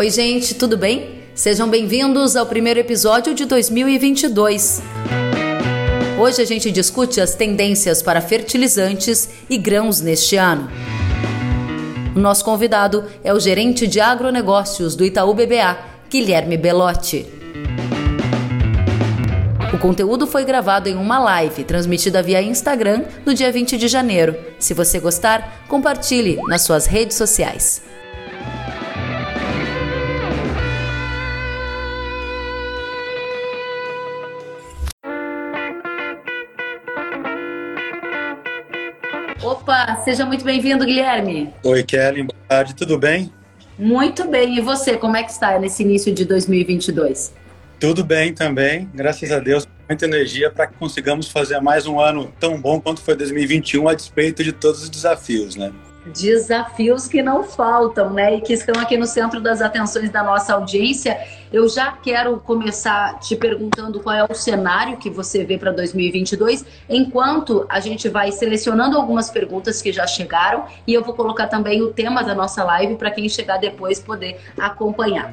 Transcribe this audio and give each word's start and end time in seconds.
Oi, 0.00 0.08
gente, 0.08 0.54
tudo 0.54 0.78
bem? 0.78 1.20
Sejam 1.34 1.68
bem-vindos 1.68 2.34
ao 2.34 2.46
primeiro 2.46 2.80
episódio 2.80 3.34
de 3.34 3.44
2022. 3.44 4.80
Hoje 6.18 6.40
a 6.40 6.46
gente 6.46 6.72
discute 6.72 7.20
as 7.20 7.34
tendências 7.34 8.00
para 8.00 8.22
fertilizantes 8.22 9.28
e 9.50 9.58
grãos 9.58 10.00
neste 10.00 10.36
ano. 10.36 10.70
O 12.16 12.18
nosso 12.18 12.42
convidado 12.46 13.04
é 13.22 13.34
o 13.34 13.38
gerente 13.38 13.86
de 13.86 14.00
agronegócios 14.00 14.96
do 14.96 15.04
Itaú 15.04 15.34
BBA, 15.34 15.76
Guilherme 16.08 16.56
Belotti. 16.56 17.26
O 19.74 19.76
conteúdo 19.76 20.26
foi 20.26 20.46
gravado 20.46 20.88
em 20.88 20.96
uma 20.96 21.18
live 21.18 21.62
transmitida 21.64 22.22
via 22.22 22.40
Instagram 22.40 23.04
no 23.26 23.34
dia 23.34 23.52
20 23.52 23.76
de 23.76 23.86
janeiro. 23.86 24.34
Se 24.58 24.72
você 24.72 24.98
gostar, 24.98 25.66
compartilhe 25.68 26.38
nas 26.48 26.62
suas 26.62 26.86
redes 26.86 27.18
sociais. 27.18 27.82
Seja 40.04 40.24
muito 40.24 40.44
bem-vindo, 40.44 40.84
Guilherme. 40.84 41.52
Oi, 41.62 41.82
Kelly, 41.82 42.22
boa 42.22 42.38
tarde, 42.48 42.74
tudo 42.74 42.98
bem? 42.98 43.32
Muito 43.78 44.28
bem, 44.28 44.56
e 44.56 44.60
você, 44.60 44.96
como 44.96 45.16
é 45.16 45.22
que 45.22 45.30
está 45.30 45.58
nesse 45.58 45.82
início 45.82 46.12
de 46.12 46.24
2022? 46.24 47.34
Tudo 47.78 48.04
bem 48.04 48.34
também, 48.34 48.88
graças 48.94 49.30
a 49.32 49.38
Deus, 49.38 49.66
muita 49.88 50.04
energia 50.04 50.50
para 50.50 50.66
que 50.66 50.74
consigamos 50.74 51.28
fazer 51.28 51.60
mais 51.60 51.86
um 51.86 51.98
ano 51.98 52.32
tão 52.38 52.60
bom 52.60 52.80
quanto 52.80 53.00
foi 53.00 53.16
2021, 53.16 53.88
a 53.88 53.94
despeito 53.94 54.44
de 54.44 54.52
todos 54.52 54.82
os 54.82 54.90
desafios, 54.90 55.56
né? 55.56 55.72
Desafios 56.06 57.06
que 57.06 57.22
não 57.22 57.44
faltam, 57.44 58.10
né? 58.10 58.36
E 58.36 58.40
que 58.40 58.52
estão 58.52 58.80
aqui 58.80 58.96
no 58.96 59.06
centro 59.06 59.40
das 59.40 59.60
atenções 59.60 60.10
da 60.10 60.22
nossa 60.22 60.54
audiência. 60.54 61.18
Eu 61.52 61.68
já 61.68 61.92
quero 61.92 62.38
começar 62.38 63.18
te 63.18 63.36
perguntando 63.36 64.00
qual 64.00 64.14
é 64.14 64.24
o 64.24 64.34
cenário 64.34 64.96
que 64.96 65.10
você 65.10 65.44
vê 65.44 65.58
para 65.58 65.72
2022, 65.72 66.64
enquanto 66.88 67.66
a 67.68 67.80
gente 67.80 68.08
vai 68.08 68.30
selecionando 68.30 68.96
algumas 68.96 69.30
perguntas 69.30 69.82
que 69.82 69.92
já 69.92 70.06
chegaram 70.06 70.64
e 70.86 70.94
eu 70.94 71.02
vou 71.02 71.14
colocar 71.14 71.48
também 71.48 71.82
o 71.82 71.92
tema 71.92 72.22
da 72.22 72.34
nossa 72.34 72.62
live 72.62 72.94
para 72.96 73.10
quem 73.10 73.28
chegar 73.28 73.58
depois 73.58 73.98
poder 73.98 74.40
acompanhar. 74.56 75.32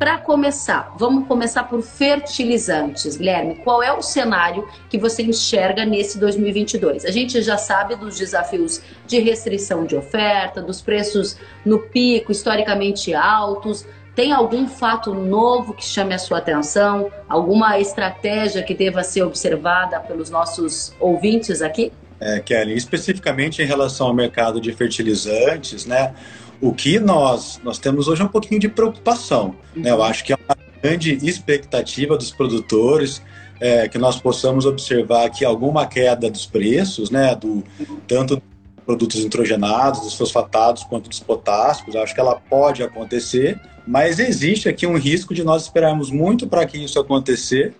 Para 0.00 0.16
começar, 0.16 0.94
vamos 0.96 1.28
começar 1.28 1.64
por 1.64 1.82
fertilizantes. 1.82 3.18
Guilherme, 3.18 3.56
qual 3.56 3.82
é 3.82 3.92
o 3.92 4.00
cenário 4.00 4.66
que 4.88 4.96
você 4.96 5.22
enxerga 5.22 5.84
nesse 5.84 6.18
2022? 6.18 7.04
A 7.04 7.10
gente 7.10 7.42
já 7.42 7.58
sabe 7.58 7.94
dos 7.96 8.18
desafios 8.18 8.80
de 9.06 9.18
restrição 9.18 9.84
de 9.84 9.94
oferta, 9.94 10.62
dos 10.62 10.80
preços 10.80 11.36
no 11.66 11.80
pico 11.80 12.32
historicamente 12.32 13.12
altos. 13.12 13.86
Tem 14.14 14.32
algum 14.32 14.66
fato 14.66 15.12
novo 15.12 15.74
que 15.74 15.84
chame 15.84 16.14
a 16.14 16.18
sua 16.18 16.38
atenção? 16.38 17.12
Alguma 17.28 17.78
estratégia 17.78 18.62
que 18.62 18.72
deva 18.72 19.04
ser 19.04 19.22
observada 19.22 20.00
pelos 20.00 20.30
nossos 20.30 20.94
ouvintes 20.98 21.60
aqui? 21.60 21.92
É, 22.18 22.40
Kelly, 22.40 22.74
especificamente 22.74 23.60
em 23.60 23.66
relação 23.66 24.06
ao 24.06 24.14
mercado 24.14 24.62
de 24.62 24.72
fertilizantes, 24.72 25.84
né? 25.84 26.14
O 26.60 26.72
que 26.74 26.98
nós, 26.98 27.60
nós 27.64 27.78
temos 27.78 28.06
hoje 28.06 28.22
é 28.22 28.24
um 28.24 28.28
pouquinho 28.28 28.60
de 28.60 28.68
preocupação. 28.68 29.54
Uhum. 29.74 29.82
Né? 29.82 29.90
Eu 29.90 30.02
acho 30.02 30.24
que 30.24 30.32
é 30.32 30.36
uma 30.36 30.56
grande 30.82 31.14
expectativa 31.26 32.16
dos 32.16 32.30
produtores 32.30 33.22
é, 33.60 33.88
que 33.88 33.98
nós 33.98 34.20
possamos 34.20 34.64
observar 34.64 35.26
aqui 35.26 35.44
alguma 35.44 35.86
queda 35.86 36.30
dos 36.30 36.46
preços, 36.46 37.10
né? 37.10 37.34
Do, 37.34 37.62
tanto 38.06 38.36
dos 38.36 38.44
produtos 38.86 39.22
nitrogenados, 39.22 40.00
dos 40.00 40.14
fosfatados, 40.14 40.82
quanto 40.84 41.08
dos 41.08 41.20
potássicos. 41.20 41.94
Eu 41.94 42.02
acho 42.02 42.14
que 42.14 42.20
ela 42.20 42.36
pode 42.36 42.82
acontecer, 42.82 43.60
mas 43.86 44.18
existe 44.18 44.68
aqui 44.68 44.86
um 44.86 44.96
risco 44.96 45.34
de 45.34 45.44
nós 45.44 45.62
esperarmos 45.62 46.10
muito 46.10 46.46
para 46.46 46.64
que 46.64 46.82
isso 46.82 46.98
acontecer 46.98 47.74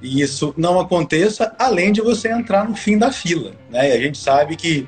e 0.00 0.20
isso 0.20 0.54
não 0.56 0.78
aconteça, 0.78 1.54
além 1.58 1.92
de 1.92 2.00
você 2.00 2.30
entrar 2.30 2.68
no 2.68 2.76
fim 2.76 2.96
da 2.96 3.10
fila. 3.10 3.52
Né? 3.70 3.90
E 3.90 3.92
a 3.92 4.00
gente 4.00 4.18
sabe 4.18 4.54
que 4.54 4.86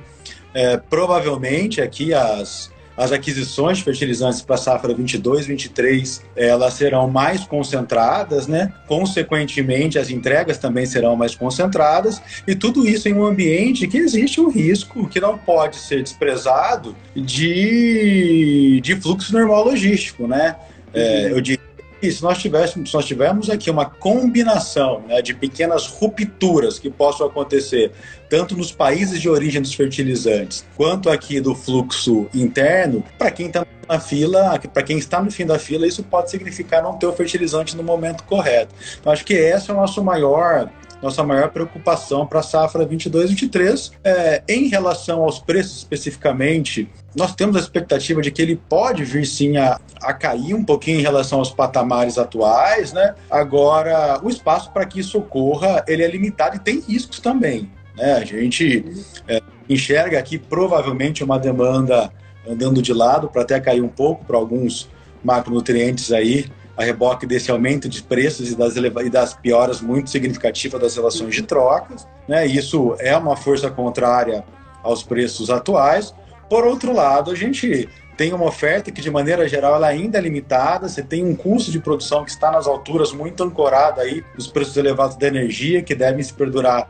é, 0.55 0.77
provavelmente 0.77 1.81
aqui 1.81 2.15
as, 2.15 2.71
as 2.99 3.13
aquisições 3.13 3.79
de 3.79 3.85
fertilizantes 3.85 4.43
para 4.43 4.57
a 4.57 4.59
safra 4.59 4.93
22, 4.93 5.47
23, 5.47 6.21
elas 6.35 6.75
serão 6.75 7.09
mais 7.09 7.45
concentradas, 7.45 8.49
né? 8.49 8.73
Consequentemente, 8.89 10.01
as 10.01 10.11
entregas 10.11 10.59
também 10.59 10.85
serão 10.85 11.15
mais 11.15 11.37
concentradas 11.37 12.21
e 12.45 12.57
tudo 12.57 12.89
isso 12.89 13.09
em 13.09 13.15
um 13.15 13.25
ambiente 13.25 13.87
que 13.87 13.99
existe 13.99 14.41
um 14.41 14.51
risco 14.51 15.09
que 15.09 15.21
não 15.21 15.39
pode 15.39 15.77
ser 15.77 16.03
desprezado 16.03 16.97
de, 17.15 18.81
de 18.83 18.97
fluxo 18.97 19.33
normal 19.33 19.65
logístico, 19.65 20.27
né? 20.27 20.57
É, 20.93 21.31
eu 21.31 21.41
diria 21.41 21.68
e 22.01 22.11
se 22.11 22.23
nós 22.23 22.39
tivéssemos, 22.39 22.91
se 22.91 22.97
nós 22.97 23.05
tivermos 23.05 23.51
aqui 23.51 23.71
uma 23.71 23.85
combinação 23.85 25.03
né, 25.07 25.21
de 25.21 25.35
pequenas 25.35 25.87
rupturas 25.87 26.79
que 26.79 26.89
possam 26.91 27.27
acontecer, 27.27 27.91
tanto 28.29 28.57
nos 28.57 28.71
países 28.71 29.21
de 29.21 29.29
origem 29.29 29.61
dos 29.61 29.75
fertilizantes, 29.75 30.65
quanto 30.77 31.11
aqui 31.11 31.41
do 31.41 31.55
fluxo 31.55 32.29
interno, 32.33 33.05
para 33.19 33.31
quem 33.31 33.47
está 33.47 33.67
na 33.89 33.99
fila, 33.99 34.61
para 34.73 34.83
quem 34.83 34.99
está 34.99 35.23
no 35.23 35.31
fim 35.31 35.47
da 35.47 35.59
fila, 35.59 35.87
isso 35.87 36.03
pode 36.03 36.31
significar 36.31 36.83
não 36.83 36.97
ter 36.97 37.07
o 37.07 37.13
fertilizante 37.13 37.77
no 37.77 37.83
momento 37.83 38.23
correto. 38.25 38.75
Então, 39.01 39.13
acho 39.13 39.25
que 39.25 39.35
esse 39.35 39.71
é 39.71 39.75
o 39.75 39.77
nosso 39.77 40.03
maior 40.05 40.71
nossa 41.03 41.23
maior 41.23 41.51
preocupação 41.51 42.27
para 42.27 42.41
a 42.41 42.43
safra 42.43 42.87
22-23. 42.87 43.93
É, 44.03 44.43
em 44.49 44.69
relação 44.69 45.23
aos 45.23 45.39
preços 45.39 45.79
especificamente, 45.79 46.89
nós 47.15 47.35
temos 47.35 47.57
a 47.57 47.61
expectativa 47.61 48.21
de 48.21 48.31
que 48.31 48.43
ele 48.43 48.57
pode 48.69 49.05
vir 49.05 49.27
sim 49.27 49.57
a, 49.57 49.81
a 50.03 50.13
cair 50.13 50.55
um 50.55 50.65
pouquinho 50.65 50.99
em 50.99 51.03
relação 51.03 51.39
aos 51.39 51.51
patamares 51.51 52.19
atuais, 52.19 52.93
né? 52.93 53.15
Agora, 53.31 54.21
o 54.23 54.29
espaço 54.29 54.71
para 54.73 54.85
que 54.85 55.01
isso 55.01 55.19
ocorra, 55.19 55.85
ele 55.87 56.03
é 56.03 56.09
limitado 56.09 56.57
e 56.57 56.59
tem 56.59 56.81
riscos 56.81 57.21
também. 57.21 57.71
Né? 57.97 58.15
A 58.15 58.25
gente 58.25 58.85
é, 59.27 59.41
enxerga 59.69 60.19
aqui 60.19 60.39
provavelmente 60.39 61.23
uma 61.23 61.39
demanda 61.39 62.13
andando 62.49 62.81
de 62.81 62.93
lado 62.93 63.29
para 63.29 63.43
até 63.43 63.61
cair 63.61 63.83
um 63.83 63.89
pouco 63.89 64.25
para 64.25 64.37
alguns 64.37 64.89
macronutrientes 65.23 66.13
aí 66.13 66.47
a 66.79 66.85
reboque 66.85 67.27
desse 67.27 67.51
aumento 67.51 67.89
de 67.89 68.01
preços 68.01 68.53
e 68.53 68.57
das, 68.57 68.77
e 68.77 69.11
das 69.11 69.35
pioras 69.35 69.81
muito 69.81 70.11
significativas 70.11 70.81
das 70.81 70.95
relações 70.95 71.35
de 71.35 71.43
trocas. 71.43 72.07
Né? 72.29 72.47
Isso 72.47 72.95
é 73.01 73.17
uma 73.17 73.37
força 73.37 73.69
contrária 73.69 74.45
aos 74.81 75.03
preços 75.03 75.51
atuais. 75.51 76.15
Por 76.49 76.65
outro 76.65 76.95
lado, 76.95 77.33
a 77.33 77.35
gente 77.35 77.89
tem 78.17 78.33
uma 78.33 78.45
oferta 78.45 78.93
que, 78.93 79.03
de 79.03 79.11
maneira 79.11 79.49
geral, 79.49 79.75
ela 79.75 79.89
ainda 79.89 80.19
é 80.19 80.21
limitada. 80.21 80.89
Você 80.89 81.03
tem 81.03 81.25
um 81.25 81.35
custo 81.35 81.73
de 81.73 81.81
produção 81.81 82.25
que 82.25 82.31
está 82.31 82.49
nas 82.49 82.69
alturas 82.69 83.13
muito 83.13 83.43
ancorado 83.43 84.01
aí 84.01 84.25
nos 84.37 84.47
preços 84.47 84.77
elevados 84.77 85.17
da 85.17 85.27
energia, 85.27 85.83
que 85.83 85.97
devem 85.97 86.23
se 86.23 86.33
perdurar 86.33 86.89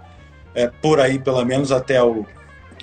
é, 0.55 0.70
por 0.82 1.00
aí, 1.00 1.19
pelo 1.19 1.43
menos 1.47 1.72
até 1.72 2.03
o, 2.03 2.26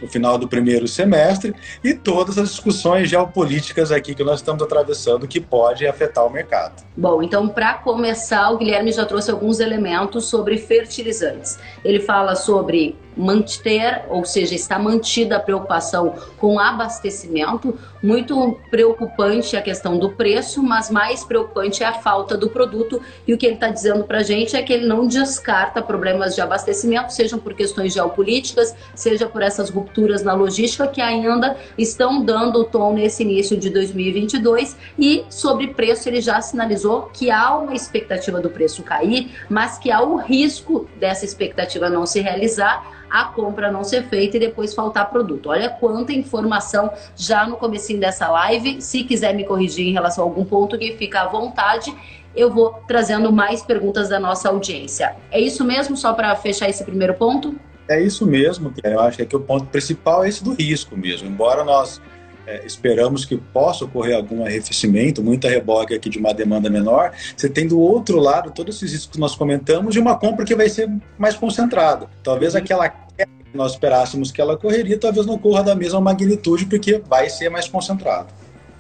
no 0.02 0.08
final 0.08 0.38
do 0.38 0.48
primeiro 0.48 0.88
semestre, 0.88 1.54
e 1.84 1.94
todas 1.94 2.38
as 2.38 2.50
discussões 2.50 3.10
geopolíticas 3.10 3.92
aqui 3.92 4.14
que 4.14 4.24
nós 4.24 4.40
estamos 4.40 4.62
atravessando 4.62 5.28
que 5.28 5.40
pode 5.40 5.88
afetar 5.88 6.26
o 6.26 6.30
mercado. 6.30 6.84
Bom, 6.96 7.22
então 7.22 7.48
para 7.48 7.76
começar, 7.76 8.50
o 8.52 8.58
Guilherme 8.58 8.92
já 8.92 9.06
trouxe 9.06 9.32
alguns 9.32 9.60
elementos 9.60 10.26
sobre 10.26 10.58
fertilizantes. 10.58 11.60
Ele 11.84 12.00
fala 12.00 12.36
sobre 12.36 12.98
manter, 13.16 14.04
ou 14.10 14.26
seja, 14.26 14.56
está 14.56 14.78
mantida 14.78 15.38
a 15.38 15.40
preocupação 15.40 16.16
com 16.38 16.60
abastecimento. 16.60 17.78
Muito 18.02 18.60
preocupante 18.70 19.58
a 19.58 19.62
questão 19.62 19.98
do 19.98 20.12
preço, 20.12 20.62
mas 20.62 20.92
mais 20.92 21.24
preocupante 21.24 21.84
é 21.84 21.88
a 21.88 21.94
falta 21.94 22.38
do 22.38 22.50
produto. 22.50 23.02
E 23.28 23.34
o 23.34 23.38
que 23.38 23.46
ele 23.46 23.56
está 23.56 23.70
dizendo 23.70 24.04
para 24.04 24.20
a 24.20 24.24
gente 24.24 24.56
é 24.56 24.62
que 24.62 24.72
ele 24.72 24.86
não 24.86 25.08
descarta 25.08 25.82
problemas 25.82 26.36
de 26.36 26.42
abastecimento, 26.42 27.12
sejam 27.12 27.40
por 27.40 27.54
questões 27.54 27.94
geopolíticas, 27.94 28.76
seja 28.94 29.28
por 29.28 29.42
essas 29.42 29.70
rupturas 29.70 30.24
na 30.24 30.34
logística 30.34 30.88
que 30.88 31.02
ainda 31.02 31.58
estão 31.78 32.24
dando 32.24 32.60
o 32.60 32.64
tom 32.64 32.94
nesse 32.94 33.24
início 33.24 33.58
de 33.58 33.70
2022. 33.70 34.78
E 35.00 35.26
sobre 35.30 35.68
preço, 35.68 36.08
ele 36.08 36.22
já 36.22 36.40
sinalizou 36.42 37.10
que 37.14 37.32
há 37.32 37.56
uma 37.58 37.74
expectativa 37.74 38.40
do 38.40 38.50
preço 38.50 38.84
cair, 38.84 39.32
mas 39.50 39.78
que 39.78 39.92
há 39.92 40.02
o 40.02 40.18
risco 40.18 40.88
dessa 41.00 41.26
expectativa 41.26 41.90
não 41.90 42.06
se 42.06 42.20
realizar 42.20 43.05
a 43.10 43.26
compra 43.26 43.72
não 43.72 43.84
ser 43.84 44.06
feita 44.06 44.38
e 44.38 44.40
depois 44.40 44.74
faltar 44.74 45.10
produto. 45.10 45.50
Olha 45.50 45.70
quanta 45.70 46.14
informação 46.14 46.92
já 47.16 47.46
no 47.46 47.58
comecinho 47.58 48.00
dessa 48.00 48.30
live. 48.30 48.82
Se 48.82 49.04
quiser 49.04 49.34
me 49.34 49.44
corrigir 49.44 49.88
em 49.88 49.94
relação 49.94 50.24
a 50.24 50.28
algum 50.28 50.46
ponto, 50.46 50.78
que 50.78 50.96
fica 50.98 51.22
à 51.22 51.28
vontade. 51.28 51.96
Eu 52.36 52.52
vou 52.52 52.84
trazendo 52.88 53.32
mais 53.32 53.64
perguntas 53.64 54.10
da 54.10 54.20
nossa 54.20 54.50
audiência. 54.50 55.16
É 55.32 55.40
isso 55.40 55.64
mesmo, 55.64 55.96
só 55.96 56.14
para 56.14 56.36
fechar 56.36 56.70
esse 56.70 56.84
primeiro 56.84 57.14
ponto? 57.14 57.56
É 57.88 58.02
isso 58.02 58.26
mesmo, 58.26 58.74
eu 58.84 59.00
acho 59.00 59.24
que 59.26 59.36
o 59.36 59.40
ponto 59.40 59.68
principal 59.68 60.24
é 60.24 60.30
esse 60.30 60.44
do 60.44 60.54
risco 60.54 60.98
mesmo. 60.98 61.30
Embora 61.30 61.64
nós 61.64 62.02
é, 62.48 62.66
esperamos 62.66 63.26
que 63.26 63.38
possa 63.38 63.86
ocorrer 63.86 64.16
algum 64.16 64.46
arrefecimento, 64.46 65.24
muita 65.24 65.50
reboque 65.50 65.94
aqui 65.94 66.10
de 66.10 66.20
uma 66.20 66.34
demanda 66.34 66.70
menor, 66.70 67.12
você 67.36 67.50
tem 67.50 67.68
do 67.68 67.80
outro 67.80 68.20
lado 68.20 68.52
todos 68.52 68.76
esses 68.76 68.92
riscos 68.92 69.14
que 69.14 69.20
nós 69.20 69.36
comentamos 69.36 69.96
e 69.96 70.00
uma 70.00 70.18
compra 70.18 70.46
que 70.46 70.56
vai 70.56 70.70
ser 70.70 70.90
mais 71.18 71.36
concentrada. 71.36 72.08
Talvez 72.24 72.54
uhum. 72.54 72.60
aquela 72.60 72.90
queda 72.90 73.32
que 73.52 73.58
nós 73.58 73.74
esperássemos 73.74 74.32
que 74.32 74.42
ela 74.42 74.58
correria, 74.58 74.98
talvez 75.00 75.26
não 75.26 75.38
corra 75.38 75.64
da 75.64 75.76
mesma 75.76 76.02
magnitude, 76.02 76.66
porque 76.66 77.02
vai 77.08 77.30
ser 77.30 77.50
mais 77.50 77.68
concentrado. 77.68 78.28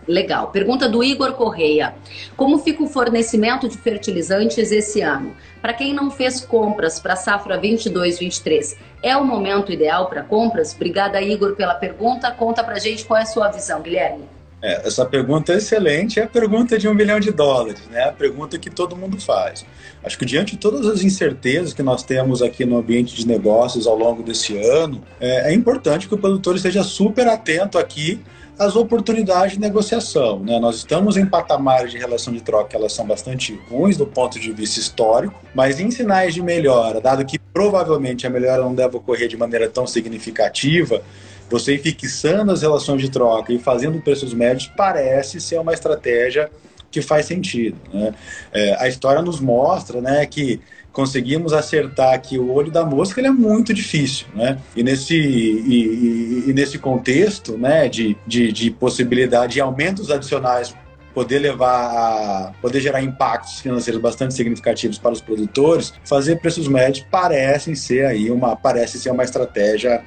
Legal. 0.07 0.47
Pergunta 0.51 0.87
do 0.87 1.03
Igor 1.03 1.33
Correia. 1.33 1.95
Como 2.37 2.59
fica 2.59 2.83
o 2.83 2.87
fornecimento 2.87 3.67
de 3.67 3.77
fertilizantes 3.77 4.71
esse 4.71 5.01
ano? 5.01 5.35
Para 5.61 5.73
quem 5.73 5.93
não 5.93 6.11
fez 6.11 6.41
compras 6.41 6.99
para 6.99 7.13
a 7.13 7.17
safra 7.17 7.59
22-23, 7.59 8.77
é 9.01 9.17
o 9.17 9.25
momento 9.25 9.71
ideal 9.71 10.07
para 10.07 10.21
compras? 10.21 10.73
Obrigada, 10.75 11.21
Igor, 11.21 11.55
pela 11.55 11.73
pergunta. 11.73 12.31
Conta 12.31 12.63
para 12.63 12.79
gente 12.79 13.03
qual 13.05 13.19
é 13.19 13.23
a 13.23 13.25
sua 13.25 13.49
visão, 13.49 13.81
Guilherme. 13.81 14.35
É, 14.61 14.87
essa 14.87 15.05
pergunta 15.05 15.53
é 15.53 15.57
excelente, 15.57 16.19
é 16.19 16.23
a 16.23 16.27
pergunta 16.27 16.77
de 16.77 16.87
um 16.87 16.93
milhão 16.93 17.19
de 17.19 17.31
dólares, 17.31 17.83
né? 17.91 18.05
A 18.05 18.11
pergunta 18.11 18.57
que 18.57 18.69
todo 18.69 18.95
mundo 18.95 19.19
faz. 19.19 19.65
Acho 20.03 20.17
que 20.17 20.25
diante 20.25 20.53
de 20.53 20.57
todas 20.57 20.87
as 20.87 21.03
incertezas 21.03 21.73
que 21.73 21.83
nós 21.83 22.03
temos 22.03 22.41
aqui 22.41 22.65
no 22.65 22.77
ambiente 22.77 23.15
de 23.15 23.27
negócios 23.27 23.85
ao 23.85 23.95
longo 23.95 24.23
desse 24.23 24.57
ano, 24.57 25.03
é, 25.19 25.51
é 25.51 25.53
importante 25.53 26.07
que 26.07 26.15
o 26.15 26.17
produtor 26.17 26.55
esteja 26.55 26.83
super 26.83 27.27
atento 27.27 27.77
aqui 27.77 28.19
as 28.57 28.75
oportunidades 28.75 29.53
de 29.53 29.59
negociação. 29.59 30.39
Né? 30.39 30.59
Nós 30.59 30.77
estamos 30.77 31.17
em 31.17 31.25
patamares 31.25 31.91
de 31.91 31.97
relação 31.97 32.33
de 32.33 32.41
troca 32.41 32.69
que 32.69 32.75
elas 32.75 32.93
são 32.93 33.05
bastante 33.05 33.59
ruins 33.69 33.97
do 33.97 34.05
ponto 34.05 34.39
de 34.39 34.51
vista 34.51 34.79
histórico, 34.79 35.35
mas 35.53 35.79
em 35.79 35.91
sinais 35.91 36.33
de 36.33 36.41
melhora, 36.41 37.01
dado 37.01 37.25
que 37.25 37.37
provavelmente 37.37 38.25
a 38.25 38.29
melhora 38.29 38.61
não 38.61 38.73
deve 38.73 38.97
ocorrer 38.97 39.27
de 39.27 39.37
maneira 39.37 39.69
tão 39.69 39.85
significativa, 39.85 41.01
você 41.49 41.75
ir 41.75 41.79
fixando 41.79 42.51
as 42.51 42.61
relações 42.61 43.01
de 43.01 43.09
troca 43.09 43.53
e 43.53 43.59
fazendo 43.59 44.01
preços 44.01 44.33
médios 44.33 44.71
parece 44.75 45.39
ser 45.39 45.59
uma 45.59 45.73
estratégia 45.73 46.49
que 46.89 47.01
faz 47.01 47.25
sentido. 47.25 47.77
Né? 47.93 48.13
É, 48.53 48.75
a 48.81 48.87
história 48.87 49.21
nos 49.21 49.39
mostra 49.39 50.01
né, 50.01 50.25
que 50.25 50.61
conseguimos 50.95 51.51
acertar 51.51 52.19
que 52.21 52.39
o 52.39 52.53
olho 52.53 52.71
da 52.71 52.85
mosca 52.85 53.19
ele 53.19 53.27
é 53.27 53.31
muito 53.31 53.73
difícil, 53.73 54.27
né? 54.33 54.57
E 54.73 54.81
nesse, 54.81 55.13
e, 55.13 56.45
e, 56.47 56.49
e 56.49 56.53
nesse 56.53 56.79
contexto, 56.79 57.57
né, 57.57 57.89
de, 57.89 58.15
de, 58.25 58.49
de 58.53 58.71
possibilidade 58.71 59.53
de 59.53 59.61
aumentos 59.61 60.09
adicionais 60.09 60.73
poder 61.13 61.39
levar 61.39 61.85
a 61.85 62.53
poder 62.61 62.79
gerar 62.79 63.01
impactos 63.01 63.59
financeiros 63.59 64.01
bastante 64.01 64.33
significativos 64.33 64.97
para 64.97 65.11
os 65.11 65.21
produtores, 65.21 65.93
fazer 66.05 66.39
preços 66.39 66.67
médios 66.67 67.05
parecem 67.11 67.75
ser 67.75 68.05
aí 68.05 68.31
uma 68.31 68.55
parece 68.55 68.97
ser 68.97 69.11
uma 69.11 69.23
estratégia 69.23 70.01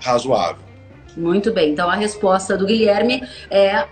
razoável. 0.00 0.62
Muito 1.16 1.52
bem. 1.52 1.70
Então 1.72 1.88
a 1.88 1.94
resposta 1.94 2.56
do 2.56 2.66
Guilherme 2.66 3.22
é 3.50 3.84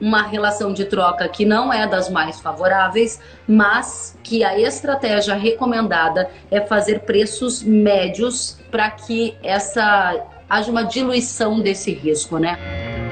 uma 0.00 0.22
relação 0.22 0.72
de 0.72 0.84
troca 0.84 1.28
que 1.28 1.44
não 1.44 1.72
é 1.72 1.86
das 1.86 2.08
mais 2.08 2.40
favoráveis, 2.40 3.20
mas 3.46 4.16
que 4.22 4.44
a 4.44 4.58
estratégia 4.58 5.34
recomendada 5.34 6.30
é 6.50 6.60
fazer 6.60 7.00
preços 7.00 7.62
médios 7.62 8.56
para 8.70 8.90
que 8.90 9.36
essa 9.42 10.24
haja 10.48 10.70
uma 10.70 10.84
diluição 10.84 11.60
desse 11.60 11.92
risco, 11.92 12.38
né? 12.38 13.07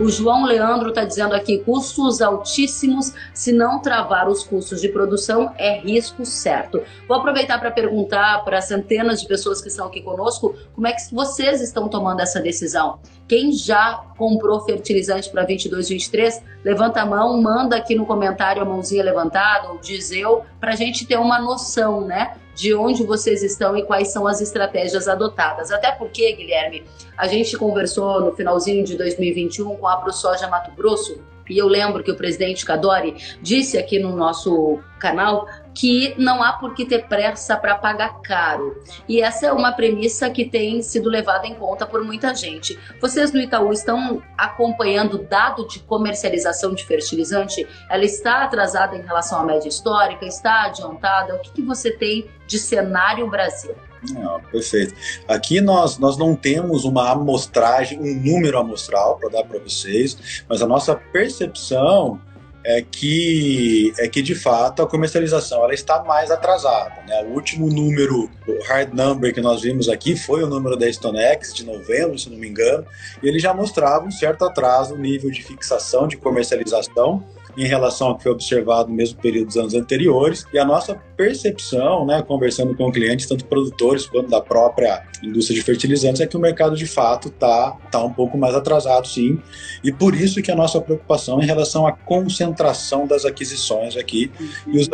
O 0.00 0.08
João 0.08 0.46
Leandro 0.46 0.88
está 0.88 1.04
dizendo 1.04 1.34
aqui: 1.34 1.58
custos 1.58 2.22
altíssimos, 2.22 3.12
se 3.34 3.52
não 3.52 3.80
travar 3.80 4.30
os 4.30 4.42
custos 4.42 4.80
de 4.80 4.88
produção, 4.88 5.52
é 5.58 5.78
risco 5.78 6.24
certo. 6.24 6.82
Vou 7.06 7.18
aproveitar 7.18 7.58
para 7.60 7.70
perguntar 7.70 8.42
para 8.42 8.62
centenas 8.62 9.20
de 9.20 9.28
pessoas 9.28 9.60
que 9.60 9.68
estão 9.68 9.88
aqui 9.88 10.00
conosco 10.00 10.54
como 10.74 10.86
é 10.86 10.92
que 10.92 11.14
vocês 11.14 11.60
estão 11.60 11.86
tomando 11.86 12.20
essa 12.20 12.40
decisão. 12.40 12.98
Quem 13.28 13.52
já 13.52 14.02
comprou 14.16 14.60
fertilizante 14.64 15.28
para 15.28 15.44
22, 15.44 15.90
23, 15.90 16.42
levanta 16.64 17.02
a 17.02 17.06
mão, 17.06 17.38
manda 17.38 17.76
aqui 17.76 17.94
no 17.94 18.06
comentário 18.06 18.62
a 18.62 18.64
mãozinha 18.64 19.04
levantada, 19.04 19.68
ou 19.68 19.78
diz 19.78 20.10
eu, 20.12 20.44
para 20.58 20.72
a 20.72 20.76
gente 20.76 21.06
ter 21.06 21.18
uma 21.18 21.38
noção, 21.38 22.00
né? 22.00 22.32
De 22.60 22.74
onde 22.74 23.02
vocês 23.04 23.42
estão 23.42 23.74
e 23.74 23.82
quais 23.82 24.08
são 24.08 24.26
as 24.26 24.42
estratégias 24.42 25.08
adotadas. 25.08 25.70
Até 25.70 25.92
porque, 25.92 26.30
Guilherme, 26.34 26.84
a 27.16 27.26
gente 27.26 27.56
conversou 27.56 28.20
no 28.20 28.32
finalzinho 28.36 28.84
de 28.84 28.98
2021 28.98 29.76
com 29.76 29.88
a 29.88 29.96
ProSoja 29.96 30.46
Mato 30.46 30.70
Grosso 30.72 31.18
e 31.50 31.58
eu 31.58 31.66
lembro 31.66 32.02
que 32.02 32.10
o 32.10 32.16
presidente 32.16 32.64
Cadori 32.64 33.16
disse 33.42 33.76
aqui 33.76 33.98
no 33.98 34.14
nosso 34.16 34.80
canal 34.98 35.46
que 35.74 36.14
não 36.18 36.42
há 36.42 36.52
por 36.52 36.74
que 36.74 36.84
ter 36.84 37.06
pressa 37.06 37.56
para 37.56 37.74
pagar 37.74 38.20
caro. 38.22 38.82
E 39.08 39.20
essa 39.20 39.46
é 39.46 39.52
uma 39.52 39.72
premissa 39.72 40.28
que 40.28 40.44
tem 40.44 40.82
sido 40.82 41.08
levada 41.08 41.46
em 41.46 41.54
conta 41.54 41.86
por 41.86 42.04
muita 42.04 42.34
gente. 42.34 42.78
Vocês 43.00 43.32
no 43.32 43.40
Itaú 43.40 43.72
estão 43.72 44.22
acompanhando 44.36 45.14
o 45.14 45.24
dado 45.24 45.66
de 45.66 45.80
comercialização 45.80 46.74
de 46.74 46.84
fertilizante? 46.84 47.66
Ela 47.88 48.04
está 48.04 48.44
atrasada 48.44 48.96
em 48.96 49.02
relação 49.02 49.40
à 49.40 49.44
média 49.44 49.68
histórica? 49.68 50.26
Está 50.26 50.66
adiantada? 50.66 51.34
O 51.34 51.38
que, 51.38 51.52
que 51.52 51.62
você 51.62 51.90
tem 51.90 52.28
de 52.46 52.58
cenário 52.58 53.28
Brasil? 53.28 53.74
Não, 54.12 54.40
perfeito. 54.40 54.94
Aqui 55.28 55.60
nós, 55.60 55.98
nós 55.98 56.16
não 56.16 56.34
temos 56.34 56.84
uma 56.84 57.10
amostragem, 57.10 58.00
um 58.00 58.14
número 58.14 58.58
amostral 58.58 59.18
para 59.18 59.28
dar 59.28 59.44
para 59.44 59.58
vocês, 59.58 60.42
mas 60.48 60.62
a 60.62 60.66
nossa 60.66 60.94
percepção 60.94 62.20
é 62.64 62.82
que, 62.82 63.92
é 63.98 64.06
que 64.06 64.20
de 64.20 64.34
fato 64.34 64.82
a 64.82 64.86
comercialização 64.86 65.64
ela 65.64 65.72
está 65.72 66.02
mais 66.04 66.30
atrasada. 66.30 67.02
Né? 67.06 67.22
O 67.24 67.34
último 67.34 67.68
número, 67.68 68.30
o 68.46 68.62
hard 68.64 68.92
number 68.92 69.32
que 69.32 69.40
nós 69.40 69.62
vimos 69.62 69.88
aqui 69.88 70.16
foi 70.16 70.42
o 70.42 70.46
número 70.46 70.76
da 70.76 70.90
Stonex 70.90 71.54
de 71.54 71.64
novembro, 71.64 72.18
se 72.18 72.28
não 72.28 72.36
me 72.36 72.48
engano, 72.48 72.86
e 73.22 73.28
ele 73.28 73.38
já 73.38 73.54
mostrava 73.54 74.04
um 74.04 74.10
certo 74.10 74.44
atraso 74.44 74.94
no 74.94 75.02
nível 75.02 75.30
de 75.30 75.42
fixação 75.42 76.06
de 76.06 76.16
comercialização 76.16 77.24
em 77.56 77.66
relação 77.66 78.08
ao 78.08 78.16
que 78.16 78.22
foi 78.22 78.32
observado 78.32 78.88
no 78.88 78.94
mesmo 78.94 79.20
período 79.20 79.48
dos 79.48 79.56
anos 79.56 79.74
anteriores. 79.74 80.46
E 80.52 80.58
a 80.58 80.64
nossa 80.64 80.94
percepção, 81.16 82.06
né, 82.06 82.22
conversando 82.22 82.74
com 82.74 82.90
clientes, 82.90 83.26
tanto 83.26 83.44
produtores 83.44 84.06
quanto 84.06 84.30
da 84.30 84.40
própria 84.40 85.02
indústria 85.22 85.58
de 85.58 85.64
fertilizantes, 85.64 86.20
é 86.20 86.26
que 86.26 86.36
o 86.36 86.40
mercado 86.40 86.76
de 86.76 86.86
fato 86.86 87.28
está 87.28 87.76
tá 87.90 88.02
um 88.02 88.12
pouco 88.12 88.38
mais 88.38 88.54
atrasado, 88.54 89.06
sim. 89.06 89.40
E 89.82 89.92
por 89.92 90.14
isso 90.14 90.42
que 90.42 90.50
a 90.50 90.56
nossa 90.56 90.80
preocupação 90.80 91.40
em 91.42 91.46
relação 91.46 91.86
à 91.86 91.92
concentração 91.92 93.06
das 93.06 93.24
aquisições 93.24 93.96
aqui 93.96 94.30
e 94.66 94.78
os 94.78 94.88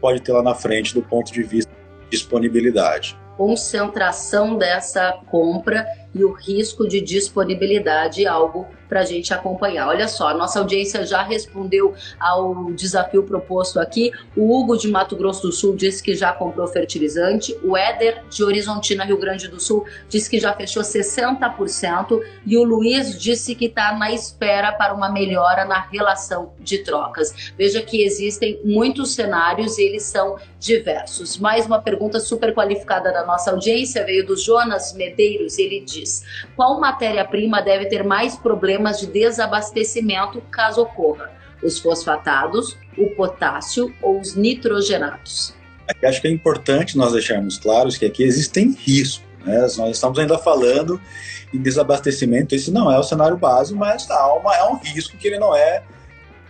pode 0.00 0.20
ter 0.20 0.32
lá 0.32 0.42
na 0.42 0.54
frente 0.54 0.94
do 0.94 1.02
ponto 1.02 1.32
de 1.32 1.42
vista 1.42 1.70
de 2.04 2.10
disponibilidade. 2.10 3.18
Concentração 3.36 4.56
dessa 4.56 5.12
compra 5.30 5.84
e 6.18 6.24
o 6.24 6.32
risco 6.32 6.88
de 6.88 7.00
disponibilidade, 7.00 8.24
é 8.24 8.28
algo 8.28 8.66
para 8.88 9.00
a 9.00 9.04
gente 9.04 9.32
acompanhar. 9.32 9.88
Olha 9.88 10.08
só, 10.08 10.28
a 10.28 10.34
nossa 10.34 10.58
audiência 10.58 11.04
já 11.04 11.22
respondeu 11.22 11.94
ao 12.18 12.72
desafio 12.72 13.22
proposto 13.22 13.78
aqui. 13.78 14.12
O 14.36 14.56
Hugo 14.56 14.76
de 14.76 14.88
Mato 14.88 15.16
Grosso 15.16 15.42
do 15.42 15.52
Sul 15.52 15.74
disse 15.74 16.02
que 16.02 16.14
já 16.14 16.32
comprou 16.32 16.66
fertilizante. 16.66 17.56
O 17.62 17.76
Éder 17.76 18.24
de 18.30 18.44
Horizontina, 18.44 19.04
Rio 19.04 19.18
Grande 19.18 19.48
do 19.48 19.60
Sul, 19.60 19.84
disse 20.08 20.30
que 20.30 20.38
já 20.38 20.52
fechou 20.52 20.82
60%. 20.82 22.20
E 22.44 22.56
o 22.56 22.64
Luiz 22.64 23.20
disse 23.20 23.54
que 23.54 23.66
está 23.66 23.96
na 23.96 24.12
espera 24.12 24.72
para 24.72 24.94
uma 24.94 25.10
melhora 25.10 25.64
na 25.64 25.80
relação 25.80 26.52
de 26.60 26.78
trocas. 26.78 27.52
Veja 27.56 27.82
que 27.82 28.04
existem 28.04 28.60
muitos 28.64 29.14
cenários 29.14 29.78
e 29.78 29.82
eles 29.82 30.04
são 30.04 30.36
diversos. 30.58 31.38
Mais 31.38 31.66
uma 31.66 31.80
pergunta 31.80 32.18
super 32.20 32.54
qualificada 32.54 33.12
da 33.12 33.24
nossa 33.24 33.50
audiência 33.50 34.04
veio 34.04 34.26
do 34.26 34.36
Jonas 34.36 34.92
Medeiros. 34.94 35.58
Ele 35.58 35.80
diz: 35.80 36.05
qual 36.54 36.80
matéria-prima 36.80 37.62
deve 37.62 37.86
ter 37.86 38.02
mais 38.02 38.36
problemas? 38.36 38.96
de 39.00 39.06
desabastecimento 39.06 40.40
caso 40.50 40.82
ocorra, 40.82 41.30
os 41.62 41.78
fosfatados, 41.78 42.76
o 42.96 43.10
potássio 43.10 43.94
ou 44.02 44.20
os 44.20 44.34
nitrogenados. 44.34 45.54
Acho 46.04 46.20
que 46.20 46.28
é 46.28 46.30
importante 46.30 46.96
nós 46.96 47.12
deixarmos 47.12 47.58
claros 47.58 47.96
que 47.96 48.04
aqui 48.04 48.22
existem 48.22 48.72
riscos. 48.72 49.24
Né? 49.44 49.60
Nós 49.60 49.90
estamos 49.96 50.18
ainda 50.18 50.36
falando 50.38 51.00
em 51.54 51.58
desabastecimento, 51.58 52.54
esse 52.54 52.70
não 52.70 52.90
é 52.90 52.98
o 52.98 53.02
cenário 53.02 53.36
básico, 53.36 53.78
mas 53.78 54.10
há 54.10 54.34
uma, 54.34 54.54
é 54.56 54.64
um 54.64 54.76
risco 54.76 55.16
que 55.16 55.28
ele 55.28 55.38
não 55.38 55.54
é 55.54 55.82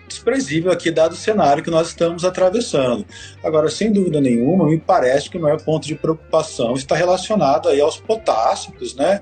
desprezível 0.06 0.70
aqui, 0.72 0.90
dado 0.90 1.12
o 1.12 1.16
cenário 1.16 1.62
que 1.62 1.70
nós 1.70 1.88
estamos 1.88 2.24
atravessando. 2.24 3.04
Agora, 3.42 3.68
sem 3.68 3.92
dúvida 3.92 4.20
nenhuma, 4.20 4.66
me 4.66 4.78
parece 4.78 5.28
que 5.30 5.38
o 5.38 5.40
maior 5.40 5.60
ponto 5.62 5.86
de 5.86 5.94
preocupação 5.94 6.74
está 6.74 6.94
relacionado 6.94 7.68
aí 7.68 7.80
aos 7.80 7.98
potássicos, 7.98 8.94
né? 8.94 9.20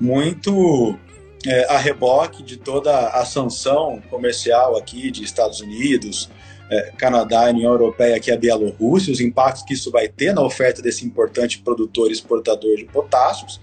Muito 0.00 0.98
é, 1.46 1.66
a 1.72 1.78
reboque 1.78 2.42
de 2.42 2.56
toda 2.56 3.08
a 3.08 3.24
sanção 3.24 4.02
comercial 4.10 4.76
aqui 4.76 5.10
de 5.10 5.24
Estados 5.24 5.60
Unidos, 5.60 6.30
é, 6.70 6.92
Canadá 6.96 7.48
e 7.48 7.54
União 7.54 7.72
Europeia, 7.72 8.16
aqui 8.16 8.30
a 8.30 8.36
Bielorrússia, 8.36 9.12
os 9.12 9.20
impactos 9.20 9.62
que 9.62 9.74
isso 9.74 9.90
vai 9.90 10.08
ter 10.08 10.32
na 10.32 10.42
oferta 10.42 10.80
desse 10.80 11.04
importante 11.04 11.58
produtor 11.60 12.10
e 12.10 12.12
exportador 12.12 12.76
de 12.76 12.84
potássios. 12.84 13.60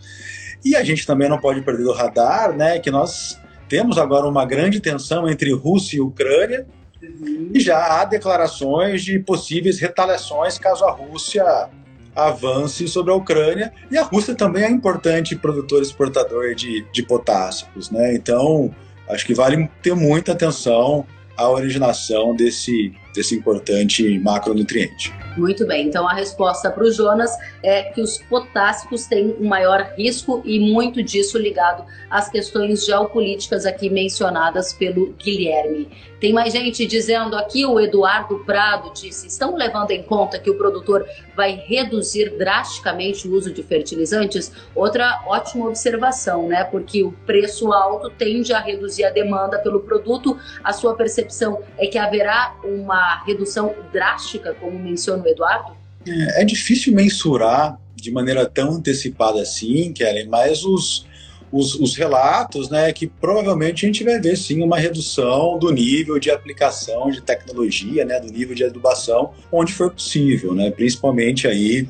E 0.66 0.76
a 0.76 0.84
gente 0.84 1.06
também 1.06 1.30
não 1.30 1.40
pode 1.40 1.62
perder 1.62 1.84
do 1.84 1.94
radar, 1.94 2.56
né, 2.56 2.80
que 2.80 2.92
nós 2.92 3.40
temos 3.68 3.98
agora 3.98 4.28
uma 4.28 4.46
grande 4.46 4.80
tensão 4.80 5.30
entre 5.30 5.52
Rússia 5.54 5.98
e 5.98 6.02
Ucrânia, 6.02 6.66
uhum. 7.02 7.52
e 7.54 7.60
já 7.60 8.02
há 8.02 8.06
declarações 8.06 9.04
de 9.04 9.20
possíveis 9.20 9.80
retaliações 9.80 10.58
caso 10.58 10.86
a 10.86 10.92
Rússia 10.92 11.70
avance 12.16 12.88
sobre 12.88 13.12
a 13.12 13.16
Ucrânia. 13.16 13.72
E 13.92 13.98
a 13.98 14.04
Rússia 14.04 14.34
também 14.34 14.64
é 14.64 14.70
importante 14.70 15.36
produtor 15.36 15.80
e 15.80 15.84
exportador 15.84 16.56
de, 16.56 16.86
de 16.92 17.04
potássicos, 17.04 17.92
né? 17.92 18.16
Então, 18.16 18.74
acho 19.08 19.26
que 19.26 19.36
vale 19.36 19.70
ter 19.82 19.96
muita 19.96 20.32
atenção 20.32 21.06
à 21.38 21.48
originação 21.48 22.36
desse, 22.36 22.92
desse 23.18 23.36
importante 23.36 24.18
macronutriente. 24.20 25.12
Muito 25.36 25.66
bem, 25.68 25.88
então 25.88 26.08
a 26.08 26.14
resposta 26.14 26.72
para 26.72 26.84
o 26.84 26.92
Jonas 26.92 27.32
é 27.64 27.84
que 27.84 28.02
os 28.02 28.18
potássicos 28.24 29.06
têm 29.06 29.36
um 29.40 29.48
maior 29.48 29.94
risco 29.98 30.42
e 30.46 30.60
muito 30.60 31.04
disso 31.04 31.38
ligado 31.38 31.84
às 32.10 32.30
questões 32.30 32.86
geopolíticas 32.86 33.66
aqui 33.66 33.90
mencionadas 33.90 34.74
pelo 34.74 35.14
Guilherme. 35.14 35.90
Tem 36.20 36.34
mais 36.34 36.52
gente 36.52 36.86
dizendo 36.88 37.36
aqui, 37.36 37.64
o 37.64 37.80
Eduardo 37.80 38.40
Prado 38.40 38.92
disse: 38.92 39.28
estão 39.28 39.56
levando 39.56 39.92
em 39.92 40.02
conta 40.02 40.40
que 40.40 40.50
o 40.50 40.58
produtor 40.58 41.06
vai 41.36 41.52
reduzir 41.52 42.36
drasticamente 42.36 43.28
o 43.28 43.34
uso 43.34 43.54
de 43.54 43.62
fertilizantes? 43.62 44.52
Outra 44.74 45.22
ótima 45.28 45.68
observação, 45.68 46.48
né? 46.48 46.64
Porque 46.64 47.04
o 47.04 47.12
preço 47.28 47.72
alto 47.72 48.10
tende 48.10 48.52
a 48.52 48.60
reduzir 48.60 49.06
a 49.06 49.12
demanda 49.12 49.60
pelo 49.60 49.82
produto. 49.82 50.36
A 50.64 50.74
sua 50.74 50.96
percepção 50.96 51.62
é 51.78 51.86
que 51.86 52.00
haverá 52.00 52.56
uma 52.64 53.07
redução 53.26 53.74
drástica, 53.92 54.54
como 54.54 54.78
menciona 54.78 55.24
o 55.24 55.28
Eduardo? 55.28 55.76
É, 56.08 56.42
é 56.42 56.46
difícil 56.46 56.94
mensurar 56.94 57.80
de 57.96 58.12
maneira 58.12 58.46
tão 58.46 58.72
antecipada 58.72 59.42
assim, 59.42 59.92
Kellen, 59.94 60.28
mas 60.28 60.64
os 60.64 61.06
os, 61.52 61.76
os, 61.76 61.96
relatos, 61.96 62.70
né, 62.70 62.92
que 62.92 63.08
provavelmente 63.08 63.86
a 63.86 63.88
gente 63.88 64.04
vai 64.04 64.20
ver 64.20 64.38
sim 64.38 64.62
uma 64.62 64.78
redução 64.78 65.58
do 65.58 65.72
nível 65.72 66.20
de 66.20 66.30
aplicação 66.30 67.10
de 67.10 67.22
tecnologia, 67.22 68.04
né, 68.04 68.20
do 68.20 68.32
nível 68.32 68.54
de 68.54 68.66
adubação, 68.66 69.34
onde 69.52 69.74
for 69.74 69.92
possível, 69.92 70.54
né, 70.54 70.70
principalmente 70.72 71.48
aí 71.48 71.88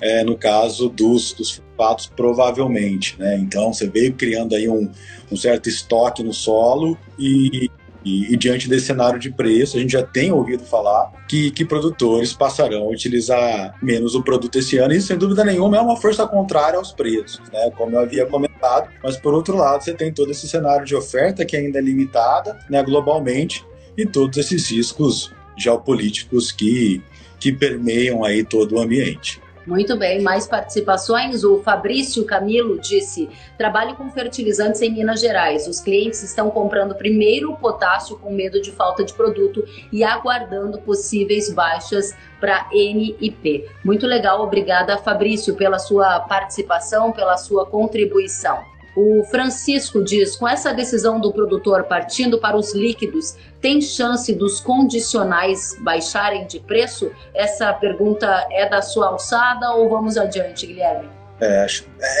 é, 0.00 0.24
no 0.24 0.36
caso 0.36 0.88
dos, 0.88 1.32
dos 1.32 1.62
fatos, 1.76 2.06
provavelmente, 2.06 3.16
né, 3.18 3.36
então 3.38 3.72
você 3.72 3.88
veio 3.88 4.12
criando 4.14 4.54
aí 4.54 4.68
um, 4.68 4.90
um 5.30 5.36
certo 5.36 5.68
estoque 5.68 6.22
no 6.22 6.32
solo 6.32 6.96
e 7.18 7.70
e, 8.04 8.32
e, 8.32 8.36
diante 8.36 8.68
desse 8.68 8.86
cenário 8.86 9.18
de 9.18 9.30
preço, 9.30 9.76
a 9.76 9.80
gente 9.80 9.92
já 9.92 10.02
tem 10.02 10.32
ouvido 10.32 10.64
falar 10.64 11.12
que, 11.28 11.50
que 11.50 11.64
produtores 11.64 12.32
passarão 12.32 12.84
a 12.84 12.88
utilizar 12.88 13.76
menos 13.82 14.14
o 14.14 14.22
produto 14.22 14.58
esse 14.58 14.78
ano, 14.78 14.92
e 14.92 15.00
sem 15.00 15.16
dúvida 15.16 15.44
nenhuma 15.44 15.76
é 15.76 15.80
uma 15.80 15.96
força 15.96 16.26
contrária 16.26 16.78
aos 16.78 16.92
preços, 16.92 17.40
né? 17.52 17.70
como 17.76 17.96
eu 17.96 18.00
havia 18.00 18.26
comentado. 18.26 18.88
Mas 19.02 19.16
por 19.16 19.34
outro 19.34 19.56
lado, 19.56 19.84
você 19.84 19.92
tem 19.92 20.12
todo 20.12 20.30
esse 20.30 20.48
cenário 20.48 20.86
de 20.86 20.94
oferta 20.94 21.44
que 21.44 21.56
ainda 21.56 21.78
é 21.78 21.82
limitada 21.82 22.58
né, 22.68 22.82
globalmente 22.82 23.64
e 23.96 24.06
todos 24.06 24.38
esses 24.38 24.70
riscos 24.70 25.32
geopolíticos 25.56 26.50
que, 26.50 27.02
que 27.38 27.52
permeiam 27.52 28.24
aí 28.24 28.44
todo 28.44 28.76
o 28.76 28.80
ambiente. 28.80 29.41
Muito 29.66 29.96
bem, 29.96 30.20
mais 30.20 30.46
participações. 30.46 31.44
O 31.44 31.62
Fabrício 31.62 32.24
Camilo 32.24 32.80
disse: 32.80 33.28
trabalho 33.56 33.94
com 33.94 34.10
fertilizantes 34.10 34.82
em 34.82 34.90
Minas 34.90 35.20
Gerais. 35.20 35.68
Os 35.68 35.80
clientes 35.80 36.22
estão 36.22 36.50
comprando 36.50 36.94
primeiro 36.94 37.52
o 37.52 37.56
potássio 37.56 38.18
com 38.18 38.32
medo 38.32 38.60
de 38.60 38.72
falta 38.72 39.04
de 39.04 39.12
produto 39.12 39.64
e 39.92 40.02
aguardando 40.02 40.78
possíveis 40.78 41.52
baixas 41.52 42.14
para 42.40 42.66
NIP. 42.72 43.68
Muito 43.84 44.06
legal, 44.06 44.42
obrigada, 44.42 44.98
Fabrício, 44.98 45.54
pela 45.54 45.78
sua 45.78 46.20
participação, 46.20 47.12
pela 47.12 47.36
sua 47.36 47.64
contribuição. 47.64 48.71
O 48.94 49.24
Francisco 49.24 50.02
diz: 50.02 50.36
com 50.36 50.46
essa 50.46 50.72
decisão 50.72 51.20
do 51.20 51.32
produtor 51.32 51.84
partindo 51.84 52.38
para 52.38 52.56
os 52.56 52.74
líquidos, 52.74 53.36
tem 53.60 53.80
chance 53.80 54.32
dos 54.34 54.60
condicionais 54.60 55.76
baixarem 55.80 56.46
de 56.46 56.60
preço? 56.60 57.10
Essa 57.34 57.72
pergunta 57.72 58.46
é 58.50 58.68
da 58.68 58.82
sua 58.82 59.08
alçada 59.08 59.72
ou 59.72 59.88
vamos 59.88 60.18
adiante, 60.18 60.66
Guilherme? 60.66 61.08
É, 61.40 61.66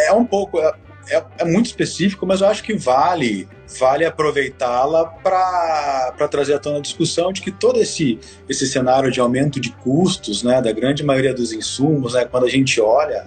é 0.06 0.12
um 0.12 0.24
pouco, 0.24 0.58
é, 0.58 0.72
é, 1.10 1.22
é 1.38 1.44
muito 1.44 1.66
específico, 1.66 2.26
mas 2.26 2.40
eu 2.40 2.48
acho 2.48 2.62
que 2.62 2.74
vale 2.74 3.48
vale 3.78 4.04
aproveitá-la 4.04 5.06
para 5.06 6.28
trazer 6.30 6.54
à 6.54 6.58
tona 6.58 6.78
a 6.78 6.80
discussão 6.80 7.32
de 7.32 7.40
que 7.40 7.50
todo 7.50 7.80
esse, 7.80 8.18
esse 8.48 8.66
cenário 8.66 9.10
de 9.10 9.20
aumento 9.20 9.58
de 9.58 9.70
custos 9.70 10.42
né, 10.42 10.60
da 10.60 10.72
grande 10.72 11.02
maioria 11.02 11.32
dos 11.32 11.52
insumos, 11.52 12.14
né, 12.14 12.24
quando 12.24 12.44
a 12.44 12.50
gente 12.50 12.80
olha 12.80 13.26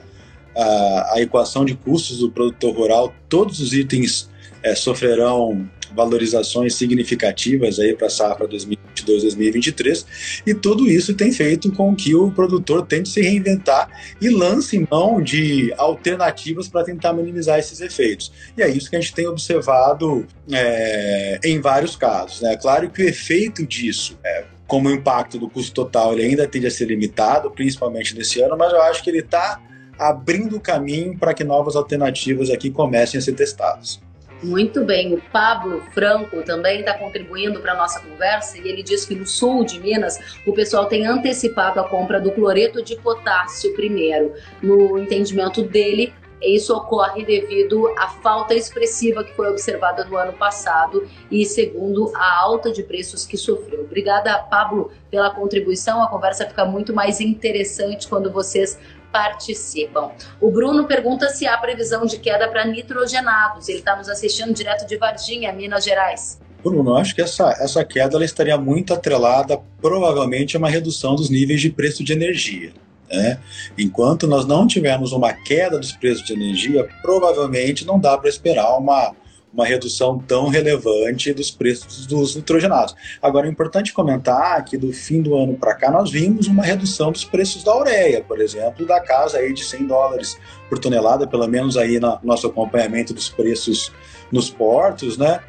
a, 0.55 1.13
a 1.15 1.21
equação 1.21 1.65
de 1.65 1.75
custos 1.75 2.19
do 2.19 2.31
produtor 2.31 2.75
rural, 2.75 3.13
todos 3.29 3.59
os 3.59 3.73
itens 3.73 4.29
é, 4.63 4.73
sofrerão 4.73 5.69
valorizações 5.95 6.75
significativas 6.75 7.79
aí 7.79 7.95
para 7.95 8.07
a 8.07 8.09
safra 8.09 8.47
2022-2023 8.47 10.41
e 10.45 10.53
tudo 10.53 10.89
isso 10.89 11.13
tem 11.13 11.31
feito 11.31 11.71
com 11.71 11.95
que 11.95 12.13
o 12.13 12.31
produtor 12.31 12.85
tente 12.85 13.09
se 13.09 13.21
reinventar 13.21 13.89
e 14.21 14.29
lance 14.29 14.85
mão 14.91 15.21
de 15.21 15.73
alternativas 15.77 16.67
para 16.67 16.83
tentar 16.83 17.13
minimizar 17.13 17.57
esses 17.57 17.79
efeitos. 17.79 18.31
E 18.57 18.61
é 18.61 18.69
isso 18.69 18.89
que 18.89 18.95
a 18.95 18.99
gente 18.99 19.13
tem 19.13 19.27
observado 19.27 20.27
é, 20.51 21.39
em 21.43 21.61
vários 21.61 21.95
casos. 21.95 22.43
É 22.43 22.49
né? 22.49 22.57
claro 22.57 22.89
que 22.89 23.01
o 23.01 23.07
efeito 23.07 23.65
disso, 23.65 24.17
é, 24.23 24.43
como 24.67 24.89
o 24.89 24.91
impacto 24.91 25.39
do 25.39 25.49
custo 25.49 25.73
total, 25.73 26.13
ele 26.13 26.23
ainda 26.23 26.47
tende 26.47 26.67
a 26.67 26.71
ser 26.71 26.85
limitado, 26.85 27.51
principalmente 27.51 28.15
nesse 28.15 28.41
ano, 28.41 28.57
mas 28.57 28.73
eu 28.73 28.81
acho 28.81 29.03
que 29.03 29.09
ele 29.09 29.19
está 29.19 29.61
abrindo 29.97 30.57
o 30.57 30.59
caminho 30.59 31.17
para 31.17 31.33
que 31.33 31.43
novas 31.43 31.75
alternativas 31.75 32.49
aqui 32.49 32.69
comecem 32.69 33.17
a 33.17 33.21
ser 33.21 33.33
testadas. 33.33 33.99
Muito 34.43 34.83
bem, 34.83 35.13
o 35.13 35.21
Pablo 35.31 35.81
Franco 35.93 36.43
também 36.43 36.81
está 36.81 36.93
contribuindo 36.93 37.61
para 37.61 37.71
a 37.71 37.75
nossa 37.75 37.99
conversa 38.01 38.57
e 38.57 38.67
ele 38.67 38.83
diz 38.83 39.05
que 39.05 39.15
no 39.15 39.25
sul 39.25 39.63
de 39.63 39.79
Minas 39.79 40.19
o 40.45 40.53
pessoal 40.53 40.85
tem 40.85 41.05
antecipado 41.07 41.79
a 41.79 41.87
compra 41.87 42.19
do 42.19 42.31
cloreto 42.31 42.83
de 42.83 42.95
potássio 42.97 43.73
primeiro. 43.73 44.33
No 44.61 44.99
entendimento 44.99 45.63
dele, 45.63 46.13
isso 46.41 46.75
ocorre 46.75 47.23
devido 47.25 47.87
à 47.97 48.07
falta 48.07 48.53
expressiva 48.53 49.23
que 49.23 49.33
foi 49.33 49.49
observada 49.49 50.03
no 50.05 50.17
ano 50.17 50.33
passado 50.33 51.07
e 51.31 51.45
segundo 51.45 52.11
a 52.15 52.39
alta 52.41 52.71
de 52.71 52.83
preços 52.83 53.25
que 53.25 53.37
sofreu. 53.37 53.81
Obrigada, 53.81 54.37
Pablo, 54.43 54.91
pela 55.09 55.31
contribuição. 55.31 56.03
A 56.03 56.07
conversa 56.07 56.45
fica 56.45 56.65
muito 56.65 56.93
mais 56.93 57.19
interessante 57.19 58.07
quando 58.07 58.31
vocês 58.31 58.77
participam. 59.15 60.11
O 60.41 60.51
Bruno 60.51 60.83
pergunta 60.83 61.29
se 61.29 61.47
há 61.47 61.57
previsão 61.57 62.05
de 62.05 62.19
queda 62.19 62.49
para 62.49 62.65
nitrogenados. 62.65 63.69
Ele 63.69 63.79
está 63.79 63.95
nos 63.95 64.09
assistindo 64.09 64.53
direto 64.53 64.85
de 64.85 64.97
Varginha, 64.97 65.53
Minas 65.53 65.85
Gerais. 65.85 66.37
Bruno, 66.61 66.97
acho 66.97 67.15
que 67.15 67.21
essa, 67.21 67.49
essa 67.61 67.85
queda 67.85 68.17
ela 68.17 68.25
estaria 68.25 68.57
muito 68.57 68.93
atrelada, 68.93 69.57
provavelmente, 69.81 70.57
a 70.57 70.59
uma 70.59 70.69
redução 70.69 71.15
dos 71.15 71.29
níveis 71.29 71.61
de 71.61 71.69
preço 71.69 72.03
de 72.03 72.11
energia. 72.11 72.73
Né? 73.09 73.39
Enquanto 73.77 74.27
nós 74.27 74.45
não 74.45 74.67
tivermos 74.67 75.13
uma 75.13 75.31
queda 75.31 75.79
dos 75.79 75.93
preços 75.93 76.25
de 76.25 76.33
energia, 76.33 76.85
provavelmente 77.01 77.85
não 77.85 77.97
dá 77.97 78.17
para 78.17 78.27
esperar 78.27 78.77
uma, 78.77 79.15
uma 79.55 79.65
redução 79.65 80.19
tão 80.19 80.49
relevante 80.49 81.33
dos 81.33 81.49
preços 81.49 82.05
dos 82.05 82.35
nitrogenados. 82.35 82.93
Agora, 83.21 83.47
é 83.47 83.49
importante 83.49 83.93
comentar 83.93 84.63
que 84.65 84.77
do 84.77 84.91
fim 84.91 85.21
do 85.21 85.35
ano 85.35 85.55
para 85.55 85.73
cá 85.73 85.89
nós 85.89 86.11
vimos 86.11 86.47
uma 86.47 86.61
redução 86.61 87.11
dos 87.11 87.23
preços 87.23 87.63
da 87.63 87.75
ureia, 87.75 88.21
por 88.21 88.41
exemplo, 88.41 88.85
da 88.85 88.99
casa 88.99 89.37
aí 89.37 89.53
de 89.53 89.63
100 89.63 89.87
dólares 89.87 90.37
por 90.69 90.77
tonelada, 90.77 91.25
pelo 91.25 91.47
menos 91.47 91.77
aí 91.77 91.99
no 91.99 92.19
nosso 92.21 92.47
acompanhamento 92.47 93.13
dos 93.13 93.29
preços 93.29 93.91
nos 94.29 94.49
portos, 94.49 95.17
né? 95.17 95.39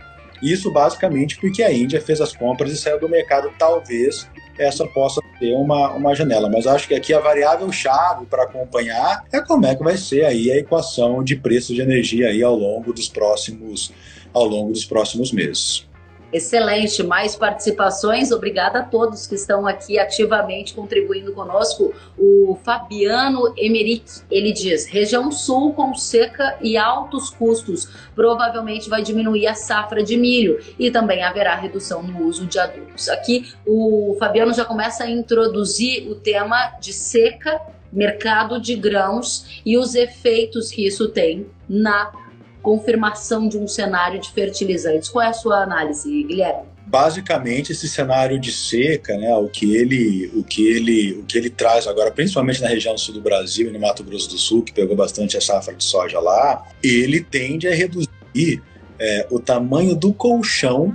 Isso 0.41 0.71
basicamente 0.71 1.37
porque 1.39 1.63
a 1.63 1.73
Índia 1.73 2.01
fez 2.01 2.21
as 2.21 2.35
compras 2.35 2.71
e 2.71 2.77
saiu 2.77 3.01
do 3.01 3.09
mercado, 3.09 3.51
talvez 3.59 4.29
essa 4.59 4.87
possa 4.87 5.21
ter 5.39 5.53
uma, 5.55 5.93
uma 5.93 6.15
janela. 6.15 6.49
Mas 6.49 6.67
acho 6.67 6.89
que 6.89 6.95
aqui 6.95 7.13
a 7.13 7.21
variável 7.21 7.71
chave 7.71 8.27
para 8.27 8.45
acompanhar 8.45 9.25
é 9.33 9.41
como 9.41 9.67
é 9.67 9.75
que 9.75 9.83
vai 9.83 9.97
ser 9.97 10.25
aí 10.25 10.51
a 10.51 10.57
equação 10.57 11.23
de 11.23 11.37
preços 11.37 11.75
de 11.75 11.83
energia 11.83 12.29
aí 12.29 12.43
ao 12.43 12.55
longo 12.55 12.93
dos 12.93 13.09
próximos 13.09 13.93
ao 14.33 14.45
longo 14.45 14.73
dos 14.73 14.85
próximos 14.85 15.33
meses. 15.33 15.87
Excelente, 16.33 17.02
mais 17.04 17.37
participações. 17.37 18.33
Obrigada 18.33 18.80
a 18.80 18.83
todos 18.83 19.26
que 19.26 19.37
estão 19.37 19.66
aqui 19.66 19.99
ativamente 19.99 20.75
contribuindo 20.75 21.33
conosco. 21.33 21.95
O 22.18 22.59
Fabiano 22.64 23.54
Emerick, 23.56 24.23
ele 24.30 24.52
diz: 24.52 24.87
região 24.87 25.30
sul 25.30 25.73
com 25.73 25.95
seca 25.95 26.59
e 26.61 26.76
altos 26.76 27.30
custos, 27.30 27.88
provavelmente 28.14 28.90
vai 28.90 29.02
diminuir 29.02 29.47
a 29.47 29.54
safra 29.54 30.02
de 30.02 30.16
milho 30.16 30.59
e 30.78 30.90
também 30.90 31.23
haverá 31.23 31.54
redução 31.54 32.02
no 32.02 32.25
uso 32.25 32.45
de 32.45 32.59
adubos. 32.59 33.09
Aqui 33.09 33.52
o 33.64 34.16
Fabiano 34.18 34.52
já 34.52 34.64
começa 34.64 35.04
a 35.04 35.11
introduzir 35.11 36.11
o 36.11 36.16
tema 36.16 36.76
de 36.80 36.92
seca, 36.92 37.61
mercado 37.92 38.61
de 38.61 38.75
grãos 38.75 39.62
e 39.64 39.78
os 39.78 39.95
efeitos 39.95 40.71
que 40.71 40.85
isso 40.87 41.09
tem 41.09 41.47
na 41.68 42.25
confirmação 42.67 43.47
de 43.47 43.57
um 43.57 43.69
cenário 43.69 44.21
de 44.21 44.29
fertilizantes. 44.33 45.09
Qual 45.09 45.25
é 45.25 45.29
a 45.29 45.33
sua 45.33 45.63
análise, 45.63 46.11
Guilherme? 46.25 46.75
basicamente 46.89 47.73
esse 47.73 47.89
cenário 47.89 48.39
de 48.39 48.53
seca, 48.53 49.17
né, 49.19 49.35
o 49.35 49.49
que 49.49 49.75
ele, 49.75 50.31
o 50.37 50.45
que 50.45 50.69
ele, 50.69 51.15
o 51.15 51.25
que 51.25 51.37
ele 51.37 51.51
traz 51.51 51.85
agora, 51.89 52.13
principalmente 52.13 52.63
na 52.63 52.69
região 52.69 52.97
sul 52.97 53.13
do 53.13 53.21
Brasil 53.21 53.69
e 53.69 53.73
no 53.73 53.81
Mato 53.81 54.05
Grosso 54.05 54.31
do 54.31 54.39
Sul, 54.39 54.63
que 54.63 54.73
pegou 54.73 54.95
bastante 54.95 55.37
a 55.37 55.41
safra 55.41 55.75
de 55.75 55.83
soja 55.83 56.21
lá, 56.21 56.65
ele 56.81 57.21
tende 57.21 57.67
a 57.67 57.75
reduzir 57.75 58.63
é, 59.01 59.27
o 59.33 59.41
tamanho 59.41 59.97
do 59.97 60.13
colchão 60.13 60.95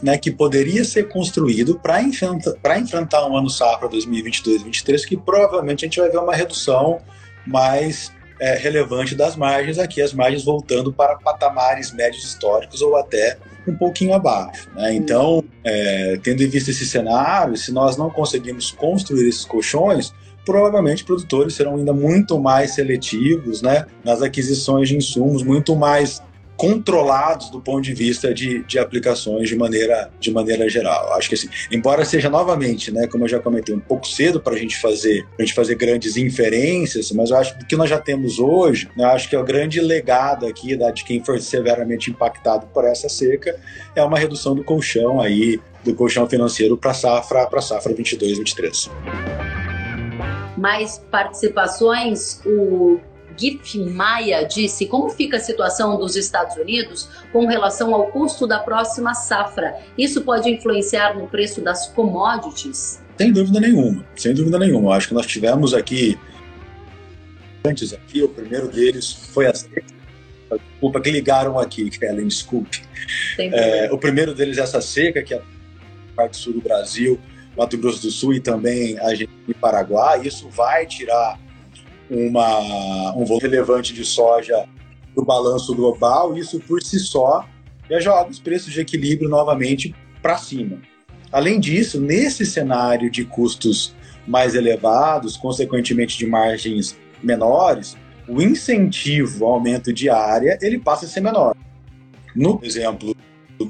né, 0.00 0.16
que 0.16 0.30
poderia 0.30 0.84
ser 0.84 1.08
construído 1.08 1.80
para 1.80 2.00
enfrentar, 2.00 2.78
enfrentar 2.78 3.26
um 3.26 3.36
ano 3.36 3.50
safra 3.50 3.88
2022-2023, 3.88 5.04
que 5.04 5.16
provavelmente 5.16 5.84
a 5.84 5.88
gente 5.88 5.98
vai 5.98 6.10
ver 6.10 6.18
uma 6.18 6.34
redução 6.34 7.00
mais 7.44 8.12
é, 8.40 8.54
relevante 8.54 9.14
das 9.14 9.36
margens, 9.36 9.78
aqui 9.78 10.02
as 10.02 10.12
margens 10.12 10.44
voltando 10.44 10.92
para 10.92 11.16
patamares 11.16 11.92
médios 11.92 12.24
históricos 12.24 12.82
ou 12.82 12.96
até 12.96 13.38
um 13.66 13.74
pouquinho 13.74 14.14
abaixo. 14.14 14.68
Né? 14.74 14.94
Então, 14.94 15.44
é, 15.64 16.18
tendo 16.22 16.42
em 16.42 16.48
vista 16.48 16.70
esse 16.70 16.86
cenário, 16.86 17.56
se 17.56 17.72
nós 17.72 17.96
não 17.96 18.10
conseguimos 18.10 18.70
construir 18.70 19.28
esses 19.28 19.44
colchões, 19.44 20.12
provavelmente 20.44 21.04
produtores 21.04 21.54
serão 21.54 21.76
ainda 21.76 21.92
muito 21.92 22.38
mais 22.38 22.74
seletivos 22.74 23.62
né, 23.62 23.86
nas 24.04 24.20
aquisições 24.22 24.88
de 24.88 24.96
insumos, 24.96 25.42
muito 25.42 25.74
mais 25.74 26.22
controlados 26.56 27.50
do 27.50 27.60
ponto 27.60 27.82
de 27.82 27.94
vista 27.94 28.32
de, 28.32 28.62
de 28.64 28.78
aplicações 28.78 29.48
de 29.48 29.56
maneira, 29.56 30.10
de 30.20 30.30
maneira 30.30 30.68
geral. 30.68 31.12
Acho 31.14 31.28
que 31.28 31.34
assim, 31.34 31.48
embora 31.70 32.04
seja 32.04 32.30
novamente, 32.30 32.90
né, 32.92 33.06
como 33.06 33.24
eu 33.24 33.28
já 33.28 33.40
comentei, 33.40 33.74
um 33.74 33.80
pouco 33.80 34.06
cedo 34.06 34.40
para 34.40 34.54
a 34.54 34.58
gente 34.58 34.80
fazer, 34.80 35.26
a 35.38 35.42
gente 35.42 35.54
fazer 35.54 35.74
grandes 35.74 36.16
inferências, 36.16 37.10
mas 37.12 37.30
eu 37.30 37.36
acho 37.36 37.58
que 37.58 37.64
o 37.64 37.66
que 37.66 37.76
nós 37.76 37.90
já 37.90 37.98
temos 37.98 38.38
hoje, 38.38 38.88
né, 38.96 39.04
acho 39.06 39.28
que 39.28 39.36
é 39.36 39.38
o 39.38 39.44
grande 39.44 39.80
legado 39.80 40.46
aqui 40.46 40.76
da, 40.76 40.90
de 40.90 41.04
quem 41.04 41.22
for 41.22 41.40
severamente 41.40 42.10
impactado 42.10 42.66
por 42.68 42.84
essa 42.84 43.08
seca 43.08 43.58
é 43.94 44.02
uma 44.02 44.18
redução 44.18 44.54
do 44.54 44.64
colchão 44.64 45.20
aí 45.20 45.60
do 45.84 45.94
colchão 45.94 46.28
financeiro 46.28 46.76
para 46.76 46.94
safra 46.94 47.46
para 47.46 47.60
safra 47.60 47.92
22 47.92 48.38
23 48.38 48.90
mais 50.56 50.98
participações. 51.10 52.40
O 52.46 52.98
Gif 53.36 53.78
Maia 53.78 54.44
disse 54.44 54.86
como 54.86 55.10
fica 55.10 55.36
a 55.36 55.40
situação 55.40 55.98
dos 55.98 56.16
Estados 56.16 56.56
Unidos 56.56 57.08
com 57.32 57.46
relação 57.46 57.94
ao 57.94 58.08
custo 58.08 58.46
da 58.46 58.58
próxima 58.58 59.14
safra. 59.14 59.74
Isso 59.96 60.22
pode 60.22 60.50
influenciar 60.50 61.16
no 61.16 61.26
preço 61.26 61.60
das 61.60 61.88
commodities? 61.88 63.02
Sem 63.16 63.32
dúvida 63.32 63.60
nenhuma, 63.60 64.04
sem 64.16 64.34
dúvida 64.34 64.58
nenhuma. 64.58 64.88
Eu 64.88 64.92
acho 64.92 65.08
que 65.08 65.14
nós 65.14 65.26
tivemos 65.26 65.72
aqui 65.72 66.18
antes 67.64 67.94
aqui, 67.94 68.22
o 68.22 68.28
primeiro 68.28 68.68
deles 68.68 69.10
foi 69.12 69.46
a 69.46 69.52
desculpa 69.52 71.00
que 71.00 71.10
ligaram 71.10 71.58
aqui, 71.58 71.88
Kellen, 71.98 72.28
desculpe. 72.28 72.82
É, 73.38 73.90
o 73.90 73.98
primeiro 73.98 74.34
deles 74.34 74.58
é 74.58 74.60
essa 74.60 74.80
seca, 74.80 75.22
que 75.22 75.34
é 75.34 75.38
a 75.38 75.42
parte 76.14 76.36
sul 76.36 76.52
do 76.52 76.60
Brasil, 76.60 77.18
Mato 77.56 77.78
Grosso 77.78 78.02
do 78.02 78.10
Sul 78.10 78.34
e 78.34 78.40
também 78.40 78.98
Argentina 78.98 79.32
e 79.48 79.54
Paraguai. 79.54 80.26
Isso 80.26 80.48
vai 80.50 80.86
tirar 80.86 81.38
uma, 82.10 83.12
um 83.16 83.24
volume 83.24 83.42
relevante 83.42 83.92
de 83.92 84.04
soja 84.04 84.66
do 85.14 85.24
balanço 85.24 85.74
global. 85.74 86.36
Isso 86.36 86.60
por 86.60 86.82
si 86.82 86.98
só 86.98 87.46
já 87.88 88.00
joga 88.00 88.30
os 88.30 88.38
preços 88.38 88.72
de 88.72 88.80
equilíbrio 88.80 89.28
novamente 89.28 89.94
para 90.22 90.36
cima. 90.38 90.80
Além 91.30 91.58
disso, 91.58 92.00
nesse 92.00 92.46
cenário 92.46 93.10
de 93.10 93.24
custos 93.24 93.94
mais 94.26 94.54
elevados, 94.54 95.36
consequentemente 95.36 96.16
de 96.16 96.26
margens 96.26 96.96
menores, 97.22 97.96
o 98.28 98.40
incentivo 98.40 99.44
ao 99.44 99.54
aumento 99.54 99.92
de 99.92 100.08
área 100.08 100.58
ele 100.62 100.78
passa 100.78 101.04
a 101.04 101.08
ser 101.08 101.20
menor. 101.20 101.54
No 102.34 102.58
exemplo 102.62 103.14
do, 103.58 103.66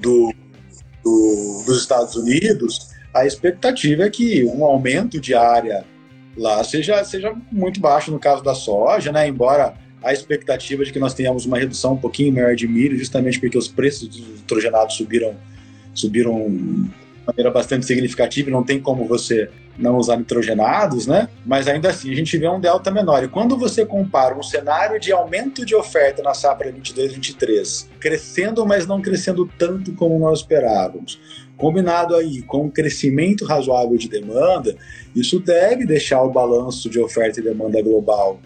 do, 1.02 1.64
dos 1.66 1.80
Estados 1.80 2.14
Unidos, 2.14 2.90
a 3.12 3.26
expectativa 3.26 4.04
é 4.04 4.10
que 4.10 4.44
um 4.44 4.64
aumento 4.64 5.20
de 5.20 5.34
área 5.34 5.84
lá 6.36 6.62
seja, 6.64 7.02
seja 7.04 7.34
muito 7.50 7.80
baixo 7.80 8.10
no 8.10 8.18
caso 8.18 8.42
da 8.42 8.54
soja, 8.54 9.12
né? 9.12 9.26
Embora 9.28 9.74
a 10.02 10.12
expectativa 10.12 10.84
de 10.84 10.92
que 10.92 10.98
nós 10.98 11.14
tenhamos 11.14 11.46
uma 11.46 11.58
redução 11.58 11.94
um 11.94 11.96
pouquinho 11.96 12.32
maior 12.32 12.54
de 12.54 12.68
milho, 12.68 12.98
justamente 12.98 13.40
porque 13.40 13.56
os 13.56 13.68
preços 13.68 14.08
dos 14.08 14.20
nitrogenados 14.20 14.96
subiram, 14.96 15.34
subiram 15.94 16.46
de 16.46 16.90
maneira 17.26 17.50
bastante 17.50 17.86
significativa, 17.86 18.50
não 18.50 18.62
tem 18.62 18.78
como 18.78 19.06
você 19.06 19.48
não 19.78 19.96
usar 19.96 20.16
nitrogenados, 20.16 21.06
né? 21.06 21.28
Mas 21.44 21.66
ainda 21.66 21.88
assim 21.88 22.10
a 22.12 22.14
gente 22.14 22.36
vê 22.36 22.48
um 22.48 22.60
delta 22.60 22.90
menor. 22.90 23.24
E 23.24 23.28
quando 23.28 23.56
você 23.56 23.84
compara 23.84 24.36
um 24.36 24.42
cenário 24.42 25.00
de 25.00 25.10
aumento 25.12 25.64
de 25.64 25.74
oferta 25.74 26.22
na 26.22 26.34
safra 26.34 26.72
22-23, 26.72 27.86
crescendo, 27.98 28.64
mas 28.66 28.86
não 28.86 29.00
crescendo 29.00 29.50
tanto 29.58 29.92
como 29.94 30.18
nós 30.18 30.40
esperávamos, 30.40 31.18
combinado 31.64 32.14
aí 32.14 32.42
com 32.42 32.64
um 32.64 32.70
crescimento 32.70 33.46
razoável 33.46 33.96
de 33.96 34.06
demanda, 34.06 34.76
isso 35.16 35.40
deve 35.40 35.86
deixar 35.86 36.22
o 36.22 36.28
balanço 36.30 36.90
de 36.90 37.00
oferta 37.00 37.40
e 37.40 37.42
demanda 37.42 37.80
global 37.80 38.38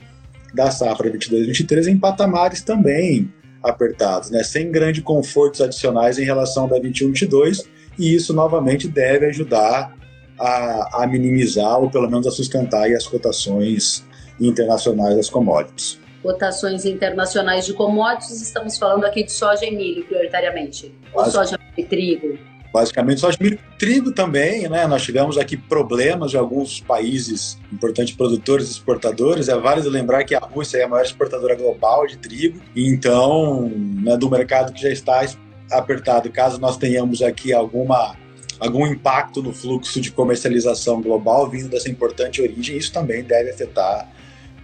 da 0.54 0.70
safra 0.70 1.10
22-23 1.10 1.88
em 1.88 1.98
patamares 1.98 2.62
também 2.62 3.28
apertados, 3.60 4.30
né? 4.30 4.44
sem 4.44 4.70
grandes 4.70 5.02
confortos 5.02 5.60
adicionais 5.60 6.16
em 6.16 6.24
relação 6.24 6.68
da 6.68 6.78
21-22, 6.78 7.66
e 7.98 8.14
isso 8.14 8.32
novamente 8.32 8.86
deve 8.86 9.26
ajudar 9.26 9.92
a, 10.38 11.02
a, 11.02 11.06
minimizar 11.08 11.76
ou 11.80 11.90
pelo 11.90 12.08
menos 12.08 12.24
a 12.24 12.30
sustentar 12.30 12.88
as 12.92 13.04
cotações 13.04 14.06
internacionais 14.40 15.16
das 15.16 15.28
commodities. 15.28 15.98
Cotações 16.22 16.84
internacionais 16.84 17.66
de 17.66 17.74
commodities, 17.74 18.40
estamos 18.40 18.78
falando 18.78 19.04
aqui 19.04 19.24
de 19.24 19.32
soja 19.32 19.64
e 19.64 19.74
milho 19.74 20.04
prioritariamente, 20.04 20.94
ou 21.12 21.24
soja 21.24 21.58
e 21.76 21.82
trigo? 21.82 22.38
Basicamente 22.78 23.20
só 23.20 23.28
milho 23.40 23.58
trigo 23.76 24.12
também, 24.12 24.68
né? 24.68 24.86
Nós 24.86 25.02
tivemos 25.02 25.36
aqui 25.36 25.56
problemas 25.56 26.30
de 26.30 26.36
alguns 26.36 26.80
países 26.80 27.58
importantes 27.72 28.14
produtores 28.14 28.68
e 28.68 28.70
exportadores. 28.70 29.48
É 29.48 29.56
válido 29.58 29.90
lembrar 29.90 30.22
que 30.22 30.34
a 30.34 30.38
Rússia 30.38 30.78
é 30.78 30.84
a 30.84 30.88
maior 30.88 31.04
exportadora 31.04 31.56
global 31.56 32.06
de 32.06 32.16
trigo, 32.18 32.60
então, 32.76 33.68
né, 33.68 34.16
do 34.16 34.30
mercado 34.30 34.72
que 34.72 34.80
já 34.80 34.90
está 34.90 35.26
apertado, 35.72 36.30
caso 36.30 36.60
nós 36.60 36.76
tenhamos 36.76 37.20
aqui 37.20 37.52
alguma 37.52 38.16
algum 38.60 38.86
impacto 38.86 39.42
no 39.42 39.52
fluxo 39.52 40.00
de 40.00 40.10
comercialização 40.10 41.00
global 41.00 41.48
vindo 41.48 41.68
dessa 41.68 41.88
importante 41.88 42.40
origem, 42.42 42.76
isso 42.76 42.92
também 42.92 43.22
deve 43.22 43.50
afetar 43.50 44.08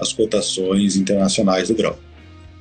as 0.00 0.12
cotações 0.12 0.96
internacionais 0.96 1.68
do 1.68 1.74
grão. 1.74 1.96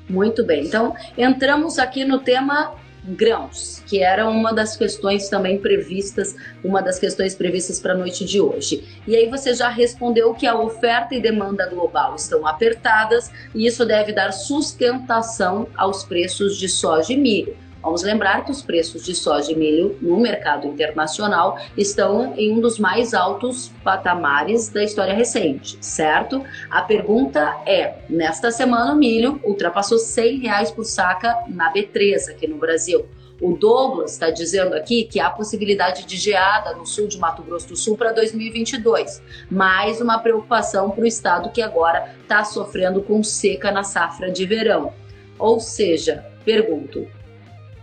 Muito 0.08 0.46
bem. 0.46 0.66
Então, 0.66 0.94
entramos 1.18 1.80
aqui 1.80 2.06
no 2.06 2.20
tema 2.20 2.76
grãos, 3.04 3.84
que 3.86 4.02
era 4.02 4.28
uma 4.28 4.54
das 4.54 4.78
questões 4.78 5.30
também 5.30 5.60
previstas, 5.60 6.36
uma 6.63 6.82
das 6.82 7.00
questões 7.00 7.36
previstas 7.36 7.80
para 7.80 7.94
a 7.94 7.98
noite 7.98 8.24
de 8.26 8.39
hoje. 8.39 8.84
E 9.08 9.16
aí 9.16 9.30
você 9.30 9.54
já 9.54 9.70
respondeu 9.70 10.34
que 10.34 10.48
a 10.48 10.58
oferta 10.58 11.13
e 11.13 11.22
demanda 11.22 11.68
global 11.68 12.16
estão 12.16 12.48
apertadas 12.48 13.32
e 13.54 13.68
isso 13.68 13.86
deve 13.86 14.13
dar 14.13 14.32
sustentação 14.32 15.68
aos 15.76 16.04
preços 16.04 16.58
de 16.58 16.70
soja 16.70 17.13
e 17.13 17.18
milho. 17.18 17.56
Vamos 17.84 18.02
lembrar 18.02 18.46
que 18.46 18.52
os 18.52 18.62
preços 18.62 19.04
de 19.04 19.13
soja 19.13 19.52
e 19.52 19.56
milho 19.56 19.98
no 20.02 20.17
mercado 20.17 20.65
internacional 20.65 21.60
estão 21.76 22.34
em 22.38 22.54
um 22.54 22.62
dos 22.62 22.80
mais 22.80 23.13
altos 23.13 23.74
patamares 23.84 24.69
da 24.69 24.82
história 24.82 25.13
recente, 25.13 25.78
certo? 25.82 26.41
A 26.72 26.82
pergunta 26.82 27.62
é: 27.65 27.96
nesta 28.10 28.52
semana 28.52 28.93
o 28.93 28.96
milho 28.96 29.38
ultrapassou 29.43 30.00
100 30.00 30.39
reais 30.39 30.72
por 30.72 30.86
saca 30.86 31.43
na 31.50 31.74
B3 31.74 32.32
aqui 32.32 32.48
no 32.48 32.56
Brasil. 32.56 33.06
O 33.41 33.58
Douglas 33.58 34.13
está 34.13 34.30
dizendo 34.30 34.74
aqui 34.76 35.04
que 35.04 35.19
há 35.19 35.30
possibilidade 35.30 36.06
de 36.06 36.15
geada 36.15 36.74
no 36.76 36.86
sul 36.86 37.08
de 37.08 37.17
Mato 37.17 37.43
Grosso 37.43 37.67
do 37.67 37.76
Sul 37.76 37.98
para 37.98 38.13
2022. 38.13 39.22
Mais 39.52 40.00
uma 40.00 40.19
preocupação 40.19 40.89
para 40.91 41.04
o 41.04 41.06
estado 41.06 41.52
que 41.52 41.62
agora 41.62 42.15
está 42.22 42.46
sofrendo 42.46 43.02
com 43.02 43.22
seca 43.22 43.69
na 43.69 43.84
safra 43.84 44.32
de 44.32 44.46
verão. 44.46 44.93
Ou 45.38 45.60
seja, 45.60 46.26
pergunto, 46.46 47.06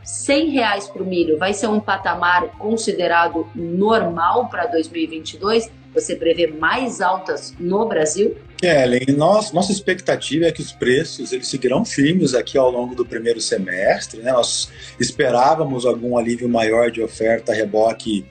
100 0.04 0.50
reais 0.50 0.88
para 0.88 1.02
o 1.02 1.06
milho 1.06 1.38
vai 1.38 1.52
ser 1.52 1.68
um 1.68 1.80
patamar 1.80 2.48
considerado 2.58 3.46
normal 3.54 4.48
para 4.48 4.66
2022? 4.66 5.70
Você 5.94 6.14
prevê 6.14 6.46
mais 6.46 7.00
altas 7.00 7.54
no 7.58 7.86
Brasil? 7.86 8.36
Ellen, 8.62 9.16
nós, 9.16 9.52
nossa 9.52 9.72
expectativa 9.72 10.46
é 10.46 10.52
que 10.52 10.60
os 10.60 10.70
preços 10.70 11.32
eles 11.32 11.48
seguirão 11.48 11.84
firmes 11.84 12.34
aqui 12.34 12.58
ao 12.58 12.70
longo 12.70 12.94
do 12.94 13.04
primeiro 13.04 13.40
semestre. 13.40 14.20
Né? 14.20 14.32
Nós 14.32 14.70
esperávamos 14.98 15.86
algum 15.86 16.16
alívio 16.16 16.48
maior 16.48 16.90
de 16.90 17.02
oferta 17.02 17.52
reboque 17.52 18.24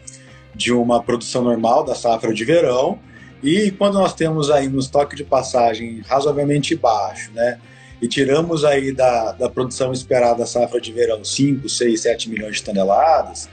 de 0.53 0.71
uma 0.71 1.01
produção 1.01 1.41
normal 1.41 1.83
da 1.83 1.95
safra 1.95 2.33
de 2.33 2.45
verão. 2.45 2.99
E 3.41 3.71
quando 3.71 3.95
nós 3.95 4.13
temos 4.13 4.51
aí 4.51 4.67
um 4.67 4.77
estoque 4.77 5.15
de 5.15 5.23
passagem 5.23 6.01
razoavelmente 6.07 6.75
baixo, 6.75 7.31
né? 7.33 7.59
E 8.01 8.07
tiramos 8.07 8.63
aí 8.63 8.91
da, 8.91 9.33
da 9.33 9.49
produção 9.49 9.91
esperada 9.91 10.39
da 10.39 10.45
safra 10.45 10.79
de 10.79 10.91
verão 10.91 11.23
5, 11.23 11.67
6, 11.67 12.01
7 12.01 12.29
milhões 12.29 12.57
de 12.57 12.63
toneladas, 12.63 13.49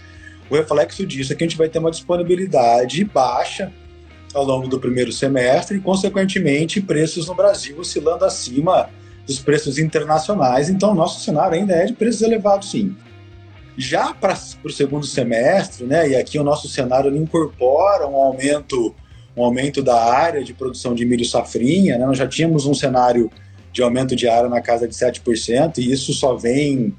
o 0.48 0.54
reflexo 0.54 1.04
disso 1.04 1.32
é 1.32 1.36
que 1.36 1.44
a 1.44 1.46
gente 1.46 1.58
vai 1.58 1.68
ter 1.68 1.78
uma 1.78 1.90
disponibilidade 1.90 3.04
baixa 3.04 3.72
ao 4.32 4.44
longo 4.44 4.68
do 4.68 4.78
primeiro 4.78 5.10
semestre 5.10 5.78
e, 5.78 5.80
consequentemente, 5.80 6.80
preços 6.80 7.26
no 7.26 7.34
Brasil 7.34 7.78
oscilando 7.78 8.24
acima 8.24 8.88
dos 9.26 9.40
preços 9.40 9.78
internacionais. 9.78 10.68
Então, 10.68 10.94
nosso 10.94 11.24
cenário 11.24 11.58
ainda 11.58 11.74
é 11.74 11.86
de 11.86 11.94
preços 11.94 12.22
elevados, 12.22 12.70
sim. 12.70 12.94
Já 13.76 14.14
para 14.14 14.34
o 14.64 14.70
segundo 14.70 15.04
semestre, 15.04 15.84
né, 15.84 16.08
e 16.08 16.16
aqui 16.16 16.38
o 16.38 16.44
nosso 16.44 16.68
cenário 16.68 17.14
incorpora 17.14 18.06
um 18.06 18.14
aumento, 18.14 18.94
um 19.36 19.42
aumento 19.42 19.82
da 19.82 20.02
área 20.02 20.44
de 20.44 20.54
produção 20.54 20.94
de 20.94 21.04
milho 21.04 21.24
safrinha, 21.24 21.98
né, 21.98 22.06
nós 22.06 22.16
já 22.16 22.26
tínhamos 22.26 22.66
um 22.66 22.72
cenário 22.72 23.30
de 23.76 23.82
aumento 23.82 24.16
de 24.16 24.26
área 24.26 24.48
na 24.48 24.62
casa 24.62 24.88
de 24.88 24.94
7%, 24.94 25.76
e 25.76 25.92
isso 25.92 26.14
só 26.14 26.34
vem 26.34 26.96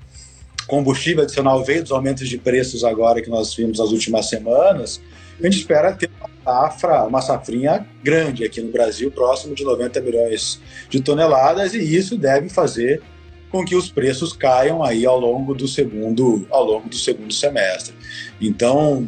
combustível 0.68 1.24
adicional 1.24 1.64
veio 1.64 1.82
dos 1.82 1.92
aumentos 1.92 2.30
de 2.30 2.38
preços 2.38 2.84
agora 2.84 3.20
que 3.20 3.32
nós 3.32 3.52
vimos 3.56 3.80
nas 3.80 3.90
últimas 3.90 4.30
semanas. 4.30 5.02
A 5.40 5.44
gente 5.44 5.58
espera 5.58 5.92
ter 5.94 6.08
safra, 6.44 7.04
uma 7.06 7.20
safrinha 7.20 7.88
grande 8.04 8.44
aqui 8.44 8.62
no 8.62 8.72
Brasil, 8.72 9.10
próximo 9.10 9.56
de 9.56 9.64
90 9.64 10.00
milhões 10.02 10.62
de 10.88 11.02
toneladas, 11.02 11.74
e 11.74 11.80
isso 11.80 12.16
deve 12.16 12.48
fazer 12.48 13.02
com 13.50 13.66
que 13.66 13.76
os 13.76 13.90
preços 13.90 14.32
caiam 14.32 14.84
aí 14.84 15.04
ao 15.04 15.20
longo 15.20 15.56
do 15.56 15.68
segundo, 15.68 16.46
ao 16.52 16.64
longo 16.64 16.88
do 16.90 16.96
segundo 16.96 17.34
semestre. 17.34 17.96
Então, 18.40 19.04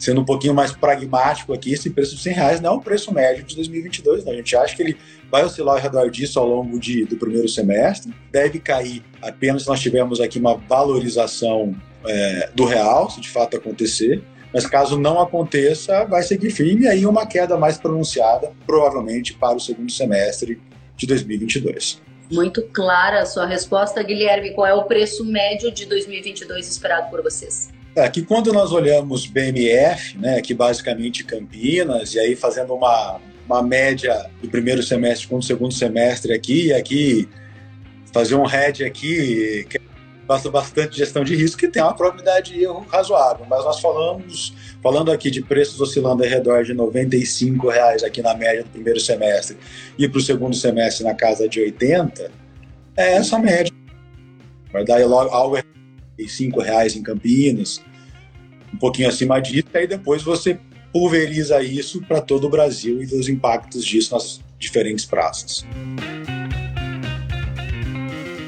sendo 0.00 0.22
um 0.22 0.24
pouquinho 0.24 0.54
mais 0.54 0.72
pragmático 0.72 1.52
aqui, 1.52 1.74
esse 1.74 1.90
preço 1.90 2.16
de 2.16 2.22
100 2.22 2.32
reais 2.32 2.60
não 2.60 2.72
é 2.72 2.76
o 2.76 2.80
preço 2.80 3.12
médio 3.12 3.44
de 3.44 3.54
2022, 3.54 4.24
não. 4.24 4.32
A 4.32 4.36
gente 4.36 4.56
acha 4.56 4.74
que 4.74 4.82
ele 4.82 4.96
vai 5.30 5.44
oscilar 5.44 5.76
ao 5.76 5.80
redor 5.80 6.10
disso 6.10 6.40
ao 6.40 6.48
longo 6.48 6.80
de, 6.80 7.04
do 7.04 7.16
primeiro 7.16 7.48
semestre, 7.48 8.12
deve 8.32 8.58
cair 8.58 9.04
apenas 9.20 9.62
se 9.62 9.68
nós 9.68 9.78
tivermos 9.78 10.18
aqui 10.18 10.38
uma 10.38 10.56
valorização 10.56 11.76
é, 12.06 12.48
do 12.54 12.64
real, 12.64 13.10
se 13.10 13.20
de 13.20 13.28
fato 13.28 13.58
acontecer, 13.58 14.22
mas 14.52 14.66
caso 14.66 14.98
não 14.98 15.20
aconteça, 15.20 16.04
vai 16.06 16.22
seguir 16.22 16.50
firme 16.50 16.84
e 16.84 16.88
aí 16.88 17.06
uma 17.06 17.26
queda 17.26 17.58
mais 17.58 17.76
pronunciada, 17.76 18.50
provavelmente 18.66 19.34
para 19.34 19.54
o 19.54 19.60
segundo 19.60 19.92
semestre 19.92 20.58
de 20.96 21.06
2022. 21.06 22.00
Muito 22.32 22.62
clara 22.68 23.20
a 23.20 23.26
sua 23.26 23.44
resposta, 23.44 24.02
Guilherme. 24.02 24.54
Qual 24.54 24.66
é 24.66 24.72
o 24.72 24.84
preço 24.84 25.24
médio 25.24 25.70
de 25.70 25.84
2022 25.84 26.68
esperado 26.68 27.10
por 27.10 27.22
vocês? 27.22 27.70
É, 27.94 28.08
que 28.08 28.22
quando 28.22 28.52
nós 28.52 28.72
olhamos 28.72 29.26
BMF, 29.26 30.16
né, 30.16 30.40
que 30.40 30.54
basicamente 30.54 31.24
Campinas, 31.24 32.14
e 32.14 32.20
aí 32.20 32.36
fazendo 32.36 32.74
uma, 32.74 33.20
uma 33.46 33.62
média 33.62 34.30
do 34.40 34.48
primeiro 34.48 34.82
semestre 34.82 35.26
com 35.26 35.38
o 35.38 35.42
segundo 35.42 35.74
semestre 35.74 36.32
aqui, 36.32 36.66
e 36.66 36.72
aqui 36.72 37.28
fazer 38.12 38.36
um 38.36 38.44
head 38.44 38.84
aqui, 38.84 39.66
que 39.68 39.80
basta 40.26 40.48
bastante 40.48 40.96
gestão 40.96 41.24
de 41.24 41.34
risco, 41.34 41.58
que 41.58 41.66
tem 41.66 41.82
uma 41.82 41.92
probabilidade 41.92 42.52
de 42.52 42.62
erro 42.62 42.86
razoável. 42.88 43.44
Mas 43.50 43.64
nós 43.64 43.80
falamos, 43.80 44.54
falando 44.80 45.10
aqui 45.10 45.28
de 45.28 45.42
preços 45.42 45.80
oscilando 45.80 46.22
ao 46.22 46.28
redor 46.28 46.62
de 46.62 46.72
R$ 46.72 47.58
reais 47.68 48.04
aqui 48.04 48.22
na 48.22 48.34
média 48.34 48.62
do 48.62 48.70
primeiro 48.70 49.00
semestre 49.00 49.56
e 49.98 50.08
para 50.08 50.18
o 50.18 50.22
segundo 50.22 50.54
semestre 50.54 51.04
na 51.04 51.14
casa 51.14 51.48
de 51.48 51.60
80, 51.60 52.30
é 52.96 53.14
essa 53.14 53.40
média. 53.40 53.72
Vai 54.72 54.84
dar 54.84 55.02
algo 55.02 55.56
R$ 56.24 56.62
reais 56.62 56.96
em 56.96 57.02
Campinas, 57.02 57.82
um 58.72 58.78
pouquinho 58.78 59.08
acima 59.08 59.40
disso, 59.40 59.68
e 59.74 59.78
aí 59.78 59.86
depois 59.86 60.22
você 60.22 60.58
pulveriza 60.92 61.62
isso 61.62 62.02
para 62.02 62.20
todo 62.20 62.46
o 62.46 62.50
Brasil 62.50 63.02
e 63.02 63.06
os 63.06 63.28
impactos 63.28 63.84
disso 63.84 64.14
nas 64.14 64.40
diferentes 64.58 65.04
praças. 65.04 65.64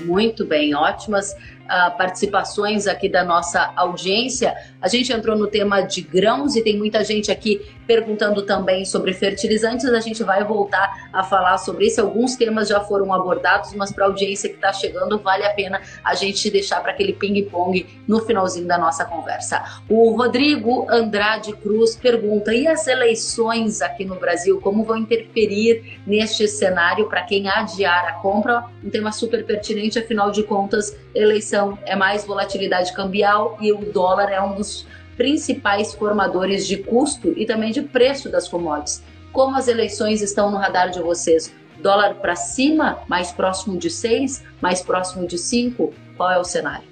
Muito 0.04 0.44
bem, 0.44 0.74
ótimas 0.74 1.32
uh, 1.32 1.96
participações 1.96 2.87
aqui 2.87 3.08
da 3.08 3.24
nossa 3.24 3.72
audiência. 3.76 4.54
A 4.80 4.88
gente 4.88 5.12
entrou 5.12 5.37
no 5.37 5.46
tema 5.46 5.80
de 5.80 6.02
grãos 6.02 6.54
e 6.56 6.62
tem 6.62 6.76
muita 6.76 7.02
gente 7.04 7.30
aqui 7.30 7.62
perguntando 7.92 8.40
também 8.42 8.87
sobre 8.87 9.12
fertilizantes. 9.12 9.85
A 9.85 10.00
gente 10.00 10.24
vai 10.24 10.42
voltar 10.42 11.11
a 11.12 11.22
falar 11.22 11.59
sobre 11.59 11.87
isso. 11.87 12.00
Alguns 12.00 12.37
temas 12.37 12.68
já 12.68 12.81
foram 12.81 13.12
abordados, 13.12 13.74
mas 13.74 13.92
para 13.92 14.05
a 14.05 14.09
audiência 14.09 14.48
que 14.48 14.55
está 14.55 14.72
chegando, 14.72 15.18
vale 15.18 15.44
a 15.44 15.52
pena 15.52 15.83
a 16.02 16.14
gente 16.14 16.50
deixar 16.50 16.81
para 16.81 16.92
aquele 16.92 17.12
ping-pong 17.12 17.87
no 18.09 18.20
finalzinho 18.20 18.66
da 18.66 18.78
nossa 18.78 19.05
conversa. 19.05 19.62
O 19.90 20.16
Rodrigo 20.16 20.87
Andrade 20.88 21.52
Cruz 21.52 21.94
pergunta: 21.94 22.55
e 22.55 22.66
as 22.66 22.87
eleições 22.87 23.83
aqui 23.83 24.07
no 24.07 24.14
Brasil, 24.14 24.59
como 24.62 24.85
vão 24.85 24.96
interferir 24.96 26.00
neste 26.07 26.48
cenário 26.48 27.11
para 27.11 27.22
quem 27.22 27.46
adiar 27.46 28.07
a 28.07 28.12
compra? 28.12 28.64
Um 28.83 28.88
tema 28.88 29.12
super 29.12 29.44
pertinente, 29.44 29.98
afinal 29.98 30.31
de 30.31 30.42
contas, 30.44 30.96
eleição 31.14 31.78
é 31.85 31.94
mais 31.94 32.24
volatilidade 32.24 32.92
cambial 32.94 33.59
e 33.61 33.70
o 33.70 33.92
dólar 33.92 34.31
é 34.31 34.40
um 34.40 34.55
dos 34.55 34.87
principais 35.16 35.94
formadores 35.94 36.66
de 36.66 36.77
custo 36.79 37.33
e 37.37 37.46
também 37.46 37.72
de 37.72 37.83
preço 37.83 38.29
das 38.29 38.48
commodities. 38.48 39.03
Como 39.33 39.57
as 39.57 39.68
eleições 39.68 40.20
estão 40.20 40.51
no 40.51 40.59
radar 40.59 40.90
de 40.90 41.01
vocês? 41.01 41.53
Dólar 41.81 42.14
para 42.16 42.37
cima, 42.37 43.01
mais 43.09 43.33
próximo 43.33 43.79
de 43.79 43.90
6, 43.90 44.42
mais 44.61 44.83
próximo 44.83 45.27
de 45.27 45.38
5? 45.38 45.92
Qual 46.16 46.31
é 46.31 46.38
o 46.38 46.44
cenário? 46.44 46.87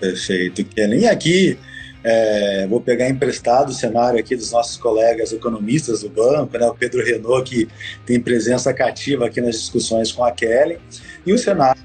Perfeito, 0.00 0.64
Kellen. 0.64 1.00
E 1.00 1.06
aqui, 1.06 1.58
é, 2.02 2.66
vou 2.66 2.80
pegar 2.80 3.08
emprestado 3.08 3.70
o 3.70 3.72
cenário 3.72 4.18
aqui 4.18 4.36
dos 4.36 4.52
nossos 4.52 4.76
colegas 4.76 5.32
economistas 5.32 6.02
do 6.02 6.08
banco, 6.08 6.56
né, 6.58 6.66
o 6.66 6.74
Pedro 6.74 7.04
Renault, 7.04 7.48
que 7.48 7.68
tem 8.06 8.20
presença 8.20 8.72
cativa 8.72 9.26
aqui 9.26 9.40
nas 9.40 9.60
discussões 9.60 10.12
com 10.12 10.24
a 10.24 10.30
Kelly, 10.30 10.78
e 11.26 11.32
o 11.32 11.38
cenário 11.38 11.80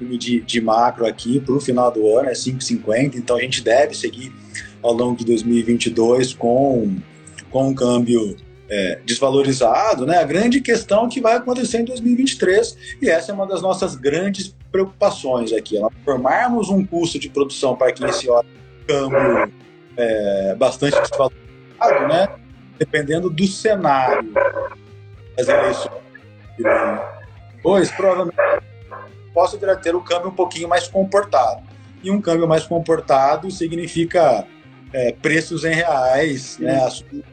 de, 0.00 0.40
de 0.40 0.60
macro 0.60 1.06
aqui 1.06 1.40
para 1.40 1.54
o 1.54 1.60
final 1.60 1.90
do 1.90 2.18
ano 2.18 2.28
é 2.28 2.32
5,50, 2.32 3.16
então 3.16 3.36
a 3.36 3.40
gente 3.40 3.62
deve 3.62 3.94
seguir 3.94 4.32
ao 4.82 4.92
longo 4.92 5.16
de 5.16 5.24
2022 5.24 6.34
com, 6.34 6.96
com 7.50 7.68
um 7.68 7.74
câmbio 7.74 8.36
é, 8.68 8.98
desvalorizado, 9.04 10.06
né? 10.06 10.18
A 10.18 10.24
grande 10.24 10.60
questão 10.60 11.08
que 11.08 11.20
vai 11.20 11.36
acontecer 11.36 11.80
em 11.80 11.84
2023 11.84 12.96
e 13.02 13.08
essa 13.08 13.30
é 13.30 13.34
uma 13.34 13.46
das 13.46 13.60
nossas 13.60 13.94
grandes 13.94 14.54
preocupações 14.70 15.52
aqui, 15.52 15.76
é 15.76 15.86
formarmos 16.04 16.70
um 16.70 16.84
custo 16.84 17.18
de 17.18 17.28
produção 17.28 17.76
para 17.76 17.92
que 17.92 18.02
esse 18.04 18.26
câmbio 18.86 19.52
é, 19.96 20.54
bastante 20.54 20.98
desvalorizado, 21.00 22.08
né? 22.08 22.28
Dependendo 22.78 23.28
do 23.28 23.46
cenário 23.46 24.32
das 25.36 25.48
eleições, 25.48 26.02
pois 27.62 27.90
provavelmente 27.90 28.36
possa 29.34 29.56
vir 29.56 29.76
ter 29.80 29.94
o 29.94 30.00
câmbio 30.00 30.30
um 30.30 30.34
pouquinho 30.34 30.68
mais 30.68 30.88
comportado. 30.88 31.62
E 32.02 32.10
um 32.10 32.20
câmbio 32.20 32.48
mais 32.48 32.64
comportado 32.64 33.50
significa 33.50 34.46
é, 34.92 35.12
preços 35.12 35.64
em 35.64 35.74
reais, 35.74 36.58
né, 36.58 36.84
assumindo, 36.84 37.24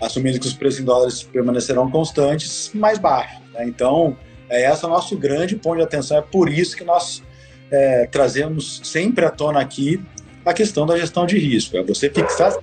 assumindo, 0.00 0.40
que 0.40 0.46
os 0.46 0.54
preços 0.54 0.80
em 0.80 0.84
dólares 0.84 1.22
permanecerão 1.22 1.90
constantes, 1.90 2.70
mais 2.74 2.98
baixos. 2.98 3.40
Né? 3.52 3.64
Então, 3.66 4.16
é 4.48 4.70
esse 4.70 4.84
é 4.84 4.88
o 4.88 4.90
nosso 4.90 5.16
grande 5.16 5.56
ponto 5.56 5.76
de 5.76 5.82
atenção. 5.82 6.18
É 6.18 6.22
por 6.22 6.48
isso 6.48 6.76
que 6.76 6.84
nós 6.84 7.22
é, 7.70 8.06
trazemos 8.06 8.80
sempre 8.84 9.24
à 9.24 9.30
tona 9.30 9.60
aqui 9.60 10.00
a 10.44 10.52
questão 10.52 10.86
da 10.86 10.96
gestão 10.96 11.26
de 11.26 11.38
risco. 11.38 11.76
É 11.76 11.82
você 11.82 12.08
fixar, 12.08 12.56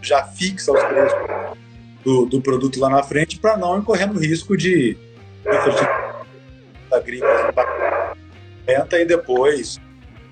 já 0.00 0.24
fixa 0.24 0.72
os 0.72 0.82
preços 0.84 1.18
do, 2.04 2.26
do 2.26 2.40
produto 2.40 2.78
lá 2.78 2.88
na 2.88 3.02
frente 3.02 3.38
para 3.38 3.56
não 3.56 3.78
incorrer 3.78 4.06
no 4.06 4.20
risco 4.20 4.56
de, 4.56 4.96
da 6.90 7.00
gripe 7.00 7.26
e 8.92 9.04
depois 9.04 9.80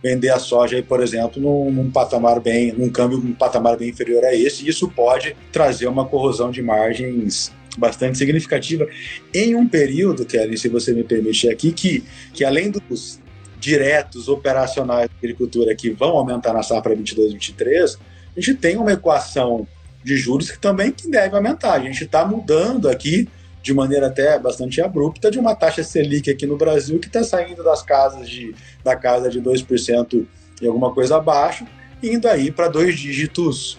vender 0.02 0.30
a 0.30 0.38
soja 0.38 0.76
aí, 0.76 0.82
por 0.82 1.02
exemplo, 1.02 1.40
num, 1.40 1.70
num, 1.70 1.90
patamar 1.90 2.40
bem, 2.40 2.72
num 2.72 2.90
câmbio 2.90 3.18
um 3.18 3.32
patamar 3.32 3.76
bem 3.76 3.90
inferior 3.90 4.24
a 4.24 4.34
esse, 4.34 4.64
e 4.64 4.68
isso 4.68 4.88
pode 4.88 5.36
trazer 5.52 5.86
uma 5.86 6.04
corrosão 6.04 6.50
de 6.50 6.60
margens 6.60 7.52
bastante 7.78 8.18
significativa 8.18 8.86
em 9.32 9.54
um 9.54 9.66
período, 9.66 10.26
Kelly, 10.26 10.58
se 10.58 10.68
você 10.68 10.92
me 10.92 11.04
permite 11.04 11.48
aqui, 11.48 11.72
que, 11.72 12.04
que 12.34 12.44
além 12.44 12.70
dos 12.70 13.20
diretos 13.58 14.28
operacionais 14.28 15.08
da 15.08 15.14
agricultura 15.16 15.74
que 15.74 15.90
vão 15.90 16.10
aumentar 16.10 16.52
na 16.52 16.62
safra 16.62 16.96
22-23, 16.96 17.96
a 18.36 18.40
gente 18.40 18.54
tem 18.54 18.76
uma 18.76 18.92
equação 18.92 19.66
de 20.02 20.16
juros 20.16 20.50
que 20.50 20.58
também 20.58 20.90
que 20.90 21.08
deve 21.08 21.36
aumentar. 21.36 21.74
A 21.74 21.80
gente 21.80 22.04
está 22.04 22.24
mudando 22.26 22.88
aqui 22.88 23.28
de 23.62 23.72
maneira 23.72 24.08
até 24.08 24.38
bastante 24.38 24.80
abrupta 24.80 25.30
de 25.30 25.38
uma 25.38 25.54
taxa 25.54 25.84
Selic 25.84 26.28
aqui 26.28 26.46
no 26.46 26.56
Brasil 26.56 26.98
que 26.98 27.06
está 27.06 27.22
saindo 27.22 27.62
das 27.62 27.82
casas 27.82 28.28
de, 28.28 28.54
da 28.82 28.96
casa 28.96 29.30
de 29.30 29.40
2% 29.40 30.26
e 30.60 30.66
alguma 30.66 30.92
coisa 30.92 31.16
abaixo, 31.16 31.64
indo 32.02 32.28
aí 32.28 32.50
para 32.50 32.68
dois 32.68 32.98
dígitos 32.98 33.78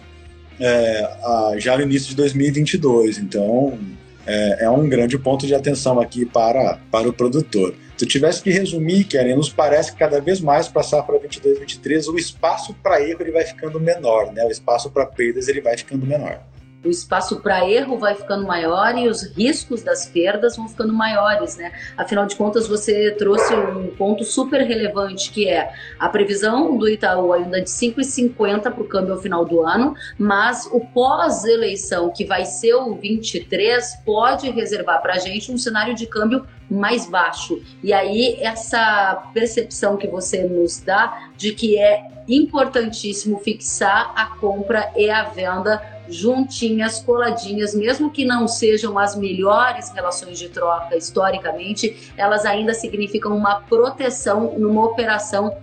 é, 0.58 1.04
a, 1.22 1.54
já 1.58 1.76
no 1.76 1.82
início 1.82 2.08
de 2.08 2.16
2022. 2.16 3.18
Então, 3.18 3.78
é, 4.26 4.64
é, 4.64 4.70
um 4.70 4.88
grande 4.88 5.18
ponto 5.18 5.46
de 5.46 5.54
atenção 5.54 6.00
aqui 6.00 6.24
para, 6.24 6.78
para 6.90 7.08
o 7.08 7.12
produtor. 7.12 7.74
Se 7.96 8.04
eu 8.04 8.08
tivesse 8.08 8.42
que 8.42 8.50
resumir, 8.50 9.04
Karen, 9.04 9.36
nos 9.36 9.50
parece 9.50 9.92
que 9.92 9.98
cada 9.98 10.20
vez 10.20 10.40
mais 10.40 10.66
passar 10.66 11.02
para 11.02 11.18
22, 11.18 11.58
23, 11.60 12.08
o 12.08 12.16
espaço 12.16 12.74
para 12.82 13.00
erro 13.02 13.20
ele 13.20 13.32
vai 13.32 13.44
ficando 13.44 13.78
menor, 13.78 14.32
né? 14.32 14.44
o 14.44 14.50
espaço 14.50 14.90
para 14.90 15.06
perdas 15.06 15.46
ele 15.46 15.60
vai 15.60 15.76
ficando 15.76 16.04
menor 16.04 16.40
o 16.84 16.88
espaço 16.88 17.40
para 17.40 17.68
erro 17.68 17.98
vai 17.98 18.14
ficando 18.14 18.46
maior 18.46 18.96
e 18.96 19.08
os 19.08 19.22
riscos 19.36 19.82
das 19.82 20.06
perdas 20.06 20.56
vão 20.56 20.68
ficando 20.68 20.92
maiores, 20.92 21.56
né? 21.56 21.72
Afinal 21.96 22.26
de 22.26 22.36
contas, 22.36 22.66
você 22.66 23.10
trouxe 23.12 23.54
um 23.54 23.88
ponto 23.96 24.24
super 24.24 24.60
relevante 24.60 25.30
que 25.30 25.48
é 25.48 25.72
a 25.98 26.08
previsão 26.08 26.76
do 26.76 26.88
Itaú 26.88 27.32
ainda 27.32 27.60
de 27.60 27.70
5,50 27.70 28.62
para 28.62 28.80
o 28.80 28.84
câmbio 28.86 29.14
ao 29.14 29.20
final 29.20 29.44
do 29.44 29.62
ano, 29.62 29.94
mas 30.18 30.68
o 30.72 30.80
pós-eleição, 30.80 32.10
que 32.10 32.24
vai 32.24 32.44
ser 32.44 32.74
o 32.74 32.94
23, 32.94 33.96
pode 34.04 34.50
reservar 34.50 35.00
para 35.00 35.14
a 35.14 35.18
gente 35.18 35.50
um 35.50 35.58
cenário 35.58 35.94
de 35.94 36.06
câmbio 36.06 36.46
mais 36.70 37.08
baixo. 37.08 37.62
E 37.82 37.92
aí, 37.92 38.36
essa 38.40 39.30
percepção 39.32 39.96
que 39.96 40.06
você 40.06 40.44
nos 40.44 40.80
dá 40.80 41.30
de 41.36 41.52
que 41.52 41.78
é 41.78 42.08
importantíssimo 42.28 43.38
fixar 43.38 44.12
a 44.16 44.26
compra 44.38 44.90
e 44.96 45.10
a 45.10 45.24
venda 45.24 45.93
juntinhas, 46.08 47.00
coladinhas, 47.00 47.74
mesmo 47.74 48.10
que 48.10 48.24
não 48.24 48.46
sejam 48.46 48.98
as 48.98 49.16
melhores 49.16 49.90
relações 49.90 50.38
de 50.38 50.48
troca 50.48 50.96
historicamente, 50.96 52.12
elas 52.16 52.44
ainda 52.44 52.74
significam 52.74 53.36
uma 53.36 53.60
proteção 53.60 54.58
numa 54.58 54.84
operação 54.84 55.56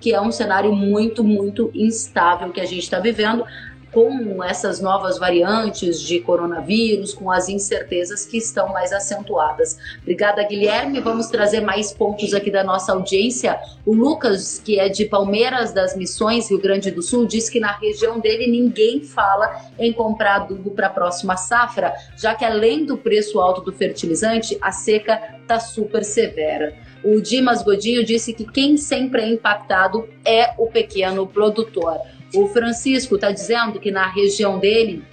que 0.00 0.14
é 0.14 0.20
um 0.20 0.30
cenário 0.30 0.72
muito, 0.74 1.24
muito 1.24 1.70
instável 1.74 2.52
que 2.52 2.60
a 2.60 2.64
gente 2.64 2.84
está 2.84 3.00
vivendo. 3.00 3.44
Com 3.92 4.42
essas 4.44 4.80
novas 4.80 5.18
variantes 5.18 6.00
de 6.00 6.20
coronavírus, 6.20 7.14
com 7.14 7.30
as 7.30 7.48
incertezas 7.48 8.26
que 8.26 8.36
estão 8.36 8.68
mais 8.68 8.92
acentuadas. 8.92 9.78
Obrigada, 10.02 10.42
Guilherme. 10.42 11.00
Vamos 11.00 11.28
trazer 11.28 11.60
mais 11.60 11.92
pontos 11.92 12.34
aqui 12.34 12.50
da 12.50 12.62
nossa 12.62 12.92
audiência. 12.92 13.58
O 13.86 13.94
Lucas, 13.94 14.60
que 14.62 14.78
é 14.78 14.88
de 14.88 15.06
Palmeiras 15.06 15.72
das 15.72 15.96
Missões, 15.96 16.50
Rio 16.50 16.60
Grande 16.60 16.90
do 16.90 17.02
Sul, 17.02 17.26
diz 17.26 17.48
que 17.48 17.58
na 17.58 17.72
região 17.72 18.20
dele 18.20 18.46
ninguém 18.46 19.02
fala 19.02 19.62
em 19.78 19.92
comprar 19.92 20.36
adubo 20.36 20.70
para 20.70 20.88
a 20.88 20.90
próxima 20.90 21.36
safra, 21.36 21.94
já 22.16 22.34
que 22.34 22.44
além 22.44 22.84
do 22.84 22.96
preço 22.96 23.40
alto 23.40 23.62
do 23.62 23.72
fertilizante, 23.72 24.58
a 24.60 24.70
seca 24.70 25.38
está 25.40 25.58
super 25.58 26.04
severa. 26.04 26.74
O 27.02 27.20
Dimas 27.20 27.62
Godinho 27.62 28.04
disse 28.04 28.34
que 28.34 28.44
quem 28.44 28.76
sempre 28.76 29.22
é 29.22 29.28
impactado 29.28 30.08
é 30.24 30.52
o 30.58 30.66
pequeno 30.66 31.26
produtor. 31.26 31.98
O 32.34 32.46
Francisco 32.48 33.14
está 33.14 33.30
dizendo 33.30 33.80
que 33.80 33.90
na 33.90 34.06
região 34.06 34.58
dele 34.58 35.04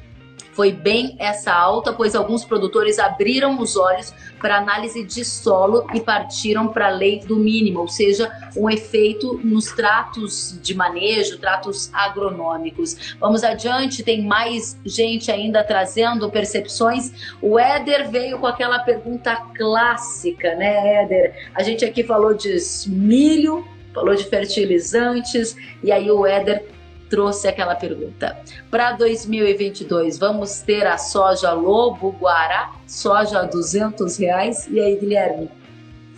foi 0.56 0.71
bem 0.71 1.17
essa 1.19 1.54
alta, 1.54 1.91
pois 1.91 2.15
alguns 2.15 2.45
produtores 2.45 2.97
abriram 2.97 3.60
os 3.60 3.75
olhos 3.75 4.13
para 4.39 4.58
análise 4.58 5.04
de 5.04 5.25
solo 5.25 5.86
e 5.93 5.99
partiram 5.99 6.69
para 6.69 6.88
a 6.88 6.91
lei 6.91 7.19
do 7.19 7.36
mínimo, 7.36 7.82
ou 7.82 7.89
seja, 7.89 8.32
um 8.56 8.69
efeito 8.69 9.38
nos 9.43 9.65
tratos 9.73 10.58
de 10.62 10.73
manejo, 10.73 11.39
tratos 11.39 11.91
agronômicos. 11.93 13.15
Vamos 13.19 13.43
adiante, 13.43 14.01
tem 14.01 14.23
mais 14.23 14.80
gente 14.86 15.30
ainda 15.30 15.62
trazendo 15.62 16.32
percepções. 16.32 17.36
O 17.41 17.60
Éder 17.60 18.10
veio 18.10 18.39
com 18.39 18.47
aquela 18.47 18.80
pergunta 18.80 19.36
clássica, 19.58 20.56
né, 20.56 21.04
Éder? 21.04 21.49
A 21.54 21.63
gente 21.63 21.84
aqui 21.84 22.01
falou 22.01 22.34
de 22.34 22.56
milho, 22.88 23.67
falou 23.93 24.15
de 24.15 24.23
fertilizantes, 24.23 25.58
e 25.84 25.91
aí 25.91 26.10
o 26.10 26.25
Éder 26.25 26.63
trouxe 27.10 27.48
aquela 27.48 27.76
pergunta. 27.76 28.38
Para 28.70 28.94
2022, 28.94 30.18
vamos 30.18 30.60
ter 30.62 30.86
a 30.86 30.98
soja 30.98 31.52
Lobo 31.52 32.12
Guará, 32.12 32.74
soja 32.88 33.39
a 33.39 33.44
200 33.44 34.18
reais? 34.18 34.68
E 34.70 34.80
aí, 34.80 34.98
Guilherme? 34.98 35.50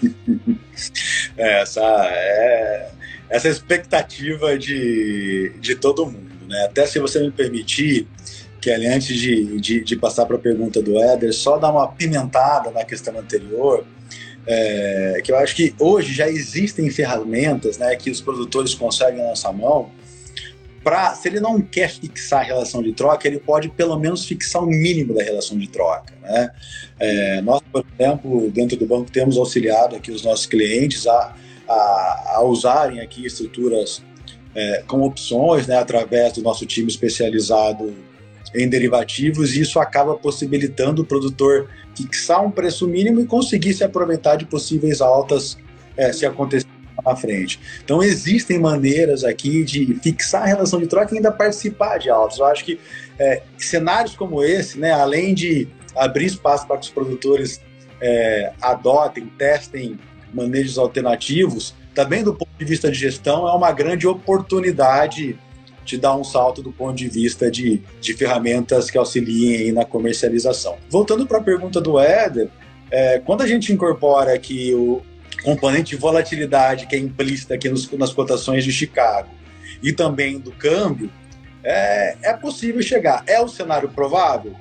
essa 1.38 1.82
é 1.82 2.92
essa 3.30 3.48
expectativa 3.50 4.58
de, 4.58 5.54
de 5.60 5.76
todo 5.76 6.06
mundo, 6.06 6.32
né? 6.48 6.66
Até 6.66 6.86
se 6.86 7.00
você 7.00 7.20
me 7.20 7.32
permitir, 7.32 8.08
Kelly, 8.62 8.88
antes 8.88 9.16
de, 9.18 9.60
de, 9.60 9.84
de 9.84 9.96
passar 9.98 10.26
para 10.26 10.38
a 10.38 10.40
pergunta 10.40 10.82
do 10.82 10.98
Éder, 10.98 11.34
só 11.34 11.58
dar 11.58 11.72
uma 11.72 11.88
pimentada 11.90 12.72
na 12.72 12.86
questão 12.86 13.18
anterior, 13.20 13.86
é, 14.46 15.22
que 15.24 15.32
eu 15.32 15.38
acho 15.38 15.56
que 15.56 15.76
hoje 15.78 16.14
já 16.14 16.30
existem 16.30 16.90
ferramentas 16.90 17.78
né, 17.78 17.94
que 17.98 18.10
os 18.10 18.22
produtores 18.22 18.74
conseguem 18.74 19.22
nossa 19.22 19.52
mão 19.52 19.92
se 21.16 21.28
ele 21.28 21.40
não 21.40 21.62
quer 21.62 21.90
fixar 21.90 22.42
a 22.42 22.44
relação 22.44 22.82
de 22.82 22.94
troca, 22.94 23.28
ele 23.28 23.40
pode 23.40 23.70
pelo 23.70 23.98
menos 23.98 24.26
fixar 24.26 24.64
o 24.64 24.68
mínimo 24.68 25.14
da 25.14 25.24
relação 25.24 25.58
de 25.58 25.68
troca. 25.68 26.14
Né? 26.22 26.52
É, 27.00 27.42
nós, 27.42 27.62
por 27.72 27.86
exemplo, 28.00 28.50
dentro 28.52 28.78
do 28.78 28.86
banco 28.86 29.12
temos 29.12 29.38
auxiliado 29.38 29.96
aqui 29.96 30.12
os 30.12 30.24
nossos 30.24 30.46
clientes 30.46 31.08
a, 31.08 31.36
a, 31.68 32.34
a 32.36 32.44
usarem 32.44 33.00
aqui 33.00 33.26
estruturas 33.26 34.04
é, 34.56 34.84
com 34.88 35.02
opções, 35.02 35.68
né, 35.68 35.78
através 35.78 36.34
do 36.34 36.42
nosso 36.42 36.66
time 36.66 36.90
especializado 36.90 37.94
em 38.56 38.68
derivativos, 38.68 39.56
e 39.56 39.62
isso 39.62 39.80
acaba 39.80 40.16
possibilitando 40.16 41.02
o 41.02 41.06
produtor 41.06 41.70
fixar 41.96 42.46
um 42.46 42.52
preço 42.52 42.88
mínimo 42.88 43.20
e 43.20 43.26
conseguir 43.26 43.74
se 43.74 43.84
aproveitar 43.84 44.36
de 44.36 44.46
possíveis 44.46 45.02
altas 45.02 45.58
é, 45.96 46.14
se 46.14 46.26
acontecer 46.26 46.67
frente. 47.16 47.60
Então 47.84 48.04
existem 48.04 48.60
maneiras 48.60 49.24
aqui 49.24 49.64
de 49.64 49.96
fixar 50.02 50.44
a 50.44 50.46
relação 50.46 50.80
de 50.80 50.88
troca 50.88 51.14
e 51.14 51.18
ainda 51.18 51.32
participar 51.32 51.98
de 51.98 52.10
altos. 52.10 52.40
Eu 52.40 52.46
acho 52.46 52.66
que 52.66 52.80
é, 53.20 53.42
cenários 53.58 54.16
como 54.16 54.44
esse, 54.44 54.80
né, 54.80 54.92
além 54.92 55.34
de 55.34 55.68
abrir 55.96 56.26
espaço 56.26 56.68
para 56.68 56.78
que 56.78 56.84
os 56.84 56.92
produtores 56.92 57.62
é, 58.02 58.54
adotem, 58.62 59.26
testem 59.38 60.00
manejos 60.34 60.78
alternativos, 60.78 61.74
também 61.96 62.24
do 62.24 62.34
ponto 62.34 62.52
de 62.60 62.66
vista 62.66 62.92
de 62.92 62.98
gestão 62.98 63.48
é 63.48 63.54
uma 63.54 63.72
grande 63.72 64.08
oportunidade 64.08 65.38
de 65.84 65.98
dar 65.98 66.16
um 66.16 66.24
salto 66.24 66.62
do 66.62 66.72
ponto 66.72 66.96
de 66.96 67.08
vista 67.08 67.50
de, 67.50 67.82
de 68.02 68.14
ferramentas 68.14 68.92
que 68.92 68.98
auxiliem 68.98 69.72
na 69.72 69.86
comercialização. 69.86 70.78
Voltando 70.90 71.26
para 71.26 71.38
a 71.38 71.42
pergunta 71.42 71.80
do 71.80 71.98
Éder, 71.98 72.50
é, 72.92 73.20
quando 73.20 73.42
a 73.42 73.48
gente 73.48 73.72
incorpora 73.72 74.34
aqui 74.34 74.74
o, 74.74 75.02
componente 75.48 75.92
de 75.92 75.96
volatilidade 75.96 76.88
que 76.88 76.96
é 76.98 77.00
implícita 77.00 77.54
aqui 77.54 77.70
nos, 77.70 77.90
nas 77.94 78.12
cotações 78.12 78.66
de 78.66 78.72
Chicago 78.74 79.30
e 79.82 79.94
também 79.94 80.40
do 80.40 80.52
câmbio, 80.52 81.10
é, 81.64 82.18
é 82.22 82.34
possível 82.34 82.82
chegar. 82.82 83.24
É 83.26 83.40
o 83.40 83.48
cenário 83.48 83.88
provável? 83.88 84.54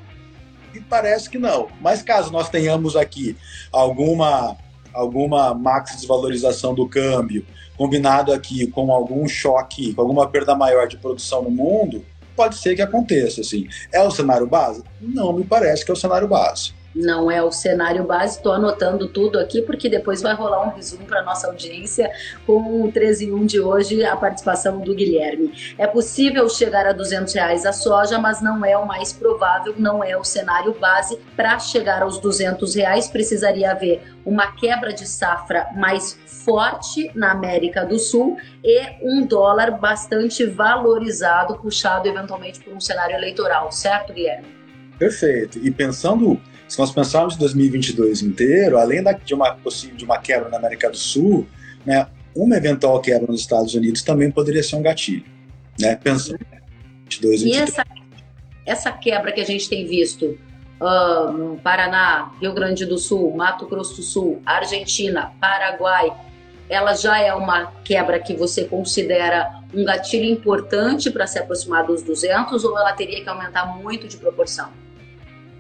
E 0.73 0.81
parece 0.81 1.29
que 1.29 1.39
não. 1.39 1.67
Mas 1.81 2.03
caso 2.03 2.31
nós 2.31 2.49
tenhamos 2.49 2.95
aqui 2.95 3.37
alguma, 3.73 4.57
alguma 4.93 5.53
max 5.55 5.97
desvalorização 5.97 6.73
do 6.73 6.89
câmbio, 6.89 7.45
combinado 7.77 8.33
aqui 8.33 8.69
com 8.69 8.93
algum 8.93 9.27
choque, 9.27 9.93
com 9.93 10.03
alguma 10.03 10.29
perda 10.29 10.55
maior 10.55 10.87
de 10.87 10.97
produção 10.99 11.43
no 11.43 11.51
mundo, 11.51 12.05
pode 12.37 12.59
ser 12.59 12.77
que 12.77 12.83
aconteça. 12.83 13.41
Assim. 13.41 13.67
É 13.93 14.01
o 14.05 14.11
cenário 14.13 14.47
base? 14.47 14.85
Não 15.01 15.33
me 15.33 15.43
parece 15.43 15.85
que 15.85 15.91
é 15.91 15.95
o 15.95 15.97
cenário 15.97 16.29
base 16.29 16.77
não 16.97 17.31
é 17.31 17.43
o 17.43 17.53
cenário 17.53 18.05
base. 18.05 18.39
Estou 18.39 18.53
anotando 18.53 19.07
tudo 19.07 19.39
aqui 19.39 19.61
porque 19.61 19.89
depois 19.89 20.23
vai 20.23 20.35
rolar 20.35 20.67
um 20.67 20.71
resumo 20.71 21.05
para 21.05 21.23
nossa 21.23 21.47
audiência 21.47 22.11
com 22.47 22.85
o 22.85 22.91
13 22.91 23.27
e 23.27 23.33
1 23.33 23.47
de 23.47 23.61
hoje, 23.61 24.05
a 24.05 24.17
participação 24.17 24.81
do 24.81 24.95
Guilherme. 24.95 25.53
É 25.77 25.87
possível 25.87 26.49
chegar 26.49 26.87
a 26.87 26.93
200 26.93 27.33
reais 27.35 27.67
a 27.67 27.73
soja, 27.73 28.19
mas 28.19 28.41
não 28.41 28.65
é 28.65 28.77
o 28.77 28.87
mais 28.87 29.13
provável, 29.13 29.75
não 29.77 30.03
é 30.03 30.17
o 30.17 30.25
cenário 30.25 30.73
base. 30.73 31.19
Para 31.37 31.59
chegar 31.59 32.03
aos 32.03 32.19
200 32.19 32.75
reais, 32.75 33.09
precisaria 33.09 33.71
haver 33.71 34.03
uma 34.25 34.53
quebra 34.53 34.93
de 34.93 35.07
safra 35.07 35.69
mais 35.77 36.19
forte 36.45 37.11
na 37.15 37.33
América 37.33 37.85
do 37.85 37.99
Sul 37.99 38.39
e 38.65 38.81
um 39.03 39.27
dólar 39.27 39.73
bastante 39.73 40.47
valorizado, 40.47 41.59
puxado 41.59 42.09
eventualmente 42.09 42.61
por 42.61 42.73
um 42.73 42.81
cenário 42.81 43.15
eleitoral, 43.17 43.71
certo, 43.71 44.13
Guilherme? 44.13 44.47
Perfeito. 44.99 45.59
E 45.59 45.71
pensando 45.71 46.41
se 46.69 46.79
nós 46.79 46.91
pensarmos 46.91 47.37
2022 47.37 48.23
inteiro, 48.23 48.79
além 48.79 49.03
da, 49.03 49.13
de, 49.13 49.35
uma, 49.35 49.57
de 49.95 50.05
uma 50.05 50.19
quebra 50.19 50.49
na 50.49 50.57
América 50.57 50.91
do 50.91 50.97
Sul, 50.97 51.47
né, 51.85 52.07
uma 52.35 52.57
eventual 52.57 53.01
quebra 53.01 53.27
nos 53.27 53.41
Estados 53.41 53.75
Unidos 53.75 54.03
também 54.03 54.31
poderia 54.31 54.63
ser 54.63 54.77
um 54.77 54.83
gatilho. 54.83 55.25
Né? 55.81 55.97
Pensando 55.97 56.41
em 56.41 57.21
2022. 57.21 57.43
E 57.43 57.53
essa, 57.55 57.85
essa 58.65 58.93
quebra 58.93 59.33
que 59.33 59.41
a 59.41 59.45
gente 59.45 59.69
tem 59.69 59.87
visto 59.87 60.39
uh, 60.81 61.31
no 61.33 61.57
Paraná, 61.59 62.33
Rio 62.41 62.53
Grande 62.53 62.85
do 62.85 62.99
Sul, 62.99 63.35
Mato 63.35 63.67
Grosso 63.67 63.97
do 63.97 64.03
Sul, 64.03 64.43
Argentina, 64.45 65.33
Paraguai, 65.41 66.13
ela 66.69 66.95
já 66.95 67.21
é 67.21 67.33
uma 67.33 67.67
quebra 67.85 68.19
que 68.19 68.35
você 68.35 68.65
considera 68.65 69.63
um 69.73 69.85
gatilho 69.85 70.25
importante 70.25 71.11
para 71.11 71.27
se 71.27 71.39
aproximar 71.39 71.87
dos 71.87 72.03
200 72.03 72.65
ou 72.65 72.77
ela 72.77 72.93
teria 72.93 73.23
que 73.23 73.29
aumentar 73.29 73.67
muito 73.79 74.09
de 74.09 74.17
proporção? 74.17 74.71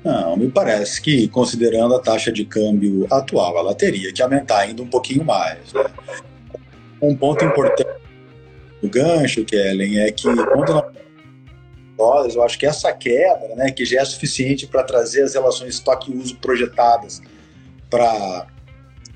Não, 0.07 0.37
me 0.37 0.49
parece 0.49 1.03
que, 1.03 1.27
considerando 1.27 1.97
a 1.97 1.99
taxa 1.99 2.31
de 2.31 2.45
câmbio 2.45 3.09
atual, 3.11 3.59
ela 3.59 3.75
teria 3.75 4.12
que 4.12 4.23
aumentar 4.23 4.61
ainda 4.61 4.81
um 4.81 4.87
pouquinho 4.87 5.25
mais. 5.25 5.73
Né? 5.73 5.85
Um 7.03 7.16
ponto 7.16 7.45
importante 7.45 7.90
do 8.81 8.88
gancho, 8.88 9.45
Kellen, 9.45 9.99
é 9.99 10.12
que 10.12 10.23
quando 10.23 10.75
nós 10.75 10.85
dólares, 11.97 12.37
eu 12.37 12.42
acho 12.45 12.57
que 12.57 12.66
essa 12.66 12.92
quebra, 12.92 13.57
né, 13.57 13.73
que 13.73 13.85
já 13.85 14.01
é 14.01 14.05
suficiente 14.05 14.64
para 14.69 14.85
trazer 14.85 15.23
as 15.23 15.35
relações 15.35 15.75
estoque-uso 15.75 16.37
projetadas 16.37 17.21
para 17.90 18.47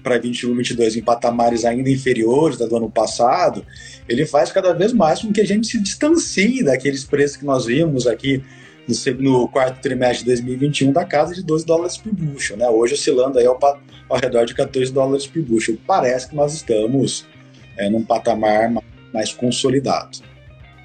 para 0.02 0.16
21, 0.18 0.56
22 0.56 0.96
em 0.96 1.02
patamares 1.02 1.62
ainda 1.62 1.90
inferiores 1.90 2.56
da 2.56 2.64
do 2.64 2.74
ano 2.74 2.90
passado, 2.90 3.66
ele 4.08 4.24
faz 4.24 4.50
cada 4.50 4.72
vez 4.72 4.94
mais 4.94 5.20
com 5.20 5.30
que 5.30 5.42
a 5.42 5.46
gente 5.46 5.66
se 5.66 5.78
distancie 5.78 6.64
daqueles 6.64 7.04
preços 7.04 7.36
que 7.36 7.44
nós 7.44 7.66
vimos 7.66 8.06
aqui 8.06 8.42
no, 9.18 9.48
quarto 9.48 9.80
trimestre 9.80 10.24
de 10.24 10.30
2021 10.30 10.92
da 10.92 11.04
casa 11.04 11.34
de 11.34 11.42
12 11.42 11.66
dólares 11.66 11.96
por 11.96 12.12
bushel, 12.12 12.56
né? 12.56 12.68
Hoje 12.68 12.94
oscilando 12.94 13.38
aí 13.38 13.46
ao, 13.46 13.58
ao 14.08 14.18
redor 14.18 14.44
de 14.44 14.54
14 14.54 14.92
dólares 14.92 15.26
por 15.26 15.42
bushel. 15.42 15.76
Parece 15.86 16.28
que 16.28 16.36
nós 16.36 16.54
estamos 16.54 17.26
é, 17.76 17.88
num 17.88 18.04
patamar 18.04 18.72
mais 19.12 19.32
consolidado. 19.32 20.18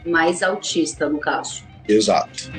Mais 0.06 0.42
altista, 0.44 1.10
no 1.10 1.20
caso. 1.20 1.64
Exato. 1.88 2.52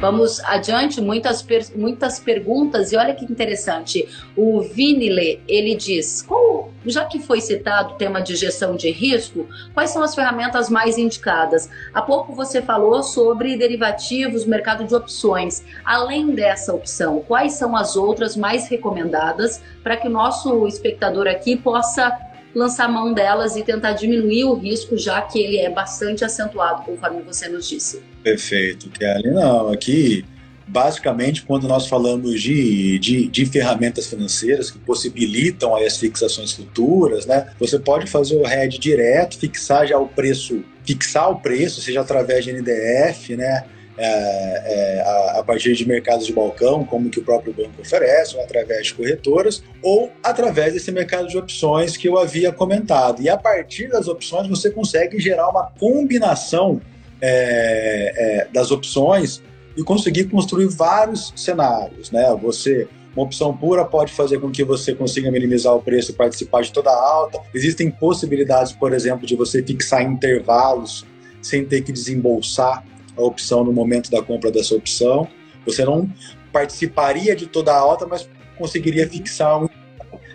Vamos 0.00 0.38
adiante, 0.44 1.00
muitas, 1.00 1.44
muitas 1.74 2.20
perguntas, 2.20 2.92
e 2.92 2.96
olha 2.96 3.14
que 3.14 3.24
interessante. 3.24 4.08
O 4.36 4.60
Vinile, 4.60 5.40
ele 5.48 5.74
diz, 5.74 6.22
qual, 6.22 6.57
já 6.90 7.04
que 7.04 7.20
foi 7.20 7.40
citado 7.40 7.94
o 7.94 7.96
tema 7.96 8.20
de 8.20 8.36
gestão 8.36 8.76
de 8.76 8.90
risco, 8.90 9.48
quais 9.74 9.90
são 9.90 10.02
as 10.02 10.14
ferramentas 10.14 10.68
mais 10.68 10.98
indicadas? 10.98 11.68
Há 11.92 12.02
pouco 12.02 12.34
você 12.34 12.62
falou 12.62 13.02
sobre 13.02 13.56
derivativos, 13.56 14.44
mercado 14.44 14.84
de 14.84 14.94
opções. 14.94 15.64
Além 15.84 16.34
dessa 16.34 16.74
opção, 16.74 17.20
quais 17.20 17.52
são 17.54 17.76
as 17.76 17.96
outras 17.96 18.36
mais 18.36 18.68
recomendadas 18.68 19.60
para 19.82 19.96
que 19.96 20.08
o 20.08 20.10
nosso 20.10 20.66
espectador 20.66 21.26
aqui 21.26 21.56
possa 21.56 22.16
lançar 22.54 22.88
mão 22.88 23.12
delas 23.12 23.56
e 23.56 23.62
tentar 23.62 23.92
diminuir 23.92 24.44
o 24.44 24.54
risco, 24.54 24.96
já 24.96 25.20
que 25.22 25.38
ele 25.38 25.58
é 25.58 25.70
bastante 25.70 26.24
acentuado, 26.24 26.82
conforme 26.82 27.22
você 27.22 27.48
nos 27.48 27.68
disse. 27.68 28.02
Perfeito, 28.22 28.90
Kelly. 28.90 29.30
Não, 29.30 29.68
aqui 29.68 30.24
basicamente, 30.68 31.42
quando 31.42 31.66
nós 31.66 31.86
falamos 31.86 32.40
de, 32.40 32.98
de, 32.98 33.26
de, 33.26 33.46
ferramentas 33.46 34.06
financeiras 34.06 34.70
que 34.70 34.78
possibilitam 34.78 35.74
as 35.74 35.96
fixações 35.96 36.52
futuras, 36.52 37.24
né? 37.26 37.50
Você 37.58 37.78
pode 37.78 38.06
fazer 38.06 38.36
o 38.36 38.44
RED 38.44 38.78
direto, 38.78 39.38
fixar 39.38 39.86
já 39.86 39.98
o 39.98 40.06
preço, 40.06 40.62
fixar 40.84 41.30
o 41.30 41.40
preço, 41.40 41.80
seja 41.80 42.02
através 42.02 42.44
de 42.44 42.52
NDF, 42.52 43.34
né? 43.36 43.64
É, 44.00 44.04
é, 44.04 45.00
a, 45.00 45.40
a, 45.40 45.42
partir 45.42 45.74
de 45.74 45.84
mercados 45.88 46.24
de 46.24 46.32
balcão, 46.32 46.84
como 46.84 47.10
que 47.10 47.18
o 47.18 47.24
próprio 47.24 47.52
banco 47.52 47.80
oferece, 47.80 48.36
ou 48.36 48.42
através 48.44 48.86
de 48.86 48.94
corretoras, 48.94 49.60
ou 49.82 50.12
através 50.22 50.72
desse 50.72 50.92
mercado 50.92 51.26
de 51.26 51.36
opções 51.36 51.96
que 51.96 52.08
eu 52.08 52.16
havia 52.16 52.52
comentado. 52.52 53.20
E 53.20 53.28
a 53.28 53.36
partir 53.36 53.88
das 53.88 54.06
opções 54.06 54.46
você 54.46 54.70
consegue 54.70 55.18
gerar 55.18 55.48
uma 55.48 55.72
combinação 55.80 56.80
é, 57.20 58.44
é 58.44 58.48
das 58.52 58.70
opções 58.70 59.42
e 59.78 59.84
conseguir 59.84 60.24
construir 60.24 60.66
vários 60.66 61.32
cenários, 61.36 62.10
né? 62.10 62.36
Você 62.42 62.88
uma 63.16 63.24
opção 63.24 63.56
pura 63.56 63.84
pode 63.84 64.12
fazer 64.12 64.38
com 64.38 64.50
que 64.50 64.62
você 64.62 64.94
consiga 64.94 65.30
minimizar 65.30 65.74
o 65.74 65.82
preço 65.82 66.12
e 66.12 66.14
participar 66.14 66.62
de 66.62 66.72
toda 66.72 66.90
a 66.90 66.94
alta. 66.94 67.40
Existem 67.52 67.90
possibilidades, 67.90 68.72
por 68.72 68.92
exemplo, 68.92 69.26
de 69.26 69.34
você 69.34 69.62
fixar 69.62 70.02
intervalos 70.02 71.04
sem 71.42 71.64
ter 71.64 71.82
que 71.82 71.90
desembolsar 71.90 72.84
a 73.16 73.22
opção 73.22 73.64
no 73.64 73.72
momento 73.72 74.10
da 74.10 74.22
compra 74.22 74.52
dessa 74.52 74.74
opção. 74.74 75.26
Você 75.64 75.84
não 75.84 76.08
participaria 76.52 77.34
de 77.34 77.46
toda 77.46 77.72
a 77.72 77.78
alta, 77.78 78.06
mas 78.06 78.28
conseguiria 78.56 79.08
fixar 79.08 79.64
um. 79.64 79.68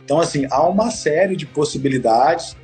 Então, 0.04 0.20
assim, 0.20 0.46
há 0.52 0.68
uma 0.68 0.92
série 0.92 1.38
de 1.38 1.46
possibilidades 1.46 2.58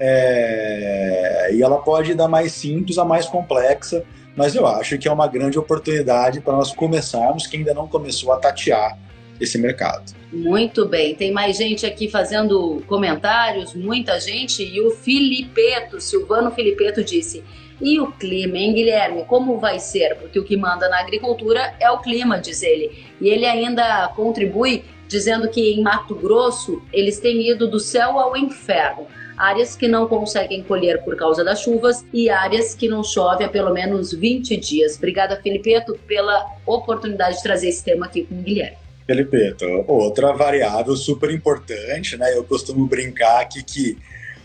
é... 0.00 1.50
e 1.52 1.62
ela 1.62 1.78
pode 1.78 2.12
ir 2.12 2.14
da 2.14 2.28
mais 2.28 2.52
simples 2.52 2.96
a 2.96 3.04
mais 3.04 3.26
complexa 3.26 4.02
mas 4.38 4.54
eu 4.54 4.64
acho 4.68 4.96
que 4.96 5.08
é 5.08 5.12
uma 5.12 5.26
grande 5.26 5.58
oportunidade 5.58 6.40
para 6.40 6.52
nós 6.52 6.72
começarmos, 6.72 7.44
que 7.44 7.56
ainda 7.56 7.74
não 7.74 7.88
começou 7.88 8.32
a 8.32 8.36
tatear 8.36 8.96
esse 9.40 9.58
mercado. 9.58 10.12
Muito 10.32 10.86
bem, 10.86 11.12
tem 11.16 11.32
mais 11.32 11.56
gente 11.56 11.84
aqui 11.84 12.08
fazendo 12.08 12.80
comentários, 12.86 13.74
muita 13.74 14.20
gente, 14.20 14.62
e 14.62 14.80
o 14.80 14.92
Filipeto, 14.92 16.00
Silvano 16.00 16.52
Filipeto 16.52 17.02
disse: 17.02 17.42
e 17.80 17.98
o 17.98 18.12
clima, 18.12 18.56
hein, 18.58 18.74
Guilherme? 18.74 19.24
Como 19.24 19.58
vai 19.58 19.80
ser? 19.80 20.14
Porque 20.16 20.38
o 20.38 20.44
que 20.44 20.56
manda 20.56 20.88
na 20.88 21.00
agricultura 21.00 21.74
é 21.80 21.90
o 21.90 21.98
clima, 21.98 22.38
diz 22.38 22.62
ele. 22.62 23.04
E 23.20 23.28
ele 23.28 23.44
ainda 23.44 24.06
contribui 24.14 24.84
dizendo 25.08 25.48
que 25.48 25.72
em 25.72 25.82
Mato 25.82 26.14
Grosso 26.14 26.80
eles 26.92 27.18
têm 27.18 27.50
ido 27.50 27.68
do 27.68 27.80
céu 27.80 28.20
ao 28.20 28.36
inferno 28.36 29.06
áreas 29.38 29.76
que 29.76 29.86
não 29.86 30.06
conseguem 30.08 30.62
colher 30.62 31.02
por 31.04 31.16
causa 31.16 31.44
das 31.44 31.62
chuvas 31.62 32.04
e 32.12 32.28
áreas 32.28 32.74
que 32.74 32.88
não 32.88 33.02
chove 33.04 33.44
há 33.44 33.48
pelo 33.48 33.72
menos 33.72 34.12
20 34.12 34.56
dias. 34.56 34.96
Obrigada, 34.96 35.40
Felipeto, 35.40 35.98
pela 36.06 36.44
oportunidade 36.66 37.36
de 37.36 37.42
trazer 37.42 37.68
esse 37.68 37.84
tema 37.84 38.06
aqui 38.06 38.24
com 38.24 38.34
o 38.34 38.42
Guilherme. 38.42 38.76
Felipeto, 39.06 39.64
outra 39.86 40.32
variável 40.32 40.94
super 40.94 41.30
importante, 41.30 42.16
né? 42.16 42.36
Eu 42.36 42.44
costumo 42.44 42.86
brincar 42.86 43.40
aqui 43.40 43.62
que 43.62 43.96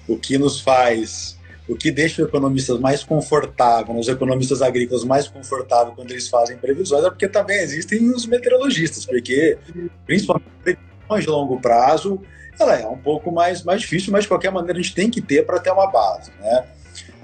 o 0.07 0.17
que 0.17 0.37
nos 0.37 0.61
faz 0.61 1.37
o 1.67 1.75
que 1.75 1.91
deixa 1.91 2.21
os 2.21 2.27
economistas 2.27 2.79
mais 2.79 3.03
confortáveis, 3.03 3.97
os 3.97 4.07
economistas 4.09 4.61
agrícolas 4.61 5.03
mais 5.03 5.27
confortáveis 5.27 5.95
quando 5.95 6.11
eles 6.11 6.27
fazem 6.27 6.57
previsões, 6.57 7.05
é 7.05 7.09
porque 7.09 7.27
também 7.27 7.57
existem 7.59 8.09
os 8.09 8.25
meteorologistas, 8.25 9.05
porque 9.05 9.57
principalmente 10.05 10.47
previsões 10.61 11.23
de 11.23 11.29
longo 11.29 11.59
prazo, 11.61 12.21
ela 12.59 12.75
é 12.79 12.87
um 12.87 12.97
pouco 12.97 13.31
mais, 13.31 13.63
mais 13.63 13.81
difícil, 13.81 14.11
mas 14.11 14.23
de 14.23 14.27
qualquer 14.27 14.51
maneira 14.51 14.79
a 14.79 14.81
gente 14.81 14.95
tem 14.95 15.09
que 15.09 15.21
ter 15.21 15.45
para 15.45 15.59
ter 15.59 15.71
uma 15.71 15.87
base, 15.87 16.31
né? 16.39 16.63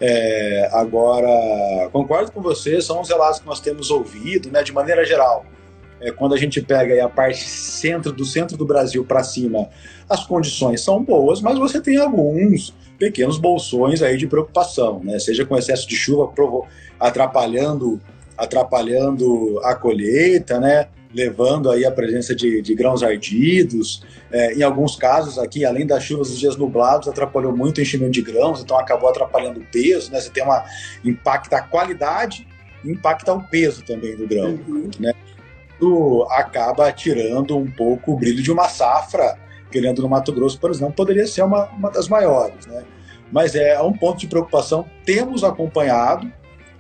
É, 0.02 0.70
agora, 0.72 1.90
concordo 1.92 2.32
com 2.32 2.42
você, 2.42 2.82
são 2.82 3.02
os 3.02 3.10
relatos 3.10 3.40
que 3.40 3.46
nós 3.46 3.60
temos 3.60 3.92
ouvido, 3.92 4.50
né, 4.50 4.64
de 4.64 4.72
maneira 4.72 5.04
geral. 5.04 5.46
É, 6.00 6.10
quando 6.12 6.34
a 6.34 6.38
gente 6.38 6.62
pega 6.62 7.04
a 7.04 7.10
parte 7.10 7.44
centro 7.44 8.14
do 8.14 8.24
centro 8.24 8.56
do 8.56 8.66
Brasil 8.66 9.04
para 9.04 9.22
cima, 9.24 9.70
as 10.10 10.26
condições 10.26 10.82
são 10.82 11.04
boas, 11.04 11.42
mas 11.42 11.60
você 11.60 11.82
tem 11.82 11.98
alguns 11.98 12.74
pequenos 12.98 13.38
bolsões 13.38 14.02
aí 14.02 14.16
de 14.16 14.26
preocupação, 14.26 15.02
né? 15.04 15.20
Seja 15.20 15.46
com 15.46 15.58
excesso 15.58 15.88
de 15.88 15.96
chuva 15.96 16.32
atrapalhando 17.00 18.00
atrapalhando 18.38 19.60
a 19.66 19.76
colheita, 19.76 20.60
né? 20.62 20.88
Levando 21.14 21.72
aí 21.72 21.86
a 21.86 21.92
presença 21.92 22.36
de, 22.36 22.62
de 22.62 22.76
grãos 22.76 23.02
ardidos. 23.02 24.04
É, 24.32 24.54
em 24.54 24.62
alguns 24.62 24.96
casos 24.96 25.40
aqui, 25.40 25.66
além 25.66 25.86
das 25.86 26.04
chuvas 26.04 26.30
dos 26.30 26.40
dias 26.40 26.56
nublados, 26.56 27.08
atrapalhou 27.08 27.56
muito 27.56 27.80
o 27.80 27.82
enchimento 27.82 28.12
de 28.12 28.22
grãos, 28.22 28.62
então 28.62 28.78
acabou 28.78 29.10
atrapalhando 29.10 29.60
o 29.60 29.66
peso, 29.66 30.12
né? 30.12 30.20
Você 30.20 30.30
tem 30.30 30.44
uma 30.44 30.64
impacta 31.04 31.58
a 31.58 31.62
qualidade, 31.62 32.48
impacta 32.86 33.34
o 33.34 33.44
peso 33.44 33.84
também 33.84 34.16
do 34.16 34.28
grão, 34.28 34.60
uhum. 34.68 34.90
né? 35.00 35.14
Isso 35.80 36.28
acaba 36.30 36.92
tirando 36.92 37.58
um 37.58 37.70
pouco 37.70 38.14
o 38.14 38.18
brilho 38.18 38.44
de 38.44 38.52
uma 38.52 38.68
safra, 38.68 39.38
querendo 39.72 40.02
no 40.02 40.10
Mato 40.10 40.32
Grosso, 40.32 40.60
por 40.60 40.70
exemplo, 40.70 40.94
poderia 40.94 41.26
ser 41.26 41.42
uma, 41.42 41.66
uma 41.68 41.90
das 41.90 42.08
maiores, 42.08 42.66
né? 42.68 42.84
Mas 43.32 43.56
é 43.56 43.80
um 43.82 43.94
ponto 43.94 44.20
de 44.20 44.28
preocupação, 44.28 44.86
temos 45.06 45.44
acompanhado, 45.44 46.32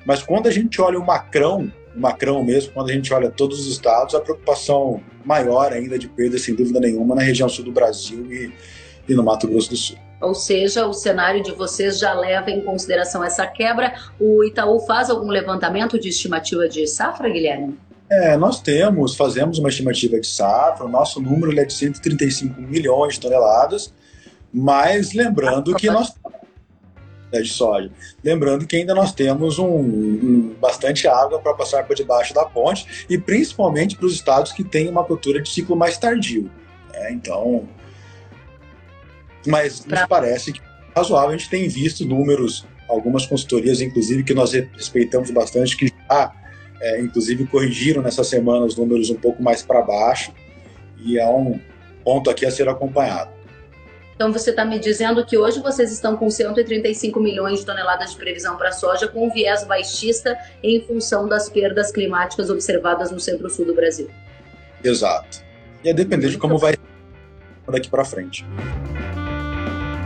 mas 0.05 0.21
quando 0.23 0.47
a 0.47 0.51
gente 0.51 0.81
olha 0.81 0.99
o 0.99 1.05
macrão, 1.05 1.71
Macrão 1.99 2.43
mesmo, 2.43 2.71
quando 2.73 2.89
a 2.89 2.93
gente 2.93 3.13
olha 3.13 3.29
todos 3.29 3.59
os 3.59 3.67
estados, 3.67 4.15
a 4.15 4.21
preocupação 4.21 5.01
maior 5.23 5.71
ainda 5.73 5.97
de 5.97 6.07
perda, 6.07 6.37
sem 6.37 6.55
dúvida 6.55 6.79
nenhuma, 6.79 7.15
na 7.15 7.21
região 7.21 7.49
sul 7.49 7.65
do 7.65 7.71
Brasil 7.71 8.25
e, 8.31 8.51
e 9.07 9.13
no 9.13 9.23
Mato 9.23 9.47
Grosso 9.47 9.69
do 9.69 9.77
Sul. 9.77 9.97
Ou 10.21 10.35
seja, 10.35 10.85
o 10.85 10.93
cenário 10.93 11.41
de 11.41 11.51
vocês 11.51 11.97
já 11.97 12.13
leva 12.13 12.51
em 12.51 12.61
consideração 12.61 13.23
essa 13.23 13.47
quebra. 13.47 13.93
O 14.19 14.43
Itaú 14.43 14.79
faz 14.81 15.09
algum 15.09 15.29
levantamento 15.29 15.99
de 15.99 16.09
estimativa 16.09 16.67
de 16.67 16.85
safra, 16.87 17.29
Guilherme? 17.29 17.77
É, 18.09 18.35
nós 18.35 18.59
temos, 18.59 19.15
fazemos 19.15 19.59
uma 19.59 19.69
estimativa 19.69 20.19
de 20.19 20.27
safra, 20.27 20.85
o 20.85 20.89
nosso 20.89 21.21
número 21.21 21.57
é 21.57 21.63
de 21.63 21.73
135 21.73 22.59
milhões 22.59 23.13
de 23.13 23.19
toneladas, 23.19 23.93
mas 24.51 25.13
lembrando 25.13 25.75
que 25.75 25.89
nós 25.91 26.11
né, 27.31 27.41
de 27.41 27.49
soja. 27.49 27.91
Lembrando 28.23 28.65
que 28.65 28.75
ainda 28.75 28.93
nós 28.93 29.13
temos 29.13 29.59
um, 29.59 29.67
um 29.67 30.55
bastante 30.59 31.07
água 31.07 31.39
para 31.39 31.53
passar 31.53 31.85
por 31.85 31.95
debaixo 31.95 32.33
da 32.33 32.45
ponte 32.45 33.05
e 33.09 33.17
principalmente 33.17 33.95
para 33.95 34.05
os 34.05 34.13
estados 34.13 34.51
que 34.51 34.63
têm 34.63 34.89
uma 34.89 35.03
cultura 35.03 35.41
de 35.41 35.49
ciclo 35.49 35.75
mais 35.75 35.97
tardio. 35.97 36.49
Né? 36.91 37.11
Então, 37.11 37.67
mas 39.45 39.85
nos 39.85 40.05
parece 40.07 40.53
que 40.53 40.59
é 40.59 40.99
razoável. 40.99 41.29
A 41.29 41.37
gente 41.37 41.49
tem 41.49 41.67
visto 41.67 42.05
números, 42.05 42.65
algumas 42.87 43.25
consultorias, 43.25 43.81
inclusive, 43.81 44.23
que 44.23 44.33
nós 44.33 44.51
respeitamos 44.51 45.31
bastante, 45.31 45.77
que 45.77 45.87
já, 45.87 46.33
é, 46.81 47.01
inclusive, 47.01 47.45
corrigiram 47.47 48.01
nessa 48.01 48.23
semana 48.23 48.65
os 48.65 48.75
números 48.75 49.09
um 49.09 49.15
pouco 49.15 49.41
mais 49.41 49.61
para 49.61 49.81
baixo 49.81 50.33
e 50.97 51.17
é 51.17 51.27
um 51.27 51.59
ponto 52.03 52.29
aqui 52.29 52.45
a 52.45 52.51
ser 52.51 52.67
acompanhado. 52.67 53.38
Então 54.19 54.33
você 54.33 54.49
está 54.49 54.65
me 54.65 54.77
dizendo 54.77 55.25
que 55.25 55.37
hoje 55.37 55.61
vocês 55.61 55.93
estão 55.93 56.17
com 56.17 56.29
135 56.29 57.21
milhões 57.21 57.61
de 57.61 57.65
toneladas 57.65 58.11
de 58.11 58.17
previsão 58.17 58.57
para 58.57 58.67
a 58.67 58.71
soja 58.73 59.07
com 59.07 59.29
viés 59.29 59.63
baixista 59.63 60.37
em 60.61 60.81
função 60.81 61.25
das 61.25 61.47
perdas 61.47 61.89
climáticas 61.89 62.49
observadas 62.49 63.11
no 63.11 63.19
centro-sul 63.21 63.65
do 63.65 63.73
Brasil. 63.73 64.09
Exato. 64.83 65.41
E 65.85 65.87
é 65.87 65.93
depender 65.93 66.27
de 66.27 66.37
como 66.37 66.57
vai 66.57 66.75
daqui 67.71 67.89
para 67.89 68.03
frente. 68.03 68.45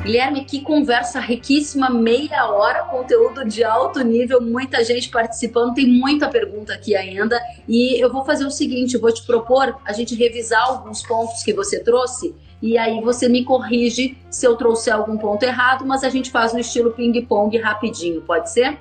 Guilherme, 0.03 0.45
que 0.45 0.61
conversa 0.61 1.19
riquíssima, 1.19 1.89
meia 1.89 2.51
hora, 2.51 2.83
conteúdo 2.83 3.43
de 3.43 3.63
alto 3.63 3.99
nível, 4.03 4.39
muita 4.41 4.83
gente 4.83 5.09
participando, 5.09 5.73
tem 5.73 5.87
muita 5.87 6.29
pergunta 6.29 6.71
aqui 6.71 6.95
ainda. 6.95 7.41
E 7.67 7.99
eu 7.99 8.11
vou 8.11 8.23
fazer 8.23 8.45
o 8.45 8.51
seguinte: 8.51 8.95
vou 8.95 9.11
te 9.11 9.25
propor 9.25 9.75
a 9.83 9.91
gente 9.91 10.13
revisar 10.13 10.61
alguns 10.67 11.01
pontos 11.01 11.41
que 11.41 11.51
você 11.51 11.79
trouxe 11.79 12.35
e 12.63 12.77
aí 12.77 13.01
você 13.01 13.27
me 13.27 13.43
corrige 13.43 14.17
se 14.29 14.47
eu 14.47 14.55
trouxer 14.55 14.93
algum 14.93 15.17
ponto 15.17 15.43
errado, 15.43 15.85
mas 15.85 16.01
a 16.01 16.07
gente 16.09 16.31
faz 16.31 16.53
no 16.53 16.59
estilo 16.59 16.91
ping-pong 16.91 17.57
rapidinho, 17.57 18.21
pode 18.21 18.49
ser? 18.49 18.79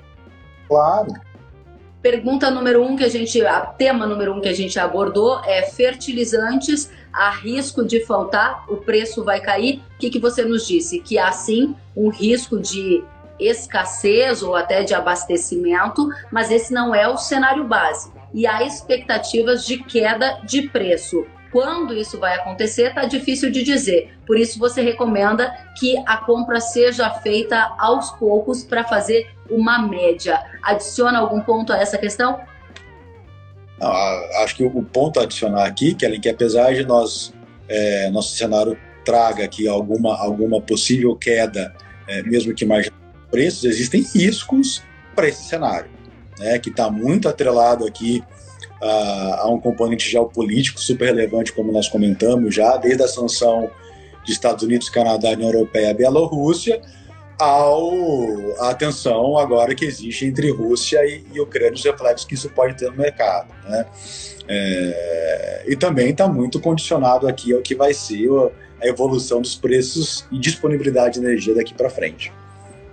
Claro. 0.69 1.11
Pergunta 2.01 2.49
número 2.49 2.81
um 2.81 2.95
que 2.95 3.03
a 3.03 3.09
gente, 3.09 3.45
a 3.45 3.59
tema 3.59 4.07
número 4.07 4.33
um 4.33 4.39
que 4.39 4.47
a 4.47 4.53
gente 4.53 4.79
abordou 4.79 5.41
é 5.43 5.63
fertilizantes, 5.63 6.89
há 7.11 7.29
risco 7.31 7.83
de 7.83 8.05
faltar, 8.05 8.63
o 8.69 8.77
preço 8.77 9.21
vai 9.21 9.41
cair. 9.41 9.81
O 9.95 9.97
que, 9.99 10.09
que 10.09 10.19
você 10.19 10.45
nos 10.45 10.65
disse? 10.65 10.99
Que 10.99 11.17
há 11.17 11.33
sim 11.33 11.75
um 11.93 12.07
risco 12.07 12.57
de 12.61 13.03
escassez 13.37 14.41
ou 14.41 14.55
até 14.55 14.83
de 14.83 14.93
abastecimento, 14.93 16.07
mas 16.31 16.49
esse 16.51 16.73
não 16.73 16.95
é 16.95 17.05
o 17.05 17.17
cenário 17.17 17.65
base. 17.65 18.13
E 18.33 18.47
há 18.47 18.63
expectativas 18.63 19.65
de 19.65 19.83
queda 19.83 20.39
de 20.45 20.69
preço. 20.69 21.25
Quando 21.53 21.93
isso 21.93 22.19
vai 22.19 22.33
acontecer, 22.33 22.87
está 22.89 23.05
difícil 23.05 23.51
de 23.51 23.61
dizer. 23.61 24.11
Por 24.25 24.39
isso, 24.39 24.57
você 24.57 24.81
recomenda 24.81 25.53
que 25.77 25.95
a 26.07 26.17
compra 26.17 26.59
seja 26.59 27.07
feita 27.11 27.75
aos 27.77 28.09
poucos 28.09 28.63
para 28.63 28.83
fazer 28.83 29.29
uma 29.47 29.77
média. 29.87 30.43
Adiciona 30.63 31.19
algum 31.19 31.39
ponto 31.41 31.71
a 31.71 31.77
essa 31.77 31.95
questão? 31.95 32.41
Acho 34.41 34.55
que 34.55 34.63
o 34.63 34.83
ponto 34.83 35.19
a 35.19 35.23
adicionar 35.23 35.65
aqui, 35.65 35.93
Kellen, 35.93 36.19
que 36.19 36.29
apesar 36.29 36.73
de 36.73 36.83
nós, 36.85 37.31
é, 37.69 38.09
nosso 38.09 38.35
cenário 38.35 38.75
traga 39.05 39.43
aqui 39.43 39.67
alguma, 39.67 40.17
alguma 40.17 40.59
possível 40.59 41.15
queda, 41.15 41.71
é, 42.07 42.23
mesmo 42.23 42.55
que 42.55 42.65
de 42.65 42.91
preços, 43.29 43.65
existem 43.65 44.01
riscos 44.01 44.81
para 45.15 45.27
esse 45.27 45.43
cenário, 45.43 45.91
né, 46.39 46.57
que 46.57 46.71
está 46.71 46.89
muito 46.89 47.29
atrelado 47.29 47.85
aqui 47.85 48.23
a, 48.83 49.41
a, 49.41 49.47
um 49.49 49.59
componente 49.59 50.09
geopolítico 50.09 50.79
super 50.79 51.05
relevante, 51.05 51.53
como 51.53 51.71
nós 51.71 51.87
comentamos 51.87 52.53
já, 52.53 52.75
desde 52.77 53.03
a 53.03 53.07
sanção 53.07 53.69
de 54.25 54.31
Estados 54.31 54.63
Unidos, 54.63 54.89
Canadá, 54.89 55.29
União 55.31 55.51
Europeia 55.51 55.91
e 55.91 55.93
Bielorrússia, 55.93 56.81
ao 57.39 57.91
a 58.59 58.69
atenção 58.69 59.37
agora 59.37 59.73
que 59.73 59.85
existe 59.85 60.25
entre 60.25 60.51
Rússia 60.51 61.03
e, 61.05 61.25
e 61.33 61.39
Ucrânia, 61.39 61.73
os 61.73 61.83
reflexos 61.83 62.25
que 62.25 62.35
isso 62.35 62.49
pode 62.49 62.77
ter 62.77 62.89
no 62.91 62.97
mercado. 62.97 63.53
Né? 63.67 63.85
É, 64.47 65.63
e 65.67 65.75
também 65.75 66.09
está 66.09 66.27
muito 66.27 66.59
condicionado 66.59 67.27
aqui 67.27 67.53
ao 67.53 67.61
que 67.61 67.75
vai 67.75 67.93
ser 67.93 68.29
a 68.81 68.87
evolução 68.87 69.41
dos 69.41 69.55
preços 69.55 70.25
e 70.31 70.37
disponibilidade 70.37 71.19
de 71.19 71.25
energia 71.25 71.55
daqui 71.55 71.73
para 71.73 71.89
frente. 71.89 72.31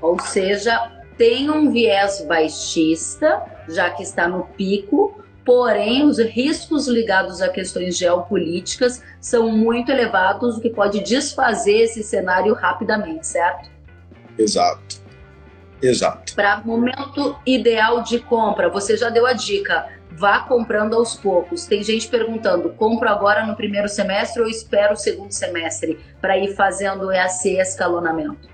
Ou 0.00 0.18
seja, 0.20 0.90
tem 1.18 1.50
um 1.50 1.70
viés 1.70 2.24
baixista, 2.26 3.42
já 3.68 3.90
que 3.90 4.02
está 4.02 4.28
no 4.28 4.44
pico, 4.56 5.20
porém 5.44 6.04
os 6.04 6.18
riscos 6.18 6.86
ligados 6.86 7.40
a 7.40 7.48
questões 7.48 7.96
geopolíticas 7.96 9.02
são 9.20 9.50
muito 9.50 9.90
elevados, 9.90 10.56
o 10.56 10.60
que 10.60 10.70
pode 10.70 11.00
desfazer 11.00 11.82
esse 11.82 12.02
cenário 12.02 12.54
rapidamente, 12.54 13.26
certo? 13.26 13.70
Exato. 14.38 15.00
Exato. 15.82 16.34
Para 16.34 16.60
momento 16.60 17.36
ideal 17.46 18.02
de 18.02 18.18
compra, 18.18 18.68
você 18.68 18.96
já 18.96 19.08
deu 19.08 19.26
a 19.26 19.32
dica. 19.32 19.88
Vá 20.12 20.40
comprando 20.40 20.94
aos 20.94 21.14
poucos. 21.14 21.64
Tem 21.64 21.82
gente 21.82 22.08
perguntando: 22.08 22.70
compro 22.70 23.08
agora 23.08 23.46
no 23.46 23.56
primeiro 23.56 23.88
semestre 23.88 24.42
ou 24.42 24.48
espero 24.48 24.92
o 24.92 24.96
segundo 24.96 25.30
semestre 25.30 25.98
para 26.20 26.36
ir 26.36 26.54
fazendo 26.54 27.10
esse 27.10 27.56
escalonamento? 27.56 28.48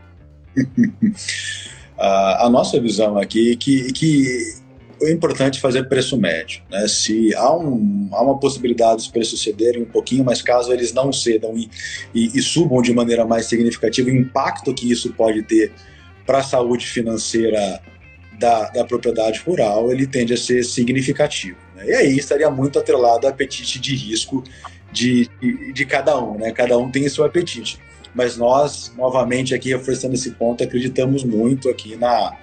a, 1.99 2.47
a 2.47 2.51
nossa 2.51 2.80
visão 2.80 3.18
aqui 3.18 3.53
é 3.53 3.57
que, 3.57 3.93
que 3.93 4.66
é 5.03 5.11
importante 5.11 5.61
fazer 5.61 5.88
preço 5.88 6.16
médio. 6.16 6.62
Né? 6.70 6.86
Se 6.88 7.34
há, 7.34 7.55
um, 7.55 8.09
há 8.12 8.22
uma 8.22 8.38
possibilidade 8.38 8.97
dos 8.97 9.09
preços 9.09 9.42
cederem 9.42 9.82
um 9.82 9.86
pouquinho, 9.86 10.24
mas 10.24 10.42
caso 10.42 10.72
eles 10.72 10.92
não 10.92 11.12
cedam 11.12 11.57
e, 11.57 11.68
e, 12.14 12.38
e 12.38 12.42
subam 12.42 12.80
de 12.80 12.92
maneira 12.92 13.24
mais 13.26 13.47
significativa, 13.47 14.09
o 14.09 14.14
impacto 14.14 14.72
que 14.74 14.90
isso 14.90 15.12
pode 15.12 15.42
ter 15.42 15.72
para 16.24 16.38
a 16.38 16.42
saúde 16.42 16.86
financeira 16.86 17.80
da, 18.38 18.68
da, 18.70 18.84
propriedade 18.84 19.40
rural, 19.40 19.90
ele 19.90 20.07
tende 20.07 20.34
a 20.34 20.36
ser 20.36 20.64
significativo. 20.64 21.59
Né? 21.74 21.86
E 21.86 21.92
aí 21.94 22.16
estaria 22.16 22.51
muito 22.51 22.78
atrelado 22.78 23.26
ao 23.26 23.32
apetite 23.32 23.78
de 23.78 23.94
risco 23.94 24.42
de, 24.92 25.28
de, 25.40 25.72
de 25.72 25.86
cada 25.86 26.18
um. 26.18 26.38
Né? 26.38 26.53
Cada 26.53 26.76
um 26.76 26.90
tem 26.90 27.09
seu 27.09 27.24
apetite. 27.24 27.78
Mas 28.14 28.36
nós, 28.36 28.92
novamente, 28.97 29.55
aqui 29.55 29.68
reforçando 29.68 30.14
esse 30.14 30.30
ponto, 30.32 30.64
acreditamos 30.64 31.22
muito 31.22 31.68
aqui 31.68 31.97
na, 31.97 32.34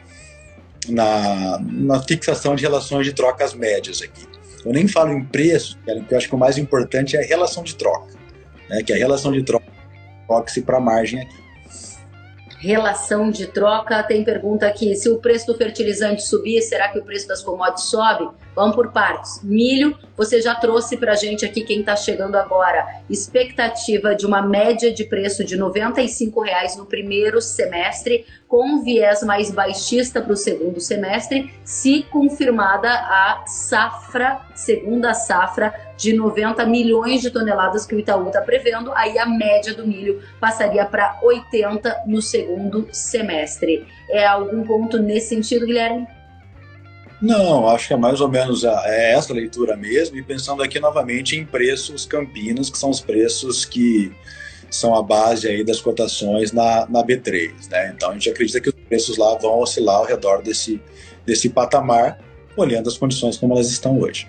na, 0.89 1.59
na 1.59 2.01
fixação 2.01 2.55
de 2.55 2.63
relações 2.63 3.05
de 3.05 3.13
trocas 3.13 3.53
médias 3.53 4.01
aqui. 4.01 4.27
Eu 4.65 4.71
nem 4.71 4.87
falo 4.87 5.11
em 5.11 5.23
preço, 5.23 5.77
que 5.83 6.13
eu 6.13 6.17
acho 6.17 6.29
que 6.29 6.35
o 6.35 6.37
mais 6.37 6.57
importante 6.57 7.17
é 7.17 7.19
a 7.19 7.25
relação 7.25 7.63
de 7.63 7.75
troca, 7.75 8.13
né? 8.69 8.81
que 8.81 8.93
é 8.93 8.95
a 8.95 8.99
relação 8.99 9.31
de 9.31 9.43
troca 9.43 9.73
troque-se 10.27 10.61
para 10.61 10.77
a 10.77 10.81
margem 10.81 11.21
aqui. 11.21 11.43
Relação 12.59 13.29
de 13.29 13.47
troca, 13.47 14.01
tem 14.03 14.23
pergunta 14.23 14.65
aqui, 14.65 14.95
se 14.95 15.09
o 15.09 15.17
preço 15.17 15.47
do 15.47 15.57
fertilizante 15.57 16.23
subir, 16.23 16.61
será 16.61 16.87
que 16.87 16.97
o 16.97 17.03
preço 17.03 17.27
das 17.27 17.43
commodities 17.43 17.89
sobe? 17.89 18.29
Vamos 18.55 18.75
por 18.75 18.91
partes. 18.91 19.41
Milho, 19.43 19.97
você 20.15 20.41
já 20.41 20.53
trouxe 20.53 20.97
para 20.97 21.13
a 21.13 21.15
gente 21.15 21.43
aqui, 21.43 21.63
quem 21.63 21.79
está 21.79 21.95
chegando 21.95 22.35
agora, 22.35 23.01
expectativa 23.09 24.15
de 24.15 24.25
uma 24.25 24.41
média 24.41 24.93
de 24.93 25.03
preço 25.05 25.43
de 25.43 25.55
R$ 25.55 25.61
95,00 25.61 26.77
no 26.77 26.85
primeiro 26.85 27.41
semestre, 27.41 28.25
com 28.47 28.83
viés 28.83 29.23
mais 29.23 29.49
baixista 29.49 30.21
para 30.21 30.33
o 30.33 30.37
segundo 30.37 30.79
semestre, 30.79 31.51
se 31.63 32.03
confirmada 32.03 32.89
a 32.89 33.43
safra, 33.47 34.41
segunda 34.53 35.13
safra, 35.13 35.73
de 35.97 36.13
90 36.13 36.65
milhões 36.65 37.21
de 37.21 37.31
toneladas 37.31 37.85
que 37.85 37.95
o 37.95 37.99
Itaú 37.99 38.27
está 38.27 38.41
prevendo, 38.41 38.91
aí 38.93 39.17
a 39.17 39.25
média 39.25 39.73
do 39.73 39.87
milho 39.87 40.21
passaria 40.39 40.85
para 40.85 41.19
80 41.23 42.03
no 42.05 42.21
segundo 42.21 42.87
semestre. 42.91 43.87
É 44.09 44.25
algum 44.25 44.63
ponto 44.63 44.99
nesse 44.99 45.29
sentido, 45.29 45.65
Guilherme? 45.65 46.07
Não, 47.23 47.69
acho 47.69 47.87
que 47.87 47.93
é 47.93 47.97
mais 47.97 48.19
ou 48.19 48.27
menos 48.27 48.65
a, 48.65 48.83
é 48.85 49.13
essa 49.13 49.33
leitura 49.33 49.77
mesmo, 49.77 50.17
e 50.17 50.21
pensando 50.21 50.61
aqui 50.61 50.77
novamente 50.77 51.37
em 51.37 51.45
preços 51.45 52.05
campinos, 52.05 52.69
que 52.69 52.77
são 52.77 52.89
os 52.89 52.99
preços 52.99 53.63
que 53.63 54.11
são 54.69 54.93
a 54.93 55.01
base 55.01 55.47
aí 55.47 55.63
das 55.63 55.79
cotações 55.79 56.51
na, 56.51 56.85
na 56.89 57.01
B3. 57.01 57.69
Né? 57.71 57.93
Então 57.95 58.09
a 58.09 58.13
gente 58.13 58.29
acredita 58.29 58.59
que 58.59 58.67
os 58.67 58.75
preços 58.75 59.17
lá 59.17 59.37
vão 59.37 59.57
oscilar 59.59 59.99
ao 59.99 60.05
redor 60.05 60.41
desse, 60.41 60.81
desse 61.25 61.47
patamar, 61.47 62.19
olhando 62.57 62.89
as 62.89 62.97
condições 62.97 63.37
como 63.37 63.53
elas 63.53 63.69
estão 63.69 63.97
hoje. 64.01 64.27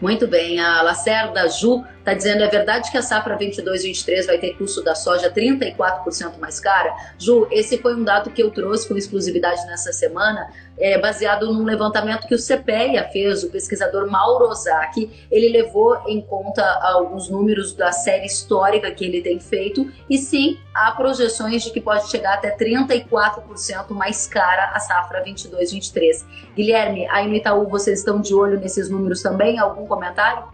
Muito 0.00 0.28
bem, 0.28 0.60
a 0.60 0.82
Lacerda 0.82 1.48
Ju 1.48 1.82
está 2.04 2.12
dizendo, 2.12 2.42
é 2.42 2.48
verdade 2.48 2.90
que 2.90 2.98
a 2.98 3.02
safra 3.02 3.36
22-23 3.38 4.26
vai 4.26 4.36
ter 4.36 4.52
custo 4.58 4.82
da 4.84 4.94
soja 4.94 5.32
34% 5.32 6.38
mais 6.38 6.60
cara? 6.60 6.94
Ju, 7.18 7.48
esse 7.50 7.78
foi 7.78 7.96
um 7.96 8.04
dado 8.04 8.30
que 8.30 8.42
eu 8.42 8.50
trouxe 8.50 8.86
com 8.86 8.94
exclusividade 8.94 9.64
nessa 9.66 9.90
semana, 9.90 10.52
é, 10.78 10.98
baseado 10.98 11.50
num 11.50 11.64
levantamento 11.64 12.26
que 12.26 12.34
o 12.34 12.38
CPEA 12.38 13.08
fez, 13.10 13.42
o 13.42 13.48
pesquisador 13.48 14.10
Mauro 14.10 14.50
Ozaki, 14.50 15.26
ele 15.30 15.48
levou 15.48 15.98
em 16.06 16.20
conta 16.20 16.62
alguns 16.82 17.30
números 17.30 17.72
da 17.72 17.90
série 17.90 18.26
histórica 18.26 18.90
que 18.90 19.04
ele 19.04 19.22
tem 19.22 19.40
feito, 19.40 19.90
e 20.10 20.18
sim, 20.18 20.58
há 20.74 20.90
projeções 20.92 21.62
de 21.62 21.70
que 21.70 21.80
pode 21.80 22.10
chegar 22.10 22.34
até 22.34 22.54
34% 22.54 23.90
mais 23.90 24.26
cara 24.26 24.72
a 24.74 24.78
safra 24.78 25.24
22-23. 25.24 26.22
Guilherme, 26.54 27.08
aí 27.08 27.26
no 27.26 27.34
Itaú 27.34 27.66
vocês 27.66 28.00
estão 28.00 28.20
de 28.20 28.34
olho 28.34 28.60
nesses 28.60 28.90
números 28.90 29.22
também? 29.22 29.58
Algum 29.58 29.86
comentário? 29.86 30.44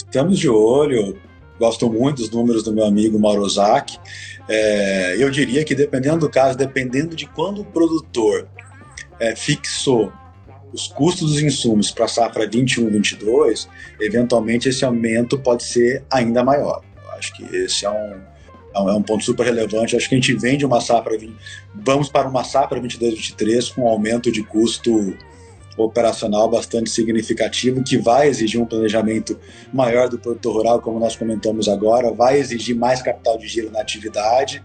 Estamos 0.00 0.38
de 0.38 0.48
olho, 0.48 1.18
gosto 1.58 1.92
muito 1.92 2.22
dos 2.22 2.30
números 2.30 2.62
do 2.62 2.72
meu 2.72 2.84
amigo 2.84 3.18
Mauro 3.18 3.42
Ozaki. 3.42 3.98
É, 4.48 5.14
eu 5.18 5.30
diria 5.30 5.62
que 5.62 5.74
dependendo 5.74 6.20
do 6.20 6.30
caso, 6.30 6.56
dependendo 6.56 7.14
de 7.14 7.26
quando 7.26 7.60
o 7.60 7.64
produtor 7.64 8.48
é, 9.20 9.36
fixou 9.36 10.10
os 10.72 10.88
custos 10.88 11.32
dos 11.32 11.42
insumos 11.42 11.90
para 11.90 12.06
a 12.06 12.08
safra 12.08 12.48
21-22, 12.48 13.68
eventualmente 14.00 14.70
esse 14.70 14.84
aumento 14.86 15.38
pode 15.38 15.62
ser 15.64 16.02
ainda 16.10 16.42
maior. 16.42 16.82
Eu 17.04 17.10
acho 17.12 17.34
que 17.34 17.44
esse 17.54 17.84
é 17.84 17.90
um, 17.90 18.20
é 18.74 18.94
um 18.94 19.02
ponto 19.02 19.22
super 19.22 19.44
relevante. 19.44 19.96
Acho 19.96 20.08
que 20.08 20.14
a 20.14 20.18
gente 20.18 20.34
vende 20.34 20.64
uma 20.64 20.80
safra, 20.80 21.14
vamos 21.74 22.08
para 22.08 22.26
uma 22.26 22.42
safra 22.42 22.80
22-23 22.80 23.74
com 23.74 23.82
um 23.82 23.88
aumento 23.88 24.32
de 24.32 24.42
custo 24.42 25.14
operacional 25.84 26.48
bastante 26.48 26.90
significativo, 26.90 27.82
que 27.82 27.98
vai 27.98 28.28
exigir 28.28 28.60
um 28.60 28.66
planejamento 28.66 29.38
maior 29.72 30.08
do 30.08 30.18
produtor 30.18 30.54
rural, 30.54 30.80
como 30.80 30.98
nós 30.98 31.16
comentamos 31.16 31.68
agora, 31.68 32.12
vai 32.12 32.38
exigir 32.38 32.76
mais 32.76 33.02
capital 33.02 33.38
de 33.38 33.46
giro 33.46 33.70
na 33.70 33.80
atividade, 33.80 34.62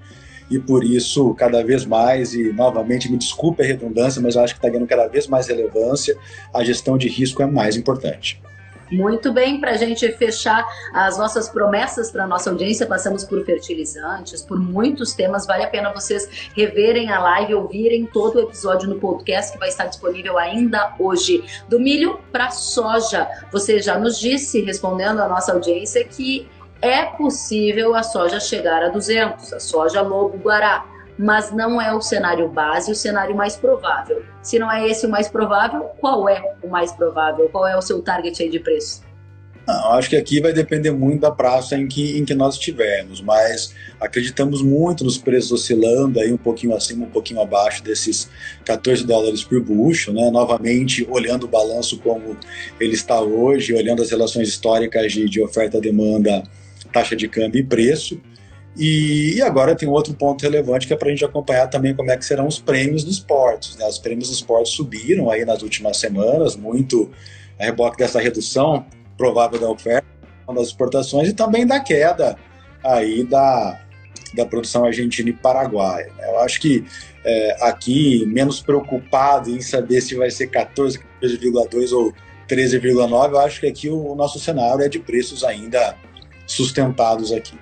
e 0.49 0.59
por 0.59 0.84
isso, 0.84 1.34
cada 1.34 1.63
vez 1.63 1.86
mais, 1.86 2.34
e 2.34 2.53
novamente, 2.53 3.11
me 3.11 3.18
desculpe 3.18 3.63
a 3.63 3.66
redundância, 3.66 4.22
mas 4.22 4.36
eu 4.36 4.43
acho 4.43 4.53
que 4.53 4.59
está 4.59 4.70
ganhando 4.70 4.88
cada 4.88 5.07
vez 5.07 5.28
mais 5.28 5.47
relevância, 5.47 6.16
a 6.53 6.63
gestão 6.63 6.97
de 6.97 7.07
risco 7.07 7.41
é 7.41 7.45
mais 7.45 7.76
importante. 7.76 8.39
Muito 8.92 9.34
bem, 9.34 9.60
para 9.60 9.72
a 9.72 9.78
gente 9.78 10.08
fechar 10.14 10.66
as 10.94 11.18
nossas 11.18 11.50
promessas 11.50 12.12
para 12.12 12.24
a 12.24 12.28
nossa 12.28 12.52
audiência, 12.52 12.86
passamos 12.86 13.24
por 13.24 13.44
fertilizantes, 13.44 14.44
por 14.44 14.60
muitos 14.60 15.14
temas. 15.14 15.48
Vale 15.48 15.64
a 15.64 15.68
pena 15.68 15.92
vocês 15.92 16.50
reverem 16.56 17.12
a 17.12 17.20
live, 17.20 17.56
ouvirem 17.56 18.06
todo 18.06 18.36
o 18.36 18.42
episódio 18.42 18.88
no 18.88 19.00
podcast 19.00 19.54
que 19.54 19.60
vai 19.60 19.70
estar 19.70 19.86
disponível 19.86 20.38
ainda 20.38 20.94
hoje. 21.00 21.44
Do 21.68 21.80
milho 21.80 22.20
para 22.32 22.52
soja. 22.52 23.28
Você 23.52 23.80
já 23.80 23.98
nos 23.98 24.20
disse, 24.20 24.62
respondendo 24.62 25.20
à 25.20 25.28
nossa 25.28 25.54
audiência, 25.54 26.04
que 26.06 26.48
é 26.82 27.06
possível 27.06 27.96
a 27.96 28.04
soja 28.04 28.40
chegar 28.40 28.84
a 28.84 28.90
200, 28.90 29.54
a 29.54 29.60
soja 29.60 30.02
lobo-guará 30.02 30.95
mas 31.18 31.51
não 31.51 31.82
é 31.82 31.93
o 31.93 32.01
cenário 32.01 32.47
base, 32.49 32.91
o 32.91 32.95
cenário 32.95 33.36
mais 33.36 33.55
provável. 33.55 34.24
Se 34.41 34.59
não 34.59 34.72
é 34.72 34.88
esse 34.88 35.05
o 35.05 35.09
mais 35.09 35.28
provável, 35.28 35.84
qual 35.99 36.28
é 36.28 36.55
o 36.61 36.68
mais 36.68 36.91
provável? 36.91 37.49
Qual 37.49 37.68
é 37.68 37.78
o 37.78 37.82
seu 37.82 38.01
target 38.01 38.43
aí 38.43 38.49
de 38.49 38.59
preço? 38.59 39.03
Não, 39.68 39.93
acho 39.93 40.11
que 40.11 40.16
aqui 40.16 40.39
vai 40.39 40.53
depender 40.53 40.91
muito 40.91 41.22
da 41.22 41.32
praça 41.32 41.76
em 41.76 41.88
que, 41.88 42.20
em 42.20 42.24
que 42.24 42.36
nós 42.36 42.53
estivermos, 42.53 43.20
mas 43.20 43.74
acreditamos 43.99 44.61
muito 44.61 45.03
nos 45.03 45.18
preços 45.18 45.53
oscilando 45.53 46.20
aí 46.20 46.32
um 46.32 46.38
pouquinho 46.38 46.76
acima, 46.76 47.05
um 47.05 47.09
pouquinho 47.09 47.41
abaixo 47.41 47.84
desses 47.84 48.30
14 48.63 49.03
dólares 49.05 49.43
por 49.43 49.59
bucho, 49.61 50.13
né? 50.13 50.30
Novamente, 50.30 51.07
olhando 51.09 51.45
o 51.45 51.47
balanço 51.47 51.97
como 51.97 52.38
ele 52.80 52.93
está 52.93 53.20
hoje, 53.20 53.74
olhando 53.74 54.03
as 54.03 54.11
relações 54.11 54.49
históricas 54.49 55.11
de, 55.11 55.28
de 55.28 55.41
oferta-demanda, 55.41 56.43
taxa 56.93 57.16
de 57.16 57.28
câmbio 57.28 57.59
e 57.59 57.63
preço. 57.63 58.22
E, 58.78 59.36
e, 59.36 59.41
agora 59.41 59.73
tem 59.73 59.88
outro 59.88 60.13
ponto 60.13 60.41
relevante 60.41 60.86
que 60.86 60.93
é 60.93 60.97
para 60.97 61.07
a 61.07 61.11
gente 61.11 61.23
acompanhar 61.23 61.67
também 61.67 61.95
como 61.95 62.11
é 62.11 62.17
que 62.17 62.26
serão 62.26 62.45
os 62.45 62.59
prêmios 62.59 63.03
dos 63.03 63.19
portos. 63.19 63.78
Né? 63.78 63.88
Os 63.88 63.97
prêmios 63.97 64.30
dos 64.30 64.41
portos 64.41 64.73
subiram 64.73 65.30
aí 65.32 65.45
nas 65.45 65.61
últimas 65.61 65.97
semanas, 65.97 66.55
muito 66.55 67.09
a 67.57 67.63
reboque 67.63 67.97
dessa 67.97 68.19
redução 68.19 68.86
provável 69.17 69.57
da 69.59 69.69
oferta 69.69 70.05
das 70.53 70.67
exportações 70.67 71.30
e 71.30 71.34
também 71.34 71.65
da 71.65 71.80
queda 71.80 72.38
aí 72.84 73.23
da, 73.23 73.82
da 74.36 74.45
produção 74.45 74.86
argentina 74.86 75.30
e 75.30 75.34
paraguaia. 75.34 76.11
Né? 76.17 76.30
Eu 76.30 76.39
acho 76.39 76.59
que 76.59 76.86
é, 77.23 77.57
aqui, 77.61 78.26
menos 78.28 78.61
preocupado 78.61 79.49
em 79.49 79.61
saber 79.61 80.01
se 80.01 80.15
vai 80.15 80.30
ser 80.30 80.47
14, 80.47 80.99
14,2 81.21 81.91
ou 81.91 82.13
13,9, 82.47 83.32
eu 83.32 83.39
acho 83.39 83.59
que 83.61 83.67
aqui 83.67 83.89
o, 83.89 84.11
o 84.11 84.15
nosso 84.15 84.38
cenário 84.38 84.84
é 84.84 84.89
de 84.89 84.99
preços 84.99 85.43
ainda 85.43 85.95
sustentados 86.45 87.32
aqui. 87.32 87.57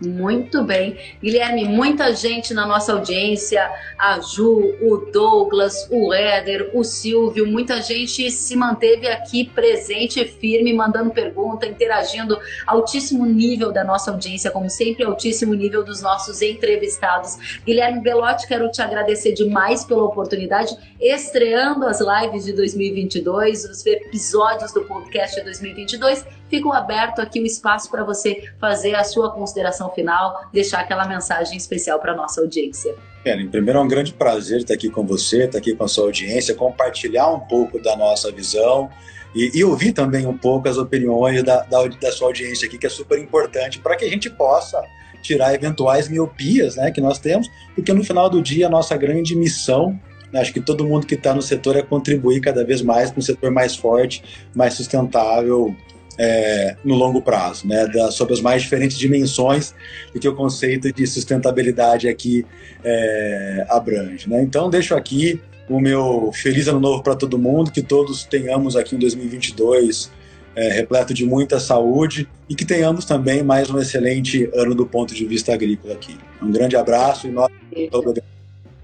Muito 0.00 0.62
bem. 0.62 0.96
Guilherme, 1.20 1.64
muita 1.64 2.14
gente 2.14 2.54
na 2.54 2.64
nossa 2.64 2.92
audiência, 2.92 3.68
a 3.98 4.20
Ju, 4.20 4.76
o 4.80 5.10
Douglas, 5.12 5.88
o 5.90 6.14
Éder, 6.14 6.70
o 6.72 6.84
Silvio, 6.84 7.46
muita 7.46 7.82
gente 7.82 8.30
se 8.30 8.54
manteve 8.54 9.08
aqui 9.08 9.44
presente 9.44 10.24
firme, 10.24 10.72
mandando 10.72 11.10
pergunta, 11.10 11.66
interagindo. 11.66 12.38
Altíssimo 12.64 13.26
nível 13.26 13.72
da 13.72 13.82
nossa 13.82 14.12
audiência, 14.12 14.52
como 14.52 14.70
sempre, 14.70 15.04
altíssimo 15.04 15.52
nível 15.54 15.82
dos 15.82 16.00
nossos 16.00 16.42
entrevistados. 16.42 17.60
Guilherme 17.64 18.00
Belotti, 18.00 18.46
quero 18.46 18.70
te 18.70 18.80
agradecer 18.80 19.32
demais 19.32 19.84
pela 19.84 20.04
oportunidade, 20.04 20.76
estreando 21.00 21.86
as 21.86 21.98
lives 22.00 22.44
de 22.44 22.52
2022, 22.52 23.64
os 23.64 23.84
episódios 23.84 24.72
do 24.72 24.84
podcast 24.84 25.36
de 25.36 25.44
2022. 25.44 26.24
Ficou 26.48 26.72
aberto 26.72 27.20
aqui 27.20 27.40
o 27.40 27.44
espaço 27.44 27.90
para 27.90 28.04
você 28.04 28.50
fazer 28.58 28.94
a 28.94 29.04
sua 29.04 29.30
consideração 29.32 29.87
final, 29.90 30.48
deixar 30.52 30.80
aquela 30.80 31.06
mensagem 31.06 31.56
especial 31.56 31.98
para 31.98 32.14
nossa 32.14 32.40
audiência. 32.40 32.94
Karen, 33.24 33.48
primeiro 33.48 33.78
é 33.78 33.82
um 33.82 33.88
grande 33.88 34.12
prazer 34.12 34.58
estar 34.58 34.74
aqui 34.74 34.88
com 34.88 35.04
você, 35.04 35.44
estar 35.44 35.58
aqui 35.58 35.74
com 35.74 35.84
a 35.84 35.88
sua 35.88 36.04
audiência, 36.04 36.54
compartilhar 36.54 37.28
um 37.30 37.40
pouco 37.40 37.80
da 37.82 37.96
nossa 37.96 38.30
visão 38.30 38.88
e, 39.34 39.50
e 39.54 39.64
ouvir 39.64 39.92
também 39.92 40.26
um 40.26 40.36
pouco 40.36 40.68
as 40.68 40.78
opiniões 40.78 41.42
da, 41.42 41.62
da, 41.62 41.86
da 41.86 42.12
sua 42.12 42.28
audiência 42.28 42.66
aqui, 42.66 42.78
que 42.78 42.86
é 42.86 42.90
super 42.90 43.18
importante 43.18 43.78
para 43.78 43.96
que 43.96 44.04
a 44.04 44.08
gente 44.08 44.30
possa 44.30 44.82
tirar 45.20 45.52
eventuais 45.52 46.08
miopias 46.08 46.76
né, 46.76 46.90
que 46.90 47.00
nós 47.00 47.18
temos, 47.18 47.50
porque 47.74 47.92
no 47.92 48.04
final 48.04 48.30
do 48.30 48.40
dia 48.40 48.66
a 48.66 48.70
nossa 48.70 48.96
grande 48.96 49.34
missão 49.34 49.98
né, 50.32 50.40
Acho 50.40 50.52
que 50.52 50.60
todo 50.60 50.86
mundo 50.86 51.06
que 51.06 51.14
está 51.14 51.34
no 51.34 51.42
setor 51.42 51.76
é 51.76 51.82
contribuir 51.82 52.40
cada 52.40 52.64
vez 52.64 52.82
mais 52.82 53.10
para 53.10 53.18
um 53.18 53.22
setor 53.22 53.50
mais 53.50 53.74
forte, 53.74 54.22
mais 54.54 54.74
sustentável 54.74 55.74
é, 56.18 56.76
no 56.84 56.94
longo 56.96 57.22
prazo, 57.22 57.66
né, 57.66 57.86
da, 57.86 58.10
sobre 58.10 58.34
as 58.34 58.40
mais 58.40 58.62
diferentes 58.62 58.98
dimensões 58.98 59.72
do 60.12 60.18
que 60.18 60.28
o 60.28 60.34
conceito 60.34 60.92
de 60.92 61.06
sustentabilidade 61.06 62.08
aqui 62.08 62.44
é, 62.84 63.66
abrange. 63.68 64.28
Né? 64.28 64.42
Então, 64.42 64.68
deixo 64.68 64.94
aqui 64.94 65.40
o 65.68 65.78
meu 65.78 66.32
feliz 66.34 66.66
ano 66.66 66.80
novo 66.80 67.02
para 67.02 67.14
todo 67.14 67.38
mundo, 67.38 67.70
que 67.70 67.82
todos 67.82 68.24
tenhamos 68.24 68.74
aqui 68.74 68.96
em 68.96 68.98
2022 68.98 70.10
é, 70.56 70.70
repleto 70.70 71.14
de 71.14 71.24
muita 71.24 71.60
saúde 71.60 72.28
e 72.48 72.54
que 72.54 72.64
tenhamos 72.64 73.04
também 73.04 73.44
mais 73.44 73.70
um 73.70 73.78
excelente 73.78 74.50
ano 74.54 74.74
do 74.74 74.84
ponto 74.84 75.14
de 75.14 75.24
vista 75.24 75.54
agrícola 75.54 75.94
aqui. 75.94 76.18
Um 76.42 76.50
grande 76.50 76.74
abraço 76.76 77.28
e 77.28 77.30
nós 77.30 77.48
estamos 77.70 78.14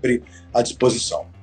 sempre 0.01 0.23
à 0.53 0.63
disposição. 0.63 1.34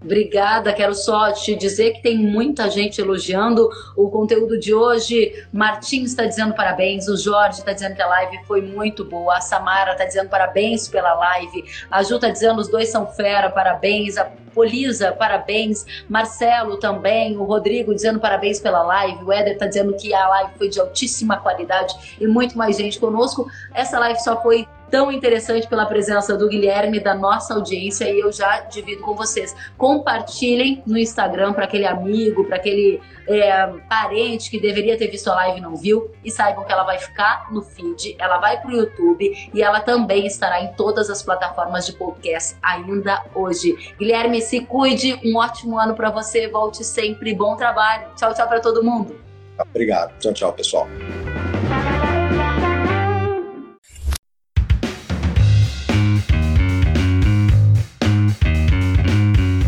Obrigada, 0.00 0.72
quero 0.72 0.94
só 0.94 1.32
te 1.32 1.56
dizer 1.56 1.94
que 1.94 2.02
tem 2.02 2.16
muita 2.16 2.70
gente 2.70 3.00
elogiando 3.00 3.68
o 3.96 4.08
conteúdo 4.08 4.56
de 4.56 4.72
hoje. 4.72 5.44
Martins 5.52 6.10
está 6.10 6.24
dizendo 6.24 6.54
parabéns, 6.54 7.08
o 7.08 7.16
Jorge 7.16 7.58
está 7.58 7.72
dizendo 7.72 7.96
que 7.96 8.02
a 8.02 8.06
live 8.06 8.38
foi 8.46 8.62
muito 8.62 9.04
boa, 9.04 9.36
a 9.36 9.40
Samara 9.40 9.92
está 9.92 10.04
dizendo 10.04 10.28
parabéns 10.28 10.86
pela 10.86 11.14
live, 11.14 11.64
a 11.90 12.02
Ju 12.04 12.14
está 12.14 12.28
dizendo 12.28 12.60
os 12.60 12.68
dois 12.68 12.88
são 12.90 13.08
fera, 13.08 13.50
parabéns, 13.50 14.16
a 14.16 14.30
Polisa, 14.54 15.12
parabéns, 15.12 15.84
Marcelo 16.08 16.78
também, 16.78 17.36
o 17.36 17.42
Rodrigo 17.44 17.94
dizendo 17.94 18.20
parabéns 18.20 18.60
pela 18.60 18.82
live, 18.82 19.24
o 19.24 19.32
Éder 19.32 19.54
está 19.54 19.66
dizendo 19.66 19.94
que 19.94 20.14
a 20.14 20.28
live 20.28 20.52
foi 20.56 20.68
de 20.68 20.80
altíssima 20.80 21.38
qualidade 21.38 22.16
e 22.20 22.26
muito 22.26 22.56
mais 22.56 22.76
gente 22.76 23.00
conosco. 23.00 23.48
Essa 23.74 23.98
live 23.98 24.20
só 24.20 24.40
foi 24.40 24.66
tão 24.90 25.10
interessante 25.12 25.68
pela 25.68 25.86
presença 25.86 26.36
do 26.36 26.48
Guilherme, 26.48 27.00
da 27.00 27.14
nossa 27.14 27.54
audiência, 27.54 28.10
e 28.10 28.20
eu 28.20 28.32
já 28.32 28.60
divido 28.60 29.02
com 29.02 29.14
vocês. 29.14 29.54
Compartilhem 29.76 30.82
no 30.86 30.98
Instagram 30.98 31.52
para 31.52 31.64
aquele 31.64 31.86
amigo, 31.86 32.44
para 32.44 32.56
aquele 32.56 33.00
é, 33.26 33.66
parente 33.88 34.50
que 34.50 34.60
deveria 34.60 34.96
ter 34.96 35.08
visto 35.08 35.28
a 35.28 35.34
live 35.34 35.58
e 35.58 35.60
não 35.60 35.76
viu, 35.76 36.10
e 36.24 36.30
saibam 36.30 36.64
que 36.64 36.72
ela 36.72 36.84
vai 36.84 36.98
ficar 36.98 37.52
no 37.52 37.62
feed, 37.62 38.16
ela 38.18 38.38
vai 38.38 38.60
para 38.60 38.70
o 38.70 38.74
YouTube 38.74 39.50
e 39.52 39.62
ela 39.62 39.80
também 39.80 40.26
estará 40.26 40.62
em 40.62 40.72
todas 40.72 41.10
as 41.10 41.22
plataformas 41.22 41.86
de 41.86 41.92
podcast 41.92 42.56
ainda 42.62 43.24
hoje. 43.34 43.94
Guilherme, 43.98 44.40
se 44.40 44.60
cuide, 44.60 45.20
um 45.24 45.36
ótimo 45.36 45.78
ano 45.78 45.94
para 45.94 46.10
você, 46.10 46.48
volte 46.48 46.84
sempre, 46.84 47.34
bom 47.34 47.56
trabalho. 47.56 48.08
Tchau, 48.16 48.34
tchau 48.34 48.48
para 48.48 48.60
todo 48.60 48.82
mundo. 48.82 49.20
Obrigado. 49.58 50.16
Tchau, 50.18 50.32
tchau, 50.32 50.52
pessoal. 50.52 50.86